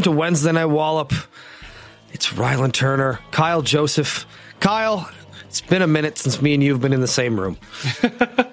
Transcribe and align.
welcome 0.00 0.14
to 0.14 0.18
Wednesday 0.18 0.52
Night 0.52 0.64
Wallop. 0.64 1.12
It's 2.14 2.28
Rylan 2.32 2.72
Turner, 2.72 3.18
Kyle 3.32 3.60
Joseph. 3.60 4.24
Kyle, 4.58 5.06
it's 5.46 5.60
been 5.60 5.82
a 5.82 5.86
minute 5.86 6.16
since 6.16 6.40
me 6.40 6.54
and 6.54 6.62
you 6.62 6.72
have 6.72 6.80
been 6.80 6.94
in 6.94 7.02
the 7.02 7.06
same 7.08 7.38
room. 7.38 7.58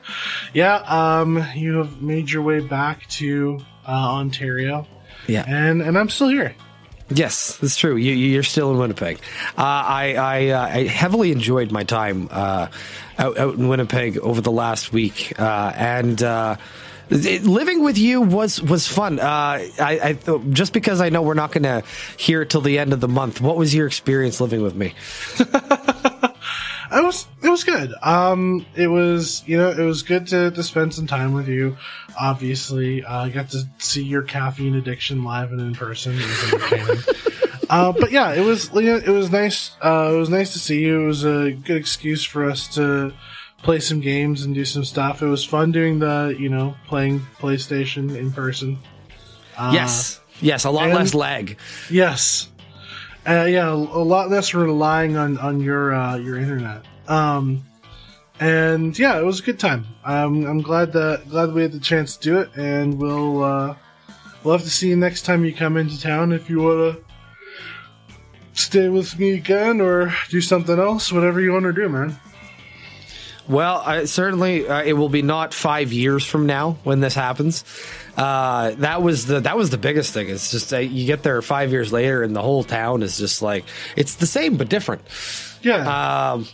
Yeah, 0.54 0.76
um, 0.88 1.46
you 1.56 1.78
have 1.78 2.02
made 2.02 2.30
your 2.32 2.42
way 2.42 2.60
back 2.62 3.08
to 3.10 3.60
uh, 3.88 3.92
Ontario, 3.92 4.88
Yeah. 5.28 5.44
and 5.48 5.82
and 5.82 5.98
I'm 5.98 6.10
still 6.10 6.30
here. 6.30 6.56
Yes, 7.10 7.58
that's 7.58 7.78
true. 7.78 7.96
You, 7.98 8.14
you're 8.14 8.44
still 8.44 8.72
in 8.72 8.78
Winnipeg. 8.78 9.18
Uh, 9.58 9.62
I 9.62 10.16
I, 10.18 10.48
uh, 10.50 10.62
I 10.68 10.84
heavily 10.88 11.32
enjoyed 11.32 11.72
my 11.72 11.84
time 11.84 12.28
uh, 12.32 12.68
out, 13.20 13.38
out 13.38 13.56
in 13.56 13.68
Winnipeg 13.68 14.18
over 14.20 14.42
the 14.42 14.52
last 14.52 14.92
week, 14.94 15.34
uh, 15.40 15.72
and 15.76 16.22
uh, 16.24 16.56
living 17.10 17.84
with 17.84 17.98
you 17.98 18.22
was 18.22 18.62
was 18.62 18.88
fun. 18.88 19.20
Uh, 19.20 19.24
I, 19.24 20.00
I 20.04 20.14
th- 20.14 20.42
just 20.50 20.74
because 20.74 21.02
I 21.02 21.10
know 21.10 21.22
we're 21.22 21.34
not 21.34 21.52
going 21.52 21.64
to 21.64 21.84
hear 22.18 22.42
it 22.42 22.50
till 22.50 22.62
the 22.62 22.80
end 22.80 22.94
of 22.94 23.02
the 23.02 23.08
month. 23.08 23.42
What 23.42 23.58
was 23.58 23.74
your 23.74 23.88
experience 23.88 24.42
living 24.42 24.62
with 24.62 24.76
me? 24.76 24.94
It 26.90 27.04
was 27.04 27.28
it 27.44 27.50
was 27.50 27.64
good. 27.64 27.94
Um, 28.02 28.66
it 28.76 28.88
was 28.88 29.44
you 29.46 29.58
know 29.58 29.70
it 29.70 29.84
was 29.84 30.04
good 30.04 30.28
to, 30.28 30.52
to 30.52 30.64
spend 30.64 30.94
some 30.94 31.06
time 31.06 31.34
with 31.34 31.48
you. 31.48 31.78
Obviously, 32.20 33.04
uh, 33.04 33.26
I 33.26 33.30
got 33.30 33.50
to 33.52 33.64
see 33.78 34.04
your 34.04 34.22
caffeine 34.22 34.76
addiction 34.76 35.24
live 35.24 35.52
and 35.52 35.60
in 35.60 35.76
person. 35.76 36.16
It 36.18 36.88
was 36.88 37.66
uh, 37.70 37.92
but 37.92 38.12
yeah, 38.12 38.34
it 38.34 38.42
was 38.42 38.72
you 38.74 38.82
know, 38.84 38.98
it 38.98 39.10
was 39.10 39.32
nice. 39.32 39.76
Uh, 39.84 40.12
it 40.14 40.18
was 40.18 40.30
nice 40.30 40.54
to 40.54 40.60
see 40.60 40.80
you. 40.80 41.04
It 41.04 41.08
was 41.08 41.26
a 41.26 41.52
good 41.52 41.78
excuse 41.78 42.24
for 42.24 42.50
us 42.50 42.74
to 42.76 43.14
play 43.64 43.80
some 43.80 44.00
games 44.00 44.44
and 44.44 44.54
do 44.56 44.66
some 44.66 44.84
stuff. 44.86 45.22
It 45.22 45.28
was 45.28 45.44
fun 45.44 45.72
doing 45.72 46.00
the 46.00 46.36
you 46.38 46.50
know 46.50 46.76
playing 46.88 47.22
PlayStation 47.40 48.16
in 48.16 48.32
person. 48.32 48.78
Uh, 49.58 49.72
yes, 49.74 50.20
yes, 50.42 50.66
a 50.66 50.70
lot 50.72 50.86
and- 50.86 50.94
less 50.96 51.14
lag. 51.14 51.58
Yes. 51.90 52.50
Uh, 53.28 53.44
yeah, 53.44 53.70
a 53.70 53.76
lot 53.76 54.30
less 54.30 54.54
relying 54.54 55.18
on 55.18 55.38
on 55.40 55.60
your 55.60 55.94
uh, 55.94 56.16
your 56.16 56.38
internet. 56.38 56.86
Um, 57.10 57.64
and 58.40 58.98
yeah, 58.98 59.20
it 59.20 59.24
was 59.26 59.40
a 59.42 59.44
good 59.44 59.60
time. 59.60 59.86
Um, 60.06 60.46
I'm 60.46 60.62
glad 60.62 60.94
that 60.94 61.28
glad 61.30 61.52
we 61.54 61.62
had 61.62 61.74
the 61.74 61.80
chance 61.80 62.16
to 62.16 62.24
do 62.24 62.38
it, 62.40 62.50
and 62.56 62.98
we'll 62.98 63.44
uh, 63.44 63.76
we'll 64.44 64.54
have 64.56 64.64
to 64.64 64.70
see 64.70 64.88
you 64.90 64.96
next 64.96 65.24
time 65.24 65.44
you 65.44 65.54
come 65.54 65.76
into 65.76 66.00
town 66.00 66.32
if 66.32 66.50
you 66.50 66.60
want 66.62 66.96
to 66.96 67.04
stay 68.54 68.88
with 68.88 69.20
me 69.20 69.34
again 69.34 69.82
or 69.82 70.14
do 70.30 70.40
something 70.40 70.80
else, 70.80 71.12
whatever 71.12 71.42
you 71.42 71.52
want 71.52 71.66
to 71.66 71.74
do, 71.74 71.90
man. 71.90 72.18
Well, 73.48 73.82
I, 73.86 74.06
certainly 74.06 74.68
uh, 74.68 74.84
it 74.84 74.94
will 74.94 75.10
be 75.10 75.22
not 75.22 75.54
five 75.54 75.94
years 75.94 76.26
from 76.26 76.46
now 76.48 76.78
when 76.84 77.00
this 77.00 77.16
happens. 77.16 77.64
Uh, 78.18 78.72
that 78.72 79.02
was 79.02 79.26
the 79.26 79.40
that 79.42 79.56
was 79.56 79.70
the 79.70 79.78
biggest 79.78 80.14
thing. 80.14 80.30
It's 80.30 80.52
just 80.52 80.74
uh, 80.74 80.80
you 80.80 81.06
get 81.06 81.24
there 81.24 81.42
five 81.42 81.72
years 81.72 81.94
later, 81.94 82.24
and 82.24 82.36
the 82.36 82.42
whole 82.42 82.64
town 82.64 83.04
is 83.04 83.18
just 83.18 83.42
like 83.42 83.64
it's 83.96 84.16
the 84.16 84.26
same 84.28 84.58
but 84.58 84.70
different. 84.70 85.02
Yeah. 85.62 86.32
Um, 86.32 86.48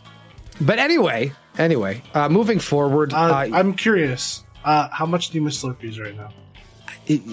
but 0.62 0.78
anyway, 0.78 1.32
anyway, 1.58 2.04
uh, 2.14 2.30
moving 2.30 2.60
forward, 2.60 3.14
uh, 3.14 3.48
I'm 3.52 3.74
curious. 3.74 4.44
Uh, 4.64 4.88
how 4.92 5.06
much 5.06 5.30
do 5.30 5.38
you 5.38 5.42
miss 5.42 5.62
Slurpees 5.64 6.00
right 6.00 6.16
now? 6.16 6.30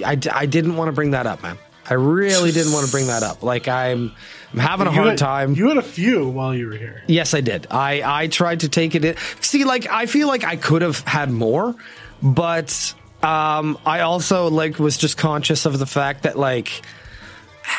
I, 0.04 0.18
I 0.32 0.46
didn't 0.46 0.76
want 0.76 0.88
to 0.88 0.92
bring 0.92 1.12
that 1.12 1.26
up, 1.26 1.42
man. 1.42 1.58
I 1.90 1.94
really 1.94 2.52
didn't 2.52 2.72
want 2.72 2.86
to 2.86 2.92
bring 2.92 3.08
that 3.08 3.22
up. 3.24 3.42
Like 3.42 3.66
I'm, 3.68 4.12
I'm 4.52 4.58
having 4.58 4.86
a 4.86 4.90
You 4.90 4.96
hard 4.96 5.08
had- 5.10 5.18
time. 5.18 5.54
You 5.54 5.68
had 5.68 5.76
a 5.78 5.82
few 5.82 6.28
while 6.28 6.54
you 6.54 6.68
were 6.68 6.76
here. 6.76 7.02
Yes, 7.08 7.34
I 7.34 7.40
did. 7.40 7.66
I 7.70 8.22
I 8.22 8.26
tried 8.28 8.60
to 8.60 8.68
take 8.68 8.94
it 8.94 9.04
in. 9.04 9.16
See, 9.40 9.64
like 9.64 9.86
I 9.90 10.06
feel 10.06 10.28
like 10.28 10.44
I 10.44 10.56
could 10.56 10.82
have 10.82 11.00
had 11.00 11.30
more, 11.30 11.74
but 12.22 12.94
um, 13.22 13.76
I 13.84 14.00
also 14.00 14.48
like 14.48 14.78
was 14.78 14.96
just 14.96 15.18
conscious 15.18 15.66
of 15.66 15.78
the 15.78 15.86
fact 15.86 16.22
that 16.22 16.38
like 16.38 16.82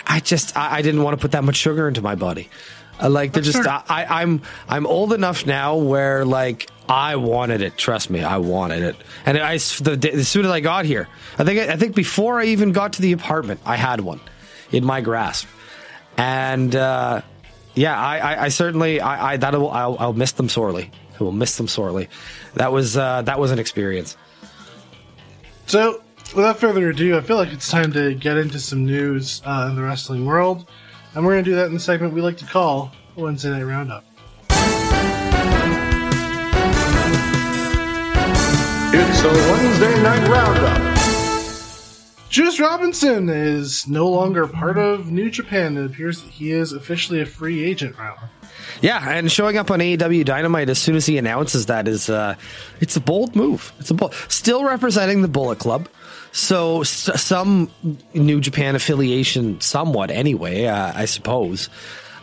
I 0.06 0.20
just 0.20 0.56
I, 0.58 0.78
I 0.78 0.82
didn't 0.82 1.04
want 1.04 1.18
to 1.18 1.22
put 1.22 1.32
that 1.32 1.44
much 1.44 1.56
sugar 1.56 1.88
into 1.88 2.02
my 2.02 2.16
body. 2.16 2.50
Uh, 3.02 3.10
like 3.10 3.32
they're 3.34 3.42
That's 3.42 3.56
just 3.56 3.68
fair. 3.68 3.84
I, 3.90 4.22
I'm 4.22 4.42
I'm 4.70 4.86
old 4.86 5.14
enough 5.14 5.46
now 5.46 5.76
where 5.78 6.26
like 6.26 6.70
I 6.92 7.16
wanted 7.16 7.62
it. 7.62 7.78
Trust 7.78 8.10
me, 8.10 8.22
I 8.22 8.38
wanted 8.40 8.84
it. 8.84 8.98
And 9.26 9.38
I 9.38 9.58
the, 9.58 10.12
as 10.14 10.28
soon 10.28 10.44
as 10.44 10.52
I 10.52 10.60
got 10.60 10.84
here, 10.84 11.08
I 11.40 11.46
think 11.46 11.70
I 11.70 11.78
think 11.78 11.96
before 11.96 12.42
I 12.42 12.48
even 12.48 12.74
got 12.74 12.94
to 12.94 13.02
the 13.02 13.14
apartment, 13.14 13.62
I 13.66 13.78
had 13.78 14.02
one 14.02 14.20
in 14.74 14.84
my 14.84 15.00
grasp. 15.00 15.48
And 16.18 16.76
uh, 16.76 17.22
yeah, 17.76 17.98
I, 17.98 18.18
I, 18.18 18.44
I 18.44 18.48
certainly 18.50 19.00
I, 19.00 19.34
I 19.34 19.38
that'll 19.38 19.72
I'll, 19.72 19.96
I'll 20.00 20.14
miss 20.14 20.34
them 20.34 20.50
sorely. 20.50 20.92
I 21.18 21.24
will 21.24 21.32
miss 21.32 21.56
them 21.56 21.70
sorely. 21.70 22.10
That 22.56 22.74
was 22.74 22.98
uh, 22.98 23.22
that 23.22 23.40
was 23.40 23.52
an 23.52 23.60
experience. 23.60 24.18
So, 25.68 26.04
without 26.36 26.60
further 26.60 26.90
ado, 26.90 27.18
I 27.18 27.22
feel 27.22 27.38
like 27.38 27.54
it's 27.54 27.72
time 27.72 27.94
to 27.94 28.14
get 28.16 28.36
into 28.36 28.60
some 28.60 28.86
news 28.86 29.42
uh, 29.46 29.68
in 29.70 29.78
the 29.78 29.82
wrestling 29.82 30.26
world, 30.26 30.70
and 31.16 31.26
we're 31.26 31.36
going 31.36 31.46
to 31.46 31.52
do 31.52 31.56
that 31.56 31.68
in 31.68 31.74
the 31.74 31.80
segment 31.80 32.14
we 32.14 32.22
like 32.22 32.38
to 32.40 32.46
call 32.46 32.92
Wednesday 33.16 33.50
Night 33.50 33.64
Roundup. 33.64 34.04
It's 38.94 39.22
a 39.24 39.30
Wednesday 39.52 40.04
night 40.04 40.28
roundup. 40.28 40.98
Juice 42.30 42.60
Robinson 42.60 43.30
is 43.30 43.88
no 43.88 44.10
longer 44.10 44.48
part 44.48 44.78
of 44.78 45.12
New 45.12 45.30
Japan. 45.30 45.78
It 45.78 45.86
appears 45.86 46.22
that 46.22 46.30
he 46.30 46.52
is 46.52 46.72
officially 46.74 47.22
a 47.22 47.26
free 47.26 47.64
agent 47.64 47.98
now. 47.98 48.16
Yeah, 48.82 49.10
and 49.10 49.32
showing 49.32 49.58
up 49.58 49.70
on 49.72 49.80
AEW 49.80 50.26
Dynamite 50.26 50.70
as 50.70 50.80
soon 50.80 50.96
as 50.96 51.06
he 51.06 51.18
announces 51.18 51.66
that 51.68 51.88
is 51.88 52.10
uh 52.10 52.36
it's 52.80 52.96
a 52.96 53.02
bold 53.02 53.36
move. 53.36 53.72
It's 53.80 53.92
a 53.92 53.94
bold 53.94 54.14
still 54.30 54.64
representing 54.64 55.22
the 55.22 55.28
Bullet 55.28 55.60
Club. 55.60 55.88
So 56.32 56.82
s- 56.82 57.22
some 57.22 57.70
New 58.14 58.40
Japan 58.40 58.76
affiliation 58.76 59.60
somewhat 59.62 60.10
anyway, 60.12 60.66
uh, 60.66 60.94
I 60.96 61.06
suppose. 61.06 61.70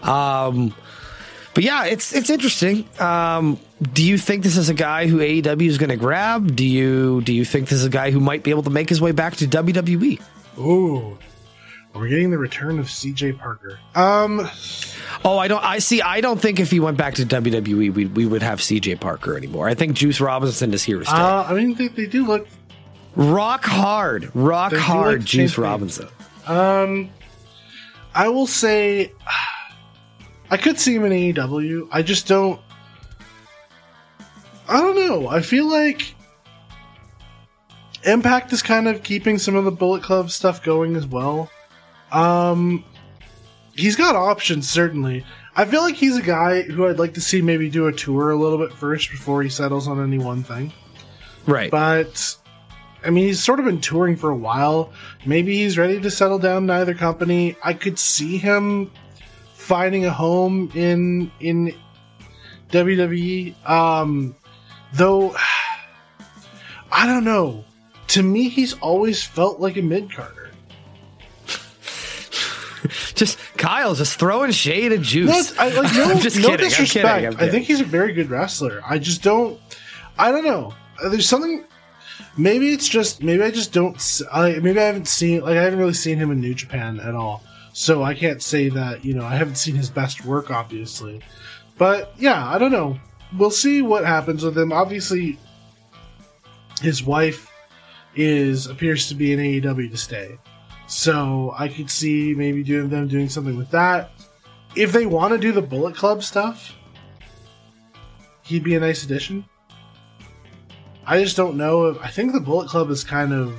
Um 0.03 0.75
but 1.59 1.65
yeah, 1.65 1.87
it's 1.87 2.13
it's 2.15 2.31
interesting. 2.31 2.89
Um, 3.01 3.59
do 3.93 4.05
you 4.07 4.17
think 4.17 4.45
this 4.45 4.57
is 4.57 4.69
a 4.69 4.75
guy 4.75 5.09
who 5.09 5.19
AEW 5.19 5.67
is 5.67 5.77
going 5.77 5.91
to 5.91 5.97
grab? 5.97 6.55
Do 6.55 6.65
you 6.65 7.21
do 7.23 7.33
you 7.33 7.45
think 7.45 7.69
this 7.69 7.81
is 7.81 7.85
a 7.85 7.91
guy 7.91 8.13
who 8.13 8.21
might 8.21 8.45
be 8.45 8.51
able 8.51 8.63
to 8.63 8.71
make 8.71 8.89
his 8.89 9.01
way 9.01 9.11
back 9.11 9.35
to? 9.39 9.49
WWE? 9.49 10.21
Ooh. 10.57 11.19
We're 11.97 12.07
getting 12.07 12.31
the 12.31 12.39
return 12.39 12.79
of 12.79 12.87
CJ 12.87 13.41
Parker. 13.41 13.81
Um, 13.97 14.49
Oh, 15.25 15.37
I 15.37 15.49
don't. 15.49 15.65
I 15.65 15.81
see. 15.81 16.01
I 16.01 16.21
don't 16.21 16.41
think 16.41 16.61
if 16.61 16.71
he 16.71 16.79
went 16.79 16.97
back 16.97 17.15
to 17.15 17.27
WWE, 17.27 17.93
we 17.93 18.07
we 18.07 18.25
would 18.25 18.43
have 18.43 18.61
CJ 18.61 19.01
Parker 19.01 19.37
anymore. 19.37 19.69
I 19.69 19.75
think 19.75 19.97
Juice 19.97 20.21
Robinson 20.21 20.73
is 20.73 20.85
here 20.85 21.01
to 21.01 21.05
stay. 21.05 21.17
uh, 21.17 21.43
I 21.43 21.55
mean, 21.55 21.75
they, 21.75 21.89
they 21.89 22.07
do 22.07 22.25
look. 22.25 22.47
rock 23.17 23.65
hard, 23.65 24.31
rock 24.33 24.73
hard, 24.75 25.19
like 25.23 25.27
Juice. 25.27 25.59
Robinson. 25.59 26.07
Um, 26.47 27.11
I 28.15 28.29
will 28.29 28.47
say, 28.47 29.13
I 30.51 30.57
could 30.57 30.79
see 30.79 30.95
him 30.95 31.05
in 31.05 31.13
AEW. 31.13 31.89
I 31.91 32.03
just 32.03 32.27
don't. 32.27 32.61
I 34.69 34.81
don't 34.81 34.97
know. 34.97 35.29
I 35.29 35.41
feel 35.41 35.71
like 35.71 36.15
Impact 38.05 38.53
is 38.53 38.63
kind 38.63 38.89
of 38.89 39.03
keeping 39.03 39.39
some 39.39 39.57
of 39.57 39.65
the 39.65 39.71
Bullet 39.71 40.03
Club 40.03 40.31
stuff 40.31 40.63
going 40.63 40.95
as 40.97 41.07
well. 41.07 41.51
Um, 42.13 42.85
he's 43.75 43.97
got 43.97 44.15
options 44.17 44.69
certainly. 44.69 45.25
I 45.57 45.65
feel 45.65 45.83
like 45.83 45.97
he's 45.97 46.17
a 46.17 46.23
guy 46.23 46.63
who 46.63 46.87
I'd 46.87 46.99
like 46.99 47.15
to 47.15 47.21
see 47.21 47.43
maybe 47.43 47.69
do 47.69 47.87
a 47.89 47.93
tour 47.93 48.31
a 48.31 48.37
little 48.37 48.59
bit 48.59 48.73
first 48.73 49.11
before 49.11 49.43
he 49.43 49.51
settles 49.51 49.89
on 49.89 50.03
any 50.03 50.19
one 50.19 50.43
thing. 50.43 50.73
Right. 51.47 51.71
But 51.71 52.37
I 53.05 53.11
mean, 53.11 53.27
he's 53.27 53.43
sort 53.43 53.59
of 53.59 53.65
been 53.65 53.81
touring 53.81 54.17
for 54.17 54.31
a 54.31 54.37
while. 54.37 54.93
Maybe 55.27 55.56
he's 55.59 55.77
ready 55.77 56.01
to 56.01 56.11
settle 56.11 56.39
down 56.39 56.65
in 56.65 56.71
either 56.71 56.94
company. 56.94 57.56
I 57.65 57.73
could 57.73 57.99
see 57.99 58.39
him 58.39 58.91
finding 59.69 60.06
a 60.06 60.11
home 60.11 60.73
in 60.75 61.31
in 61.41 61.75
WWE. 62.70 63.55
Um, 63.69 64.35
though 64.94 65.37
I 66.93 67.06
don't 67.06 67.25
know. 67.25 67.65
To 68.09 68.23
me, 68.23 68.49
he's 68.49 68.73
always 68.75 69.23
felt 69.23 69.61
like 69.61 69.76
a 69.76 69.82
mid 69.82 70.11
carder. 70.11 70.50
just 73.15 73.38
Kyle 73.59 73.94
just 73.94 74.19
throwing 74.19 74.50
shade 74.53 74.93
at 74.93 75.03
Juice. 75.03 75.55
No, 75.55 75.62
I, 75.62 75.69
like, 75.69 75.94
no, 75.94 76.05
I'm 76.11 76.19
just 76.19 76.37
no 76.37 76.49
kidding. 76.49 76.65
I'm 76.65 76.70
disrespect. 76.70 77.06
kidding. 77.06 77.38
I'm 77.38 77.47
I 77.47 77.50
think 77.50 77.67
he's 77.67 77.82
a 77.82 77.85
very 77.85 78.15
good 78.15 78.31
wrestler. 78.31 78.81
I 78.88 78.99
just 78.99 79.23
don't. 79.23 79.61
I 80.19 80.32
don't 80.32 80.44
know. 80.44 80.75
Uh, 81.05 81.11
There's 81.11 81.29
something. 81.29 81.65
Maybe 82.38 82.73
it's 82.73 82.88
just. 82.88 83.23
Maybe 83.23 83.43
I 83.43 83.50
just 83.50 83.75
don't. 83.75 84.23
I 84.32 84.59
maybe 84.61 84.81
I 84.81 84.85
haven't 84.85 85.09
seen. 85.09 85.43
Like 85.43 85.59
I 85.59 85.62
haven't 85.62 85.79
really 85.79 85.93
seen 85.93 86.17
him 86.17 86.31
in 86.31 86.41
New 86.41 86.55
Japan 86.55 87.00
at 87.00 87.15
all. 87.15 87.43
So 87.79 88.03
I 88.03 88.13
can't 88.13 88.43
say 88.43 88.69
that. 88.71 89.05
You 89.05 89.15
know, 89.15 89.25
I 89.25 89.37
haven't 89.37 89.55
seen 89.55 89.77
his 89.77 89.89
best 89.89 90.25
work, 90.25 90.51
obviously. 90.51 91.21
But 91.77 92.13
yeah, 92.19 92.45
I 92.45 92.59
don't 92.59 92.73
know. 92.73 92.99
We'll 93.39 93.53
see 93.53 93.83
what 93.83 94.05
happens 94.05 94.43
with 94.43 94.59
him. 94.59 94.73
Obviously, 94.73 95.39
his 96.83 97.05
wife 97.05 97.49
is 98.17 98.67
appears 98.67 99.07
to 99.11 99.15
be 99.15 99.33
in 99.33 99.39
AEW 99.39 99.93
to 99.93 99.97
stay. 99.97 100.39
So 100.89 101.55
I 101.57 101.69
could 101.69 101.89
see 101.89 102.35
maybe 102.35 102.65
doing 102.65 102.89
them 102.89 103.07
doing 103.07 103.29
something 103.29 103.57
with 103.57 103.71
that. 103.71 104.11
If 104.75 104.91
they 104.91 105.07
want 105.07 105.35
to 105.35 105.39
do 105.39 105.53
the 105.53 105.63
Bullet 105.63 105.95
Club 105.95 106.25
stuff, 106.25 106.75
he'd 108.43 108.65
be 108.65 108.75
a 108.75 108.81
nice 108.81 109.05
addition. 109.05 109.45
I 111.07 111.23
just 111.23 111.37
don't 111.37 111.57
know 111.57 111.87
if 111.87 111.99
I 112.03 112.09
think 112.09 112.33
the 112.33 112.41
Bullet 112.41 112.69
Club 112.69 112.91
is 112.91 113.05
kind 113.05 113.33
of 113.33 113.55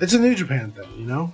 it's 0.00 0.14
a 0.14 0.18
New 0.18 0.34
Japan 0.34 0.72
thing, 0.72 0.90
you 0.98 1.06
know? 1.06 1.32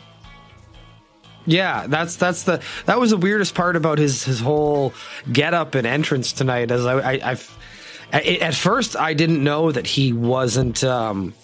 Yeah, 1.46 1.86
that's 1.88 2.16
that's 2.16 2.44
the 2.44 2.62
that 2.86 3.00
was 3.00 3.10
the 3.10 3.16
weirdest 3.16 3.54
part 3.54 3.76
about 3.76 3.98
his 3.98 4.24
his 4.24 4.40
whole 4.40 4.94
get 5.32 5.54
up 5.54 5.74
and 5.74 5.86
entrance 5.86 6.32
tonight. 6.32 6.70
As 6.70 6.86
I, 6.86 6.98
I 6.98 7.30
I've, 7.30 7.58
at 8.12 8.54
first 8.54 8.96
I 8.96 9.14
didn't 9.14 9.42
know 9.42 9.72
that 9.72 9.86
he 9.86 10.12
wasn't 10.12 10.84
um, 10.84 11.34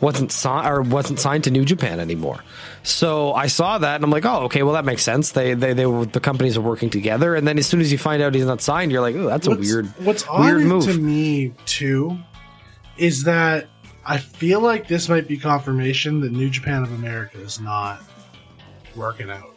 wasn't 0.00 0.32
signed 0.32 0.68
or 0.68 0.82
wasn't 0.82 1.20
signed 1.20 1.44
to 1.44 1.50
New 1.50 1.64
Japan 1.64 2.00
anymore. 2.00 2.42
So 2.82 3.32
I 3.32 3.46
saw 3.46 3.78
that 3.78 3.96
and 3.96 4.04
I'm 4.04 4.10
like, 4.10 4.24
oh, 4.24 4.44
okay, 4.44 4.62
well 4.62 4.74
that 4.74 4.84
makes 4.84 5.02
sense. 5.02 5.32
They 5.32 5.54
they 5.54 5.72
they 5.74 5.86
were 5.86 6.06
the 6.06 6.20
companies 6.20 6.56
are 6.56 6.62
working 6.62 6.90
together, 6.90 7.34
and 7.34 7.46
then 7.46 7.58
as 7.58 7.66
soon 7.66 7.80
as 7.80 7.92
you 7.92 7.98
find 7.98 8.22
out 8.22 8.34
he's 8.34 8.46
not 8.46 8.60
signed, 8.60 8.90
you're 8.90 9.02
like, 9.02 9.16
oh, 9.16 9.26
that's 9.26 9.46
what's, 9.46 9.58
a 9.58 9.60
weird 9.60 9.86
What's 10.04 10.28
weird 10.28 10.62
move. 10.62 10.84
to 10.84 10.94
me 10.98 11.52
too 11.66 12.18
is 12.96 13.24
that 13.24 13.68
I 14.04 14.18
feel 14.18 14.60
like 14.60 14.88
this 14.88 15.08
might 15.08 15.28
be 15.28 15.36
confirmation 15.36 16.20
that 16.20 16.32
New 16.32 16.50
Japan 16.50 16.82
of 16.82 16.92
America 16.92 17.38
is 17.40 17.60
not 17.60 18.00
working 18.96 19.30
out. 19.30 19.48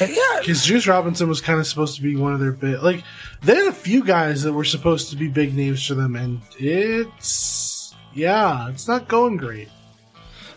Yeah, 0.00 0.08
Because 0.40 0.64
Juice 0.64 0.86
Robinson 0.86 1.28
was 1.28 1.42
kind 1.42 1.60
of 1.60 1.66
supposed 1.66 1.96
to 1.96 2.02
be 2.02 2.16
one 2.16 2.32
of 2.32 2.40
their 2.40 2.52
big, 2.52 2.82
like 2.82 3.04
they 3.42 3.54
had 3.54 3.66
a 3.66 3.72
few 3.72 4.02
guys 4.02 4.42
that 4.44 4.52
were 4.54 4.64
supposed 4.64 5.10
to 5.10 5.16
be 5.16 5.28
big 5.28 5.54
names 5.54 5.86
for 5.86 5.94
them, 5.94 6.16
and 6.16 6.40
it's 6.58 7.94
yeah, 8.14 8.70
it's 8.70 8.88
not 8.88 9.08
going 9.08 9.36
great. 9.36 9.68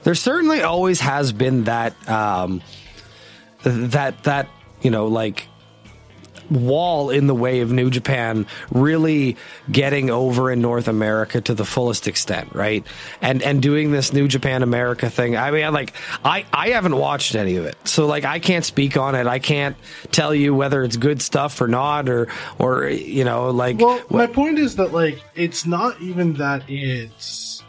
there 0.03 0.15
certainly 0.15 0.61
always 0.61 1.01
has 1.01 1.33
been 1.33 1.65
that 1.65 1.93
um, 2.09 2.61
that 3.63 4.23
that 4.23 4.47
you 4.81 4.89
know 4.89 5.07
like 5.07 5.47
wall 6.49 7.09
in 7.09 7.27
the 7.27 7.35
way 7.35 7.61
of 7.61 7.71
New 7.71 7.89
Japan 7.89 8.45
really 8.71 9.37
getting 9.71 10.09
over 10.09 10.51
in 10.51 10.61
North 10.61 10.87
America 10.87 11.41
to 11.41 11.53
the 11.53 11.65
fullest 11.65 12.07
extent, 12.07 12.53
right? 12.53 12.85
And 13.21 13.41
and 13.41 13.61
doing 13.61 13.91
this 13.91 14.13
New 14.13 14.27
Japan 14.27 14.63
America 14.63 15.09
thing. 15.09 15.35
I 15.37 15.51
mean, 15.51 15.71
like 15.73 15.93
I 16.23 16.45
I 16.53 16.69
haven't 16.69 16.95
watched 16.95 17.35
any 17.35 17.55
of 17.57 17.65
it, 17.65 17.75
so 17.85 18.05
like 18.05 18.25
I 18.25 18.39
can't 18.39 18.65
speak 18.65 18.97
on 18.97 19.15
it. 19.15 19.27
I 19.27 19.39
can't 19.39 19.75
tell 20.11 20.33
you 20.33 20.53
whether 20.55 20.83
it's 20.83 20.97
good 20.97 21.21
stuff 21.21 21.59
or 21.61 21.67
not, 21.67 22.09
or 22.09 22.27
or 22.59 22.87
you 22.87 23.23
know 23.23 23.49
like 23.51 23.79
Well, 23.79 24.01
my 24.09 24.27
point 24.27 24.59
is 24.59 24.75
that 24.77 24.93
like 24.93 25.21
it's 25.35 25.65
not 25.65 25.99
even 26.01 26.33
that 26.35 26.63
it's 26.69 27.63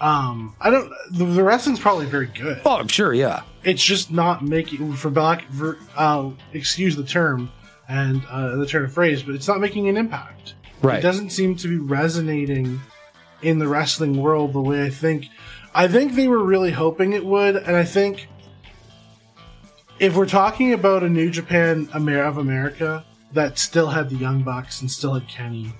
um 0.00 0.54
I 0.60 0.70
don't 0.70 0.90
the, 1.10 1.24
the 1.24 1.42
wrestling's 1.42 1.78
probably 1.80 2.06
very 2.06 2.26
good. 2.26 2.60
oh, 2.64 2.76
I'm 2.78 2.88
sure, 2.88 3.12
yeah. 3.12 3.42
It's 3.64 3.82
just 3.82 4.10
not 4.10 4.42
making 4.42 4.94
for 4.94 5.10
black 5.10 5.44
for, 5.52 5.78
uh 5.96 6.30
excuse 6.52 6.96
the 6.96 7.04
term 7.04 7.50
and 7.88 8.24
uh, 8.26 8.56
the 8.56 8.66
turn 8.66 8.84
of 8.84 8.92
phrase, 8.92 9.22
but 9.22 9.34
it's 9.34 9.48
not 9.48 9.60
making 9.60 9.88
an 9.88 9.96
impact. 9.96 10.54
Right. 10.82 10.98
It 10.98 11.02
doesn't 11.02 11.30
seem 11.30 11.56
to 11.56 11.68
be 11.68 11.76
resonating 11.76 12.80
in 13.42 13.58
the 13.58 13.68
wrestling 13.68 14.20
world 14.20 14.52
the 14.52 14.60
way 14.60 14.84
I 14.84 14.90
think. 14.90 15.28
I 15.74 15.88
think 15.88 16.14
they 16.14 16.28
were 16.28 16.42
really 16.42 16.70
hoping 16.70 17.12
it 17.12 17.24
would, 17.24 17.56
and 17.56 17.76
I 17.76 17.84
think 17.84 18.28
if 19.98 20.16
we're 20.16 20.26
talking 20.26 20.72
about 20.72 21.02
a 21.02 21.08
New 21.08 21.30
Japan 21.30 21.88
Amer- 21.94 22.24
of 22.24 22.38
America 22.38 23.04
that 23.32 23.58
still 23.58 23.88
had 23.88 24.10
the 24.10 24.16
Young 24.16 24.42
Bucks 24.42 24.80
and 24.80 24.90
still 24.90 25.14
had 25.14 25.28
Kenny, 25.28 25.72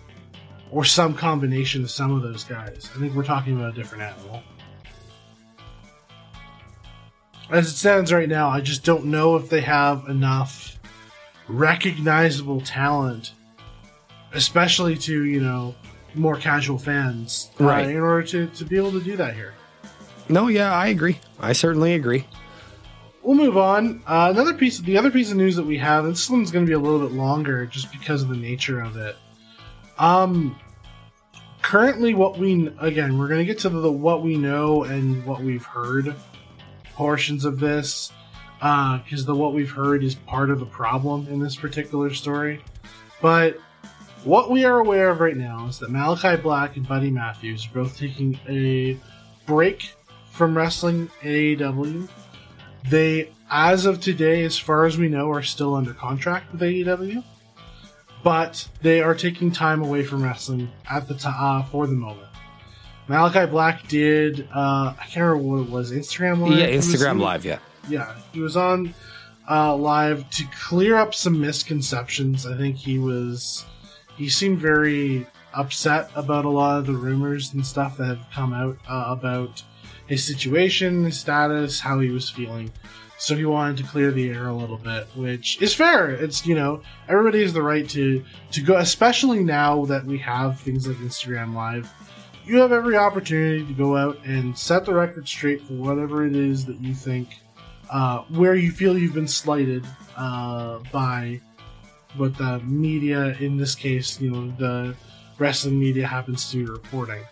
or 0.70 0.84
some 0.84 1.14
combination 1.14 1.82
of 1.82 1.90
some 1.90 2.12
of 2.12 2.22
those 2.22 2.44
guys, 2.44 2.88
I 2.94 2.98
think 2.98 3.14
we're 3.14 3.24
talking 3.24 3.56
about 3.56 3.72
a 3.72 3.74
different 3.74 4.04
animal. 4.04 4.42
As 7.50 7.68
it 7.68 7.76
stands 7.76 8.12
right 8.12 8.28
now, 8.28 8.48
I 8.48 8.62
just 8.62 8.82
don't 8.82 9.06
know 9.06 9.36
if 9.36 9.50
they 9.50 9.60
have 9.60 10.08
enough 10.08 10.78
recognizable 11.48 12.60
talent, 12.60 13.32
especially 14.32 14.96
to, 14.96 15.24
you 15.24 15.40
know, 15.40 15.74
more 16.14 16.36
casual 16.36 16.78
fans, 16.78 17.50
uh, 17.60 17.64
Right. 17.64 17.88
in 17.88 17.96
order 18.00 18.22
to, 18.28 18.46
to 18.48 18.64
be 18.64 18.76
able 18.76 18.92
to 18.92 19.00
do 19.00 19.16
that 19.16 19.34
here. 19.34 19.54
No, 20.28 20.48
yeah, 20.48 20.72
I 20.72 20.88
agree. 20.88 21.18
I 21.40 21.52
certainly 21.52 21.94
agree. 21.94 22.26
We'll 23.22 23.36
move 23.36 23.56
on. 23.56 24.02
Uh, 24.06 24.28
another 24.32 24.54
piece, 24.54 24.78
the 24.78 24.98
other 24.98 25.10
piece 25.10 25.30
of 25.30 25.36
news 25.36 25.56
that 25.56 25.64
we 25.66 25.78
have, 25.78 26.04
and 26.04 26.12
this 26.14 26.28
one's 26.28 26.50
going 26.50 26.64
to 26.66 26.68
be 26.68 26.74
a 26.74 26.78
little 26.78 26.98
bit 26.98 27.12
longer 27.12 27.66
just 27.66 27.92
because 27.92 28.22
of 28.22 28.28
the 28.28 28.36
nature 28.36 28.80
of 28.80 28.96
it. 28.96 29.16
Um, 29.98 30.56
currently, 31.62 32.14
what 32.14 32.38
we 32.38 32.68
again, 32.80 33.18
we're 33.18 33.28
going 33.28 33.38
to 33.40 33.44
get 33.44 33.58
to 33.60 33.68
the 33.68 33.92
what 33.92 34.22
we 34.22 34.36
know 34.36 34.84
and 34.84 35.24
what 35.24 35.40
we've 35.40 35.64
heard 35.64 36.14
portions 36.94 37.44
of 37.44 37.60
this, 37.60 38.10
because 38.62 39.24
the 39.24 39.34
what 39.34 39.54
we've 39.54 39.72
heard 39.72 40.04
is 40.04 40.14
part 40.14 40.48
of 40.48 40.60
the 40.60 40.66
problem 40.66 41.26
in 41.26 41.40
this 41.40 41.56
particular 41.56 42.14
story. 42.14 42.62
But 43.20 43.58
what 44.22 44.50
we 44.50 44.64
are 44.64 44.78
aware 44.78 45.08
of 45.08 45.18
right 45.18 45.36
now 45.36 45.66
is 45.66 45.80
that 45.80 45.90
Malachi 45.90 46.40
Black 46.40 46.76
and 46.76 46.86
Buddy 46.86 47.10
Matthews 47.10 47.66
are 47.66 47.82
both 47.82 47.98
taking 47.98 48.38
a 48.48 48.96
break 49.46 49.94
from 50.30 50.56
wrestling 50.56 51.10
AEW. 51.22 52.08
They, 52.88 53.32
as 53.50 53.84
of 53.84 54.00
today, 54.00 54.44
as 54.44 54.56
far 54.58 54.84
as 54.84 54.96
we 54.96 55.08
know, 55.08 55.30
are 55.32 55.42
still 55.42 55.74
under 55.74 55.92
contract 55.92 56.52
with 56.52 56.60
AEW, 56.60 57.24
but 58.22 58.68
they 58.80 59.02
are 59.02 59.14
taking 59.14 59.50
time 59.50 59.82
away 59.82 60.04
from 60.04 60.22
wrestling 60.22 60.70
at 60.88 61.08
the 61.08 61.14
time 61.14 61.34
uh, 61.36 61.64
for 61.64 61.88
the 61.88 61.94
moment. 61.94 62.28
Malachi 63.08 63.50
Black 63.50 63.88
did, 63.88 64.48
uh, 64.54 64.94
I 64.98 65.04
can't 65.10 65.26
remember 65.26 65.48
what 65.48 65.62
it 65.62 65.70
was, 65.70 65.90
Instagram 65.90 66.48
Live. 66.48 66.58
Yeah, 66.58 66.68
Instagram 66.68 67.20
Live, 67.20 67.44
yeah. 67.44 67.58
Yeah, 67.88 68.14
he 68.32 68.40
was 68.40 68.56
on 68.56 68.94
uh, 69.50 69.74
live 69.74 70.28
to 70.30 70.44
clear 70.66 70.96
up 70.96 71.14
some 71.14 71.40
misconceptions. 71.40 72.46
I 72.46 72.56
think 72.56 72.76
he 72.76 72.98
was 72.98 73.64
he 74.16 74.28
seemed 74.28 74.58
very 74.58 75.26
upset 75.54 76.10
about 76.14 76.44
a 76.44 76.50
lot 76.50 76.78
of 76.78 76.86
the 76.86 76.92
rumors 76.92 77.52
and 77.52 77.66
stuff 77.66 77.96
that 77.98 78.06
have 78.06 78.26
come 78.32 78.52
out 78.52 78.76
uh, 78.88 79.06
about 79.08 79.62
his 80.06 80.24
situation, 80.24 81.04
his 81.04 81.18
status, 81.18 81.80
how 81.80 82.00
he 82.00 82.10
was 82.10 82.30
feeling. 82.30 82.70
So 83.18 83.36
he 83.36 83.44
wanted 83.44 83.76
to 83.78 83.84
clear 83.84 84.10
the 84.10 84.30
air 84.30 84.48
a 84.48 84.54
little 84.54 84.78
bit, 84.78 85.06
which 85.14 85.60
is 85.62 85.74
fair. 85.74 86.10
It's 86.10 86.44
you 86.46 86.54
know 86.54 86.82
everybody 87.08 87.42
has 87.42 87.52
the 87.52 87.62
right 87.62 87.88
to 87.90 88.24
to 88.52 88.60
go, 88.60 88.76
especially 88.76 89.44
now 89.44 89.84
that 89.86 90.04
we 90.04 90.18
have 90.18 90.60
things 90.60 90.86
like 90.86 90.96
Instagram 90.98 91.54
Live. 91.54 91.92
You 92.44 92.58
have 92.58 92.72
every 92.72 92.96
opportunity 92.96 93.64
to 93.64 93.72
go 93.72 93.96
out 93.96 94.18
and 94.24 94.58
set 94.58 94.84
the 94.84 94.94
record 94.94 95.28
straight 95.28 95.62
for 95.62 95.74
whatever 95.74 96.26
it 96.26 96.34
is 96.34 96.64
that 96.64 96.80
you 96.80 96.92
think 96.94 97.38
uh, 97.92 98.24
where 98.30 98.54
you 98.54 98.72
feel 98.72 98.96
you've 98.96 99.14
been 99.14 99.28
slighted 99.28 99.84
uh, 100.16 100.78
by 100.90 101.40
what 102.16 102.36
the 102.38 102.58
media, 102.60 103.36
in 103.38 103.56
this 103.58 103.74
case, 103.74 104.18
you 104.20 104.30
know, 104.30 104.50
the 104.58 104.96
wrestling 105.38 105.78
media 105.78 106.06
happens 106.06 106.50
to 106.50 106.56
be 106.56 106.64
reporting. 106.64 107.22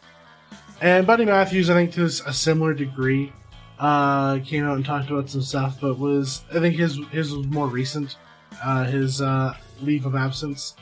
And 0.83 1.07
Buddy 1.07 1.25
Matthews, 1.25 1.71
I 1.71 1.75
think 1.75 1.93
to 1.95 2.05
a 2.05 2.33
similar 2.33 2.75
degree, 2.75 3.33
uh, 3.79 4.41
came 4.41 4.65
out 4.65 4.77
and 4.77 4.85
talked 4.85 5.11
about 5.11 5.31
some 5.31 5.41
stuff, 5.43 5.79
but 5.81 5.99
was 5.99 6.43
I 6.55 6.61
think 6.61 6.77
his 6.77 6.99
his 7.11 7.35
was 7.35 7.47
more 7.47 7.67
recent, 7.67 8.17
uh, 8.63 8.85
his 8.85 9.23
uh, 9.23 9.55
leave 9.81 10.07
of 10.07 10.15
absence. 10.15 10.77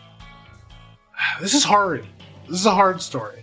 This 1.41 1.55
is 1.55 1.63
hard. 1.63 2.05
This 2.49 2.59
is 2.59 2.67
a 2.67 2.75
hard 2.75 3.01
story. 3.01 3.43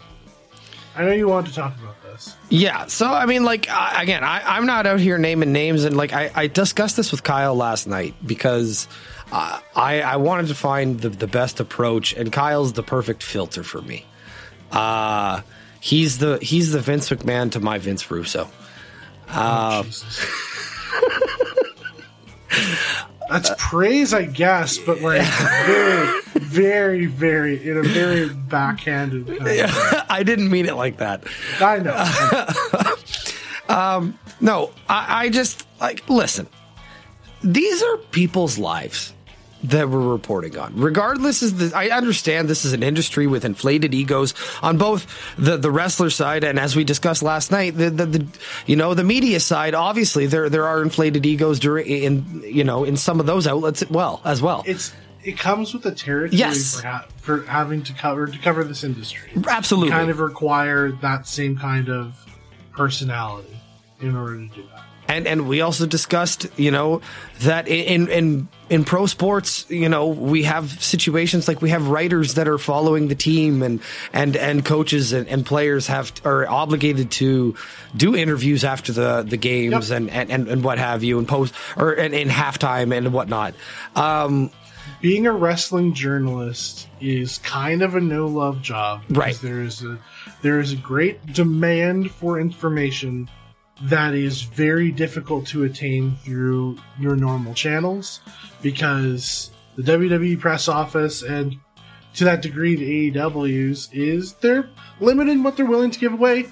I 0.98 1.04
know 1.04 1.12
you 1.12 1.30
want 1.30 1.48
to 1.48 1.54
talk 1.54 1.78
about 1.78 1.96
this. 2.16 2.36
Yeah. 2.50 2.86
So, 2.88 3.08
I 3.08 3.26
mean, 3.26 3.44
like, 3.44 3.70
I, 3.70 4.04
again, 4.04 4.24
I, 4.24 4.58
I'm 4.58 4.66
not 4.66 4.88
out 4.88 5.00
here 5.00 5.18
naming 5.18 5.52
names. 5.52 5.84
And, 5.84 5.96
like, 5.96 6.14
I, 6.14 6.32
I 6.34 6.48
discussed 6.48 6.98
this 6.98 7.12
with 7.12 7.24
Kyle 7.24 7.56
last 7.56 7.88
night 7.88 8.16
because 8.26 8.88
uh, 9.32 9.60
I, 9.76 10.02
I 10.02 10.16
wanted 10.18 10.48
to 10.48 10.56
find 10.56 11.00
the, 11.00 11.10
the 11.10 11.28
best 11.28 11.60
approach, 11.60 12.14
and 12.14 12.32
Kyle's 12.32 12.74
the 12.74 12.84
perfect 12.84 13.24
filter 13.24 13.64
for 13.64 13.82
me. 13.82 14.06
Uh, 14.72 15.42
he's 15.80 16.18
the 16.18 16.40
he's 16.42 16.72
the 16.72 16.80
Vince 16.80 17.10
McMahon 17.10 17.52
to 17.52 17.60
my 17.60 17.78
Vince 17.78 18.10
Russo. 18.10 18.50
Oh, 19.30 19.86
That's 23.30 23.52
praise, 23.58 24.14
I 24.14 24.26
guess, 24.26 24.78
but 24.78 25.02
like 25.02 25.22
very, 26.34 27.06
very, 27.06 27.06
very 27.08 27.70
in 27.70 27.78
a 27.78 27.84
very 27.84 28.30
backhanded 28.30 29.28
kind 29.40 29.40
of 29.42 29.46
way. 29.46 30.04
I 30.10 30.24
didn't 30.24 30.50
mean 30.50 30.66
it 30.68 30.76
like 30.76 30.98
that. 30.98 31.24
I 31.60 31.80
know. 31.80 32.94
Um, 33.68 34.20
no, 34.42 34.72
I, 34.88 35.26
I 35.26 35.30
just 35.30 35.66
like 35.82 36.08
listen. 36.08 36.48
These 37.44 37.82
are 37.82 37.98
people's 37.98 38.60
lives 38.60 39.12
that 39.70 39.90
we're 39.90 40.00
reporting 40.00 40.58
on. 40.58 40.74
Regardless, 40.76 41.42
is 41.42 41.56
the 41.58 41.78
I 41.78 41.90
understand 41.90 42.48
this 42.48 42.66
is 42.66 42.74
an 42.74 42.84
industry 42.84 43.28
with 43.28 43.46
inflated 43.46 43.94
egos 43.94 44.34
on 44.62 44.78
both 44.78 45.06
the 45.38 45.58
the 45.58 45.72
wrestler 45.72 46.10
side 46.10 46.44
and 46.44 46.60
as 46.60 46.76
we 46.76 46.84
discussed 46.84 47.24
last 47.24 47.52
night, 47.52 47.78
the 47.78 47.90
the, 47.90 48.06
the 48.06 48.28
you 48.66 48.76
know 48.76 48.94
the 48.94 49.04
media 49.04 49.40
side. 49.40 49.74
Obviously, 49.76 50.26
there 50.26 50.50
there 50.50 50.66
are 50.68 50.82
inflated 50.82 51.26
egos 51.26 51.60
during 51.60 51.86
in 51.88 52.44
you 52.46 52.64
know 52.64 52.84
in 52.84 52.98
some 52.98 53.20
of 53.20 53.26
those 53.26 53.48
outlets 53.48 53.82
as 53.82 53.90
well 53.90 54.22
as 54.26 54.42
well. 54.42 54.64
It's 54.66 54.94
it 55.24 55.40
comes 55.40 55.74
with 55.74 55.82
the 55.82 55.92
territory 55.96 56.38
Yes. 56.38 56.80
for, 56.80 56.88
ha- 56.88 57.06
for 57.18 57.42
having 57.44 57.82
to 57.84 57.94
cover 57.94 58.28
to 58.28 58.38
cover 58.40 58.64
this 58.64 58.84
industry. 58.84 59.32
Absolutely. 59.50 59.90
you 59.90 59.96
kind 59.96 60.10
of 60.12 60.20
require 60.20 60.92
that 61.02 61.26
same 61.28 61.58
kind 61.58 61.90
of 61.90 62.14
personality 62.74 63.58
in 64.02 64.16
order 64.16 64.36
to 64.38 64.48
do 64.54 64.64
that. 64.74 64.85
And 65.08 65.28
and 65.28 65.48
we 65.48 65.62
also 65.62 65.86
discussed, 65.86 66.48
you 66.58 66.72
know, 66.72 67.02
that 67.42 67.68
in 67.68 68.08
in 68.10 68.48
in 68.70 68.84
pro 68.84 69.06
sports, 69.06 69.66
you 69.70 69.88
know, 69.90 70.08
we 70.08 70.44
have 70.44 70.82
situations 70.82 71.48
like 71.48 71.62
we 71.62 71.70
have 71.70 71.88
writers 71.88 72.34
that 72.34 72.48
are 72.48 72.58
following 72.58 73.08
the 73.08 73.16
team, 73.16 73.62
and 73.62 73.80
and 74.14 74.36
and 74.36 74.66
coaches 74.66 75.14
and, 75.14 75.28
and 75.28 75.46
players 75.46 75.88
have 75.88 76.12
are 76.26 76.48
obligated 76.48 77.12
to 77.12 77.56
do 77.96 78.16
interviews 78.16 78.64
after 78.64 78.92
the 78.92 79.22
the 79.28 79.38
games 79.38 79.90
Yep. 79.90 79.98
and, 80.12 80.32
and 80.32 80.48
and 80.48 80.64
what 80.64 80.78
have 80.80 81.04
you, 81.04 81.20
and 81.20 81.28
post 81.28 81.54
or 81.78 81.94
and 81.94 82.14
in 82.14 82.28
halftime 82.30 82.96
and 82.96 83.14
whatnot. 83.14 83.54
Um, 83.96 84.50
being 85.02 85.28
a 85.28 85.32
wrestling 85.32 85.94
journalist 85.94 86.88
is 87.02 87.38
kind 87.40 87.82
of 87.84 87.96
a 87.96 88.02
no 88.02 88.28
love 88.28 88.62
job 88.62 89.02
because 89.08 89.18
Right. 89.18 89.40
there 89.42 89.62
is 89.62 89.84
a 89.84 90.00
there 90.42 90.60
is 90.60 90.72
a 90.72 90.76
great 90.78 91.26
demand 91.34 92.10
for 92.12 92.40
information 92.40 93.30
that 93.84 94.14
is 94.14 94.42
very 94.42 94.92
difficult 94.92 95.46
to 95.48 95.64
attain 95.64 96.16
through 96.24 96.78
your 97.00 97.16
normal 97.16 97.54
channels 97.54 98.22
because 98.62 99.52
the 99.76 99.84
WWE 99.84 100.40
press 100.40 100.68
office 100.68 101.24
and 101.24 101.58
to 102.14 102.24
that 102.24 102.42
degree 102.42 102.76
the 102.76 103.12
AEW's 103.12 103.90
is 103.92 104.34
they're 104.34 104.70
limited 105.00 105.32
in 105.32 105.44
what 105.44 105.58
they're 105.58 105.66
willing 105.66 105.92
to 105.92 106.00
give 106.00 106.14
away 106.14 106.46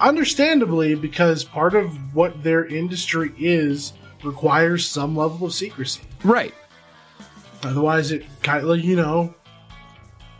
understandably 0.00 0.94
because 0.94 1.42
part 1.42 1.74
of 1.74 2.14
what 2.14 2.42
their 2.42 2.66
industry 2.66 3.32
is 3.38 3.94
requires 4.22 4.86
some 4.86 5.16
level 5.16 5.46
of 5.46 5.54
secrecy 5.54 6.02
right. 6.22 6.54
Otherwise, 7.62 8.12
it 8.12 8.24
kind 8.42 8.68
of, 8.68 8.80
you 8.80 8.96
know, 8.96 9.34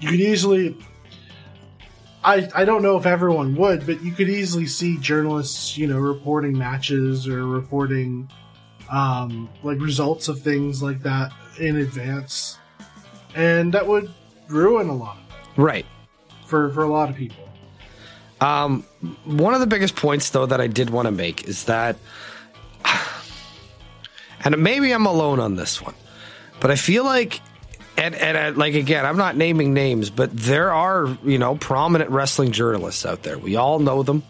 you 0.01 0.11
could 0.11 0.21
easily. 0.21 0.77
I, 2.25 2.49
I 2.55 2.65
don't 2.65 2.83
know 2.83 2.97
if 2.99 3.07
everyone 3.07 3.55
would, 3.57 3.87
but 3.87 4.03
you 4.03 4.13
could 4.13 4.29
easily 4.29 4.67
see 4.67 4.99
journalists, 4.99 5.79
you 5.79 5.87
know, 5.87 5.99
reporting 5.99 6.57
matches 6.59 7.29
or 7.29 7.47
reporting 7.47 8.29
um, 8.91 9.49
like 9.63 9.81
results 9.81 10.29
of 10.29 10.41
things 10.41 10.83
like 10.83 11.01
that 11.03 11.33
in 11.61 11.77
advance, 11.77 12.59
and 13.35 13.73
that 13.75 13.87
would 13.87 14.11
ruin 14.49 14.89
a 14.89 14.95
lot 14.95 15.17
of 15.19 15.23
it 15.57 15.61
Right. 15.61 15.87
for 16.47 16.71
for 16.71 16.83
a 16.85 16.89
lot 16.89 17.11
of 17.11 17.17
people. 17.17 17.49
Um, 18.41 18.85
one 19.25 19.53
of 19.55 19.61
the 19.61 19.67
biggest 19.67 19.95
points, 19.97 20.31
though, 20.31 20.47
that 20.47 20.61
I 20.61 20.69
did 20.69 20.91
want 20.91 21.07
to 21.07 21.13
make 21.13 21.45
is 21.49 21.65
that, 21.65 21.97
and 24.45 24.57
maybe 24.59 24.93
I'm 24.93 25.07
alone 25.07 25.41
on 25.41 25.57
this 25.57 25.83
one, 25.83 25.95
but 26.61 26.71
I 26.71 26.77
feel 26.77 27.05
like, 27.05 27.41
and, 27.99 28.15
and 28.15 28.37
uh, 28.57 28.59
like 28.59 28.75
again, 28.75 29.05
I'm 29.05 29.17
not 29.17 29.37
naming 29.37 29.75
names, 29.75 30.11
but 30.11 30.35
there 30.37 30.73
are 30.73 31.19
you 31.25 31.39
know 31.39 31.57
prominent 31.57 32.11
wrestling 32.11 32.53
journalists 32.53 33.05
out 33.05 33.23
there. 33.23 33.39
We 33.39 33.57
all 33.57 33.79
know 33.79 34.03
them. 34.03 34.23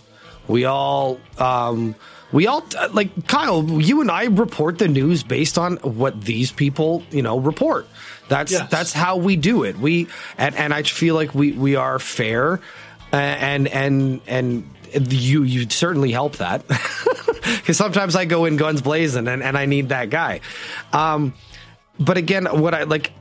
We 0.49 0.65
all, 0.65 1.21
um, 1.37 1.95
we 2.33 2.47
all 2.47 2.65
uh, 2.77 2.89
like 2.93 3.27
Kyle. 3.29 3.63
You 3.81 4.01
and 4.01 4.11
I 4.11 4.25
report 4.25 4.79
the 4.79 4.89
news 4.89 5.23
based 5.23 5.59
on 5.59 5.77
what 5.77 6.21
these 6.21 6.51
people, 6.51 7.03
you 7.11 7.23
know, 7.23 7.39
report. 7.39 7.87
That's 8.29 8.53
Yes. 8.53 8.71
that's 8.71 8.93
how 8.93 9.17
we 9.17 9.37
do 9.37 9.65
it. 9.65 9.79
We 9.79 10.09
and 10.39 10.55
and 10.55 10.73
I 10.75 10.83
feel 10.83 11.15
like 11.15 11.35
we 11.35 11.53
we 11.53 11.77
are 11.77 11.99
fair, 11.99 12.61
uh, 13.13 13.17
and 13.17 13.69
and 13.69 14.21
and 14.27 14.65
you 15.13 15.43
you 15.43 15.69
certainly 15.69 16.13
help 16.13 16.37
that 16.37 16.67
because 17.57 17.77
sometimes 17.77 18.17
I 18.17 18.25
go 18.25 18.47
in 18.47 18.57
guns 18.57 18.81
blazing 18.83 19.29
and, 19.29 19.43
and 19.43 19.57
I 19.57 19.67
need 19.67 19.91
that 19.91 20.09
guy. 20.11 20.41
Um, 20.93 21.35
but 22.01 22.17
again, 22.17 22.47
what 22.47 22.75
I 22.75 22.85
like 22.85 23.13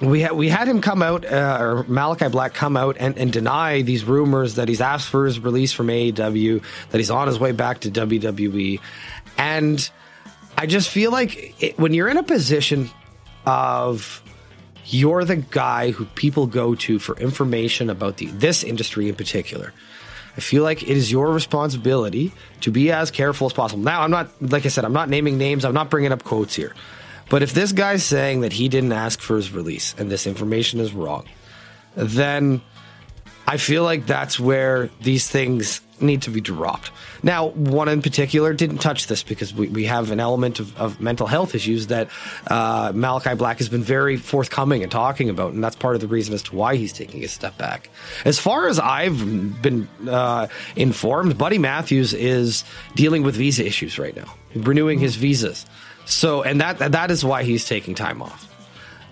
we 0.00 0.20
had 0.20 0.32
we 0.32 0.48
had 0.48 0.66
him 0.66 0.80
come 0.80 1.02
out 1.02 1.24
uh, 1.24 1.58
or 1.60 1.84
Malachi 1.84 2.28
Black 2.28 2.54
come 2.54 2.76
out 2.76 2.96
and, 2.98 3.16
and 3.16 3.32
deny 3.32 3.82
these 3.82 4.04
rumors 4.04 4.56
that 4.56 4.68
he's 4.68 4.80
asked 4.80 5.08
for 5.08 5.24
his 5.26 5.38
release 5.38 5.72
from 5.72 5.88
AEW, 5.88 6.62
that 6.90 6.98
he's 6.98 7.10
on 7.10 7.28
his 7.28 7.38
way 7.38 7.52
back 7.52 7.80
to 7.80 7.90
WWE, 7.90 8.80
and 9.38 9.90
I 10.58 10.66
just 10.66 10.88
feel 10.88 11.10
like 11.10 11.62
it, 11.62 11.78
when 11.78 11.94
you're 11.94 12.08
in 12.08 12.16
a 12.16 12.22
position 12.22 12.90
of 13.46 14.22
you're 14.86 15.24
the 15.24 15.36
guy 15.36 15.90
who 15.90 16.04
people 16.04 16.46
go 16.46 16.74
to 16.74 16.98
for 16.98 17.16
information 17.16 17.88
about 17.88 18.18
the 18.18 18.26
this 18.26 18.64
industry 18.64 19.08
in 19.08 19.14
particular. 19.14 19.72
I 20.36 20.40
feel 20.40 20.64
like 20.64 20.82
it 20.82 20.88
is 20.88 21.12
your 21.12 21.30
responsibility 21.30 22.32
to 22.62 22.72
be 22.72 22.90
as 22.90 23.12
careful 23.12 23.46
as 23.46 23.52
possible. 23.52 23.84
Now, 23.84 24.00
I'm 24.00 24.10
not, 24.10 24.30
like 24.42 24.66
I 24.66 24.68
said, 24.68 24.84
I'm 24.84 24.92
not 24.92 25.08
naming 25.08 25.38
names. 25.38 25.64
I'm 25.64 25.74
not 25.74 25.90
bringing 25.90 26.10
up 26.10 26.24
quotes 26.24 26.56
here. 26.56 26.74
But 27.30 27.42
if 27.42 27.52
this 27.52 27.72
guy's 27.72 28.04
saying 28.04 28.42
that 28.42 28.52
he 28.52 28.68
didn't 28.68 28.92
ask 28.92 29.20
for 29.20 29.36
his 29.36 29.52
release 29.52 29.94
and 29.98 30.10
this 30.10 30.26
information 30.26 30.80
is 30.80 30.92
wrong, 30.92 31.26
then 31.96 32.60
I 33.46 33.56
feel 33.56 33.82
like 33.82 34.06
that's 34.06 34.40
where 34.40 34.90
these 35.00 35.28
things 35.28 35.80
need 36.00 36.22
to 36.22 36.30
be 36.30 36.40
dropped. 36.40 36.90
Now, 37.22 37.48
one 37.48 37.88
in 37.88 38.02
particular 38.02 38.52
didn't 38.52 38.78
touch 38.78 39.06
this 39.06 39.22
because 39.22 39.54
we, 39.54 39.68
we 39.68 39.84
have 39.84 40.10
an 40.10 40.20
element 40.20 40.60
of, 40.60 40.76
of 40.76 41.00
mental 41.00 41.26
health 41.26 41.54
issues 41.54 41.86
that 41.88 42.08
uh, 42.48 42.92
Malachi 42.94 43.34
Black 43.34 43.58
has 43.58 43.68
been 43.68 43.82
very 43.82 44.16
forthcoming 44.16 44.82
and 44.82 44.90
talking 44.90 45.30
about, 45.30 45.52
and 45.52 45.62
that's 45.62 45.76
part 45.76 45.94
of 45.94 46.00
the 46.00 46.08
reason 46.08 46.34
as 46.34 46.42
to 46.44 46.56
why 46.56 46.76
he's 46.76 46.92
taking 46.92 47.22
a 47.22 47.28
step 47.28 47.56
back. 47.56 47.90
As 48.24 48.38
far 48.38 48.68
as 48.68 48.78
I've 48.78 49.62
been 49.62 49.88
uh, 50.08 50.48
informed, 50.74 51.38
Buddy 51.38 51.58
Matthews 51.58 52.12
is 52.12 52.64
dealing 52.94 53.22
with 53.22 53.36
visa 53.36 53.64
issues 53.64 53.98
right 53.98 54.16
now, 54.16 54.34
renewing 54.54 54.98
his 54.98 55.16
visas. 55.16 55.64
So, 56.04 56.42
and 56.42 56.60
that 56.60 56.78
that 56.92 57.10
is 57.10 57.24
why 57.24 57.44
he's 57.44 57.64
taking 57.64 57.94
time 57.94 58.22
off. 58.22 58.50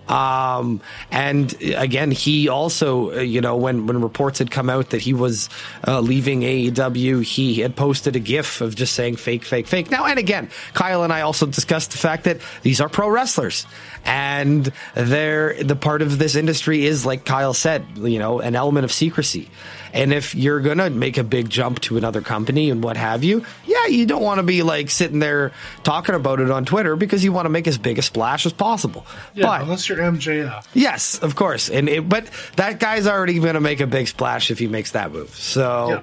Um, 0.08 0.80
and 1.10 1.54
again, 1.62 2.10
he 2.10 2.48
also, 2.48 3.12
uh, 3.12 3.20
you 3.20 3.40
know, 3.40 3.56
when, 3.56 3.86
when 3.86 4.02
reports 4.02 4.40
had 4.40 4.50
come 4.50 4.68
out 4.68 4.90
that 4.90 5.00
he 5.00 5.14
was 5.14 5.48
uh, 5.86 6.00
leaving 6.00 6.40
AEW, 6.40 7.22
he 7.22 7.60
had 7.60 7.76
posted 7.76 8.16
a 8.16 8.20
GIF 8.20 8.60
of 8.60 8.74
just 8.74 8.94
saying 8.94 9.16
fake, 9.16 9.44
fake, 9.44 9.66
fake. 9.66 9.90
Now, 9.90 10.06
and 10.06 10.18
again, 10.18 10.50
Kyle 10.74 11.04
and 11.04 11.12
I 11.12 11.20
also 11.20 11.46
discussed 11.46 11.92
the 11.92 11.98
fact 11.98 12.24
that 12.24 12.40
these 12.62 12.80
are 12.80 12.88
pro 12.88 13.08
wrestlers, 13.08 13.64
and 14.04 14.70
they're 14.94 15.62
the 15.62 15.76
part 15.76 16.02
of 16.02 16.18
this 16.18 16.34
industry 16.34 16.84
is 16.84 17.06
like 17.06 17.24
Kyle 17.24 17.54
said, 17.54 17.86
you 17.96 18.18
know, 18.18 18.40
an 18.40 18.56
element 18.56 18.84
of 18.84 18.92
secrecy. 18.92 19.48
And 19.94 20.12
if 20.12 20.34
you're 20.34 20.60
gonna 20.60 20.88
make 20.90 21.18
a 21.18 21.24
big 21.24 21.50
jump 21.50 21.80
to 21.82 21.96
another 21.98 22.20
company 22.22 22.70
and 22.70 22.82
what 22.82 22.96
have 22.96 23.22
you, 23.22 23.44
yeah, 23.66 23.86
you 23.86 24.06
don't 24.06 24.22
want 24.22 24.38
to 24.38 24.42
be 24.42 24.62
like 24.62 24.88
sitting 24.90 25.18
there 25.18 25.52
talking 25.84 26.14
about 26.14 26.40
it 26.40 26.50
on 26.50 26.64
Twitter 26.64 26.96
because 26.96 27.22
you 27.22 27.32
want 27.32 27.44
to 27.46 27.50
make 27.50 27.66
as 27.66 27.76
big 27.76 27.98
a 27.98 28.02
splash 28.02 28.46
as 28.46 28.52
possible. 28.52 29.06
Yeah, 29.34 29.46
but 29.46 29.62
unless 29.62 29.88
you're 29.88 29.98
MJF. 29.98 30.66
Yes, 30.72 31.18
of 31.18 31.34
course. 31.36 31.68
And 31.68 31.88
it, 31.88 32.08
but 32.08 32.30
that 32.56 32.80
guy's 32.80 33.06
already 33.06 33.38
going 33.38 33.54
to 33.54 33.60
make 33.60 33.80
a 33.80 33.86
big 33.86 34.08
splash 34.08 34.50
if 34.50 34.58
he 34.58 34.66
makes 34.66 34.92
that 34.92 35.12
move. 35.12 35.30
So, 35.34 35.88
Yeah. 35.90 36.00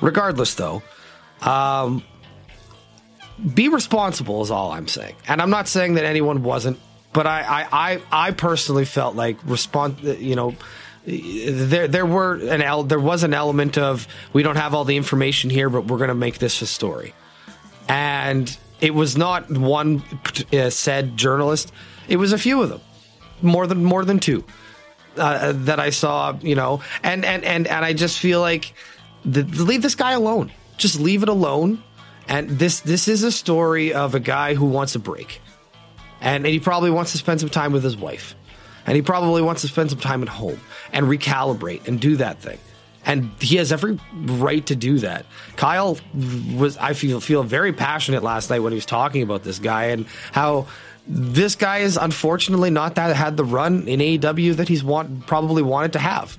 regardless, 0.00 0.54
though, 0.54 0.82
um, 1.42 2.02
be 3.54 3.68
responsible 3.68 4.42
is 4.42 4.50
all 4.50 4.72
I'm 4.72 4.88
saying. 4.88 5.14
And 5.28 5.40
I'm 5.42 5.50
not 5.50 5.68
saying 5.68 5.94
that 5.94 6.04
anyone 6.04 6.42
wasn't, 6.42 6.78
but 7.12 7.26
I, 7.26 7.42
I, 7.42 7.92
I, 7.92 8.02
I 8.28 8.30
personally 8.32 8.84
felt 8.84 9.14
like 9.14 9.36
respond. 9.44 10.00
You 10.00 10.36
know, 10.36 10.54
there 11.06 11.86
there 11.86 12.06
were 12.06 12.34
an 12.34 12.60
el- 12.62 12.82
there 12.82 12.98
was 12.98 13.22
an 13.22 13.32
element 13.32 13.78
of 13.78 14.08
we 14.32 14.42
don't 14.42 14.56
have 14.56 14.74
all 14.74 14.84
the 14.84 14.96
information 14.96 15.50
here, 15.50 15.70
but 15.70 15.86
we're 15.86 15.98
going 15.98 16.08
to 16.08 16.14
make 16.14 16.38
this 16.38 16.60
a 16.62 16.66
story. 16.66 17.14
And 17.88 18.56
it 18.80 18.92
was 18.92 19.16
not 19.16 19.48
one 19.50 20.02
uh, 20.52 20.70
said 20.70 21.16
journalist; 21.16 21.72
it 22.08 22.16
was 22.16 22.32
a 22.32 22.38
few 22.38 22.60
of 22.60 22.70
them, 22.70 22.80
more 23.40 23.68
than 23.68 23.84
more 23.84 24.04
than 24.04 24.18
two 24.18 24.44
uh, 25.16 25.52
that 25.54 25.78
I 25.78 25.90
saw. 25.90 26.36
You 26.40 26.56
know, 26.56 26.82
and 27.04 27.24
and 27.24 27.44
and 27.44 27.68
and 27.68 27.84
I 27.84 27.92
just 27.92 28.18
feel 28.18 28.40
like 28.40 28.74
the, 29.24 29.44
leave 29.44 29.82
this 29.82 29.94
guy 29.94 30.12
alone. 30.12 30.50
Just 30.76 30.98
leave 30.98 31.22
it 31.22 31.28
alone. 31.28 31.82
And 32.28 32.50
this 32.50 32.80
this 32.80 33.06
is 33.06 33.22
a 33.22 33.30
story 33.30 33.94
of 33.94 34.16
a 34.16 34.20
guy 34.20 34.54
who 34.54 34.66
wants 34.66 34.96
a 34.96 34.98
break, 34.98 35.40
and, 36.20 36.44
and 36.44 36.52
he 36.52 36.58
probably 36.58 36.90
wants 36.90 37.12
to 37.12 37.18
spend 37.18 37.38
some 37.38 37.48
time 37.48 37.72
with 37.72 37.84
his 37.84 37.96
wife, 37.96 38.34
and 38.86 38.96
he 38.96 39.02
probably 39.02 39.42
wants 39.42 39.62
to 39.62 39.68
spend 39.68 39.90
some 39.90 39.98
time 39.98 40.22
at 40.22 40.28
home 40.28 40.60
and 40.92 41.06
recalibrate 41.06 41.86
and 41.88 42.00
do 42.00 42.16
that 42.16 42.38
thing. 42.40 42.58
And 43.04 43.30
he 43.40 43.56
has 43.56 43.70
every 43.72 43.98
right 44.14 44.64
to 44.66 44.74
do 44.74 44.98
that. 44.98 45.26
Kyle 45.56 45.96
was, 46.56 46.76
I 46.78 46.92
feel, 46.92 47.20
feel 47.20 47.42
very 47.44 47.72
passionate 47.72 48.22
last 48.24 48.50
night 48.50 48.60
when 48.60 48.72
he 48.72 48.76
was 48.76 48.86
talking 48.86 49.22
about 49.22 49.44
this 49.44 49.58
guy 49.60 49.86
and 49.86 50.06
how 50.32 50.66
this 51.06 51.54
guy 51.54 51.78
is 51.78 51.96
unfortunately 51.96 52.70
not 52.70 52.96
that 52.96 53.14
had 53.14 53.36
the 53.36 53.44
run 53.44 53.86
in 53.86 54.00
AEW 54.00 54.56
that 54.56 54.66
he's 54.68 54.82
want 54.82 55.24
probably 55.26 55.62
wanted 55.62 55.92
to 55.92 56.00
have 56.00 56.36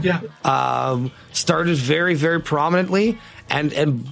Yeah. 0.00 0.20
um, 0.44 1.10
started 1.32 1.74
very, 1.76 2.14
very 2.14 2.40
prominently 2.40 3.18
and 3.50 3.72
and 3.72 4.06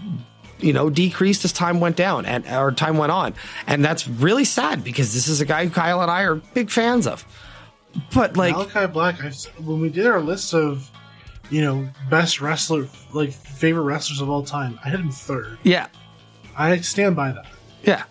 you 0.59 0.73
know 0.73 0.91
decreased 0.91 1.45
as 1.45 1.53
time 1.53 1.79
went 1.79 1.95
down 1.97 2.27
and 2.27 2.45
or 2.49 2.73
time 2.73 2.99
went 2.99 3.13
on, 3.13 3.35
and 3.69 3.85
that's 3.85 4.07
really 4.09 4.45
sad 4.45 4.83
because 4.83 5.15
this 5.15 5.29
is 5.29 5.41
a 5.41 5.45
guy 5.45 5.67
who 5.67 5.71
Kyle 5.71 6.03
and 6.03 6.11
I 6.11 6.23
are 6.23 6.35
big 6.35 6.69
fans 6.71 7.07
of. 7.07 7.25
But 8.15 8.37
like, 8.37 8.55
Malachi 8.55 8.87
Black, 8.93 9.23
I've, 9.23 9.37
when 9.65 9.81
we 9.81 9.89
did 9.89 10.07
our 10.07 10.21
list 10.21 10.55
of, 10.55 10.91
you 11.51 11.61
know, 11.63 11.89
best 12.11 12.41
wrestler, 12.41 12.87
like 13.13 13.33
favorite 13.33 13.83
wrestlers 13.83 14.21
of 14.21 14.31
all 14.31 14.43
time, 14.45 14.79
I 14.85 14.89
had 14.89 15.01
him 15.01 15.11
third. 15.11 15.59
yeah, 15.63 15.87
I 16.57 16.79
stand 16.79 17.17
by 17.17 17.33
that. 17.33 17.47
yeah. 17.83 18.05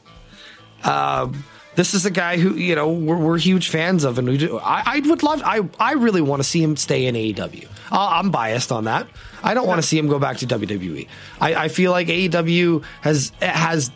Um, 0.83 1.43
This 1.75 1.93
is 1.93 2.05
a 2.05 2.11
guy 2.11 2.37
who 2.37 2.55
you 2.55 2.75
know 2.75 2.91
we're, 2.91 3.15
we're 3.17 3.37
huge 3.37 3.69
fans 3.69 4.03
of, 4.03 4.17
and 4.17 4.27
we 4.27 4.37
do. 4.37 4.59
I, 4.59 4.83
I 4.85 4.99
would 5.07 5.23
love. 5.23 5.41
I 5.45 5.61
I 5.79 5.93
really 5.93 6.21
want 6.21 6.41
to 6.41 6.47
see 6.47 6.61
him 6.61 6.75
stay 6.75 7.05
in 7.05 7.15
AEW. 7.15 7.65
Uh, 7.91 8.07
I'm 8.19 8.29
biased 8.31 8.71
on 8.71 8.83
that. 8.85 9.07
I 9.43 9.53
don't 9.53 9.67
want 9.67 9.81
to 9.81 9.87
see 9.87 9.97
him 9.97 10.07
go 10.07 10.19
back 10.19 10.37
to 10.37 10.47
WWE. 10.47 11.07
I, 11.39 11.55
I 11.55 11.67
feel 11.69 11.91
like 11.91 12.07
AEW 12.07 12.83
has 13.01 13.31
has 13.41 13.89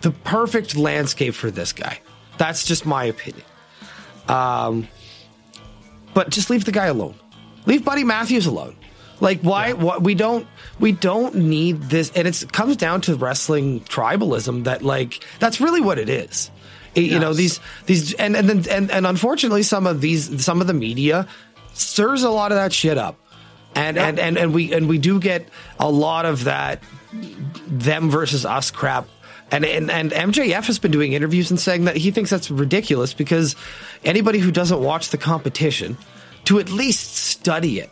the 0.00 0.10
perfect 0.24 0.76
landscape 0.76 1.34
for 1.34 1.50
this 1.50 1.72
guy. 1.72 2.00
That's 2.38 2.64
just 2.64 2.86
my 2.86 3.04
opinion. 3.04 3.44
Um, 4.28 4.88
but 6.14 6.30
just 6.30 6.50
leave 6.50 6.64
the 6.64 6.72
guy 6.72 6.86
alone. 6.86 7.14
Leave 7.66 7.84
Buddy 7.84 8.04
Matthews 8.04 8.46
alone. 8.46 8.76
Like 9.20 9.40
why? 9.42 9.74
What 9.74 10.02
we 10.02 10.14
don't 10.14 10.46
we 10.78 10.92
don't 10.92 11.34
need 11.34 11.82
this, 11.82 12.10
and 12.14 12.26
it 12.26 12.44
comes 12.52 12.76
down 12.76 13.02
to 13.02 13.14
wrestling 13.16 13.80
tribalism. 13.80 14.64
That 14.64 14.82
like 14.82 15.22
that's 15.38 15.60
really 15.60 15.80
what 15.82 15.98
it 15.98 16.08
is. 16.08 16.50
It- 16.94 17.02
You 17.04 17.18
know 17.18 17.34
these 17.34 17.60
these 17.86 18.14
and 18.14 18.34
and 18.34 18.48
then 18.48 18.64
and, 18.70 18.90
and 18.90 19.06
unfortunately 19.06 19.62
some 19.62 19.86
of 19.86 20.00
these 20.00 20.42
some 20.42 20.60
of 20.62 20.66
the 20.66 20.72
media 20.74 21.26
stirs 21.74 22.22
a 22.22 22.30
lot 22.30 22.50
of 22.50 22.56
that 22.56 22.72
shit 22.72 22.96
up, 22.96 23.16
and 23.74 23.98
and 23.98 24.18
and 24.18 24.38
and 24.38 24.54
we 24.54 24.72
and 24.72 24.88
we 24.88 24.96
do 24.98 25.20
get 25.20 25.46
a 25.78 25.90
lot 25.90 26.24
of 26.24 26.44
that 26.44 26.82
them 27.68 28.08
versus 28.10 28.46
us 28.46 28.70
crap. 28.70 29.06
And, 29.52 29.64
and 29.64 29.90
and 29.90 30.12
MJF 30.12 30.66
has 30.66 30.78
been 30.78 30.92
doing 30.92 31.12
interviews 31.12 31.50
and 31.50 31.58
saying 31.58 31.84
that 31.84 31.96
he 31.96 32.10
thinks 32.10 32.30
that's 32.30 32.50
ridiculous 32.50 33.12
because 33.14 33.56
anybody 34.04 34.38
who 34.38 34.52
doesn't 34.52 34.80
watch 34.80 35.10
the 35.10 35.18
competition 35.18 35.98
to 36.44 36.58
at 36.60 36.70
least 36.70 37.16
study 37.16 37.80
it 37.80 37.90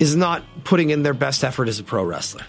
is 0.00 0.16
not 0.16 0.42
putting 0.64 0.90
in 0.90 1.02
their 1.02 1.14
best 1.14 1.44
effort 1.44 1.68
as 1.68 1.78
a 1.78 1.84
pro 1.84 2.04
wrestler. 2.04 2.44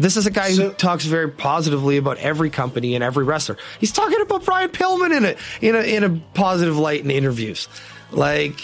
This 0.00 0.16
is 0.16 0.26
a 0.26 0.30
guy 0.30 0.52
who 0.52 0.72
talks 0.74 1.04
very 1.04 1.28
positively 1.28 1.96
about 1.96 2.18
every 2.18 2.50
company 2.50 2.94
and 2.94 3.02
every 3.02 3.24
wrestler. 3.24 3.56
He's 3.80 3.90
talking 3.90 4.20
about 4.20 4.44
Brian 4.44 4.70
Pillman 4.70 5.16
in 5.16 5.24
a 5.24 5.36
in 5.60 5.74
a 5.74 5.80
in 5.80 6.04
a 6.04 6.20
positive 6.34 6.78
light 6.78 7.02
in 7.02 7.10
interviews. 7.10 7.68
Like 8.12 8.60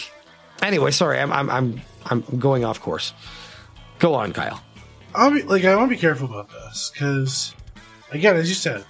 anyway, 0.62 0.92
sorry, 0.92 1.18
I'm 1.18 1.32
I'm 1.32 1.50
I'm 1.50 1.80
I'm 2.06 2.20
going 2.38 2.64
off 2.64 2.80
course. 2.80 3.12
Go 3.98 4.14
on, 4.14 4.32
Kyle. 4.32 4.62
I'll 5.14 5.32
be 5.32 5.42
like 5.42 5.64
I 5.64 5.74
want 5.74 5.90
to 5.90 5.96
be 5.96 6.00
careful 6.00 6.26
about 6.26 6.50
this 6.50 6.90
because, 6.92 7.54
again, 8.14 8.36
as 8.36 8.48
you 8.48 8.54
said, 8.54 8.84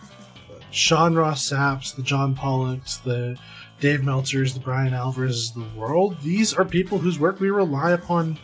Sean 0.70 1.14
Ross 1.14 1.50
Sapps, 1.50 1.92
the 1.92 2.02
John 2.02 2.34
Pollocks, 2.34 3.02
the 3.02 3.38
Dave 3.80 4.00
Meltzers, 4.00 4.54
the 4.54 4.60
Bryan 4.60 4.94
Alvarez 4.94 5.52
the 5.52 5.64
world. 5.76 6.16
These 6.22 6.54
are 6.54 6.64
people 6.64 6.98
whose 6.98 7.18
work 7.18 7.40
we 7.40 7.50
rely 7.50 7.92
upon 7.92 8.38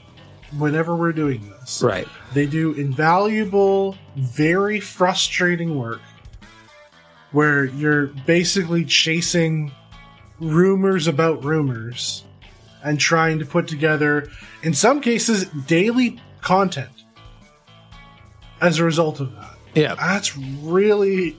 whenever 0.58 0.96
we're 0.96 1.12
doing 1.12 1.48
this. 1.48 1.82
Right. 1.82 2.08
They 2.34 2.46
do 2.46 2.72
invaluable, 2.72 3.96
very 4.16 4.80
frustrating 4.80 5.78
work 5.78 6.00
where 7.32 7.64
you're 7.64 8.08
basically 8.26 8.84
chasing 8.84 9.70
rumors 10.40 11.06
about 11.06 11.44
rumors 11.44 12.24
and 12.82 12.98
trying 12.98 13.38
to 13.38 13.44
put 13.44 13.68
together, 13.68 14.28
in 14.62 14.74
some 14.74 15.00
cases, 15.00 15.44
daily 15.66 16.20
content 16.40 16.90
as 18.60 18.78
a 18.78 18.84
result 18.84 19.20
of 19.20 19.34
that. 19.36 19.59
Yeah. 19.74 19.94
That's 19.94 20.36
really 20.36 21.30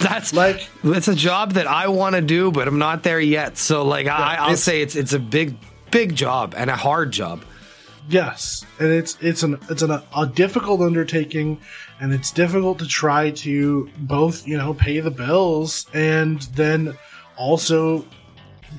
That's 0.00 0.32
like 0.32 0.68
it's 0.84 1.08
a 1.08 1.14
job 1.14 1.52
that 1.52 1.66
I 1.66 1.88
want 1.88 2.16
to 2.16 2.22
do, 2.22 2.50
but 2.50 2.68
I'm 2.68 2.78
not 2.78 3.02
there 3.02 3.20
yet. 3.20 3.58
So 3.58 3.84
like 3.84 4.06
I, 4.06 4.36
I'll 4.36 4.56
say 4.56 4.82
it's 4.82 4.96
it's 4.96 5.12
a 5.12 5.18
big 5.18 5.56
big 5.90 6.14
job 6.14 6.54
and 6.56 6.70
a 6.70 6.76
hard 6.76 7.10
job. 7.10 7.44
Yes, 8.08 8.64
and 8.78 8.88
it's 8.88 9.16
it's 9.20 9.42
an 9.42 9.58
it's 9.68 9.82
an, 9.82 9.90
a 10.16 10.26
difficult 10.26 10.80
undertaking, 10.80 11.60
and 12.00 12.12
it's 12.12 12.32
difficult 12.32 12.78
to 12.80 12.86
try 12.86 13.30
to 13.30 13.88
both 13.98 14.46
you 14.48 14.56
know 14.56 14.74
pay 14.74 15.00
the 15.00 15.10
bills 15.10 15.86
and 15.94 16.40
then 16.54 16.96
also 17.36 18.04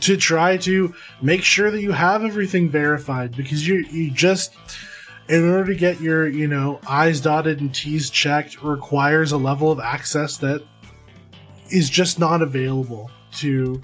to 0.01 0.17
try 0.17 0.57
to 0.57 0.93
make 1.21 1.43
sure 1.43 1.69
that 1.71 1.81
you 1.81 1.91
have 1.91 2.23
everything 2.23 2.69
verified 2.69 3.35
because 3.35 3.67
you 3.67 3.85
you 3.91 4.11
just 4.11 4.55
in 5.31 5.49
order 5.49 5.71
to 5.73 5.79
get 5.79 6.01
your 6.01 6.27
you 6.27 6.47
know 6.47 6.79
i's 6.87 7.21
dotted 7.21 7.61
and 7.61 7.73
t's 7.73 8.09
checked 8.09 8.61
requires 8.61 9.31
a 9.31 9.37
level 9.37 9.71
of 9.71 9.79
access 9.79 10.37
that 10.37 10.61
is 11.69 11.89
just 11.89 12.19
not 12.19 12.41
available 12.41 13.09
to 13.31 13.81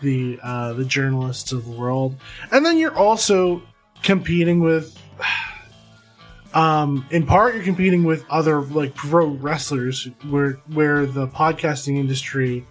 the 0.00 0.38
uh, 0.42 0.72
the 0.74 0.84
journalists 0.84 1.50
of 1.52 1.64
the 1.64 1.72
world 1.72 2.14
and 2.52 2.64
then 2.64 2.78
you're 2.78 2.96
also 2.96 3.60
competing 4.02 4.60
with 4.60 4.96
um 6.54 7.04
in 7.10 7.26
part 7.26 7.54
you're 7.54 7.64
competing 7.64 8.04
with 8.04 8.24
other 8.30 8.62
like 8.62 8.94
pro 8.94 9.26
wrestlers 9.26 10.08
where 10.30 10.52
where 10.72 11.06
the 11.06 11.26
podcasting 11.26 11.98
industry 11.98 12.64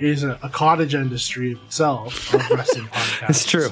is 0.00 0.24
a, 0.24 0.38
a 0.42 0.48
cottage 0.48 0.94
industry 0.94 1.52
itself 1.64 2.34
of 2.34 2.50
wrestling 2.50 2.86
podcasts 2.86 3.28
It's 3.30 3.44
true. 3.44 3.70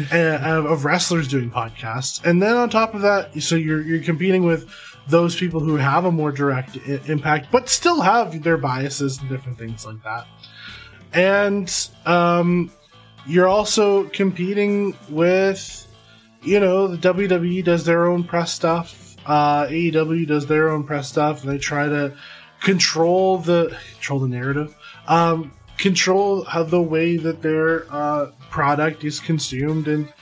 uh, 0.12 0.66
of 0.66 0.84
wrestlers 0.84 1.28
doing 1.28 1.50
podcasts, 1.50 2.24
and 2.24 2.42
then 2.42 2.54
on 2.54 2.70
top 2.70 2.94
of 2.94 3.02
that, 3.02 3.40
so 3.42 3.56
you're 3.56 3.82
you're 3.82 4.02
competing 4.02 4.44
with 4.44 4.68
those 5.08 5.36
people 5.36 5.60
who 5.60 5.76
have 5.76 6.04
a 6.04 6.10
more 6.10 6.32
direct 6.32 6.76
I- 6.86 7.00
impact, 7.06 7.48
but 7.52 7.68
still 7.68 8.00
have 8.00 8.42
their 8.42 8.56
biases 8.56 9.18
and 9.20 9.28
different 9.28 9.58
things 9.58 9.86
like 9.86 10.02
that. 10.02 10.26
And 11.12 11.88
um, 12.04 12.70
you're 13.26 13.48
also 13.48 14.04
competing 14.04 14.96
with, 15.08 15.86
you 16.42 16.60
know, 16.60 16.88
the 16.88 17.14
WWE 17.14 17.64
does 17.64 17.84
their 17.84 18.06
own 18.06 18.24
press 18.24 18.52
stuff, 18.52 19.16
uh, 19.26 19.66
AEW 19.66 20.26
does 20.26 20.46
their 20.46 20.70
own 20.70 20.84
press 20.84 21.08
stuff, 21.08 21.42
and 21.42 21.52
they 21.52 21.58
try 21.58 21.88
to 21.88 22.16
control 22.60 23.38
the 23.38 23.76
control 23.94 24.20
the 24.20 24.28
narrative, 24.28 24.74
um, 25.06 25.52
control 25.78 26.44
how 26.44 26.62
the 26.62 26.80
way 26.80 27.16
that 27.16 27.42
their 27.42 27.86
uh, 27.92 28.30
product 28.50 29.04
is 29.04 29.20
consumed, 29.20 29.88
and 29.88 30.12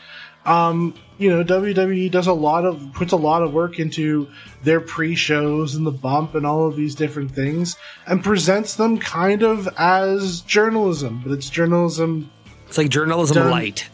um, 0.46 0.94
you 1.18 1.30
know 1.30 1.42
WWE 1.44 2.10
does 2.10 2.26
a 2.26 2.32
lot 2.32 2.64
of 2.64 2.92
puts 2.92 3.12
a 3.12 3.16
lot 3.16 3.42
of 3.42 3.52
work 3.52 3.78
into 3.78 4.28
their 4.62 4.80
pre-shows 4.80 5.74
and 5.74 5.86
the 5.86 5.90
bump 5.92 6.34
and 6.34 6.44
all 6.46 6.66
of 6.66 6.76
these 6.76 6.94
different 6.94 7.30
things, 7.30 7.76
and 8.06 8.22
presents 8.22 8.76
them 8.76 8.98
kind 8.98 9.42
of 9.42 9.68
as 9.78 10.40
journalism, 10.42 11.20
but 11.24 11.32
it's 11.32 11.48
journalism. 11.50 12.30
It's 12.66 12.78
like 12.78 12.90
journalism 12.90 13.36
Done. 13.36 13.50
light. 13.50 13.88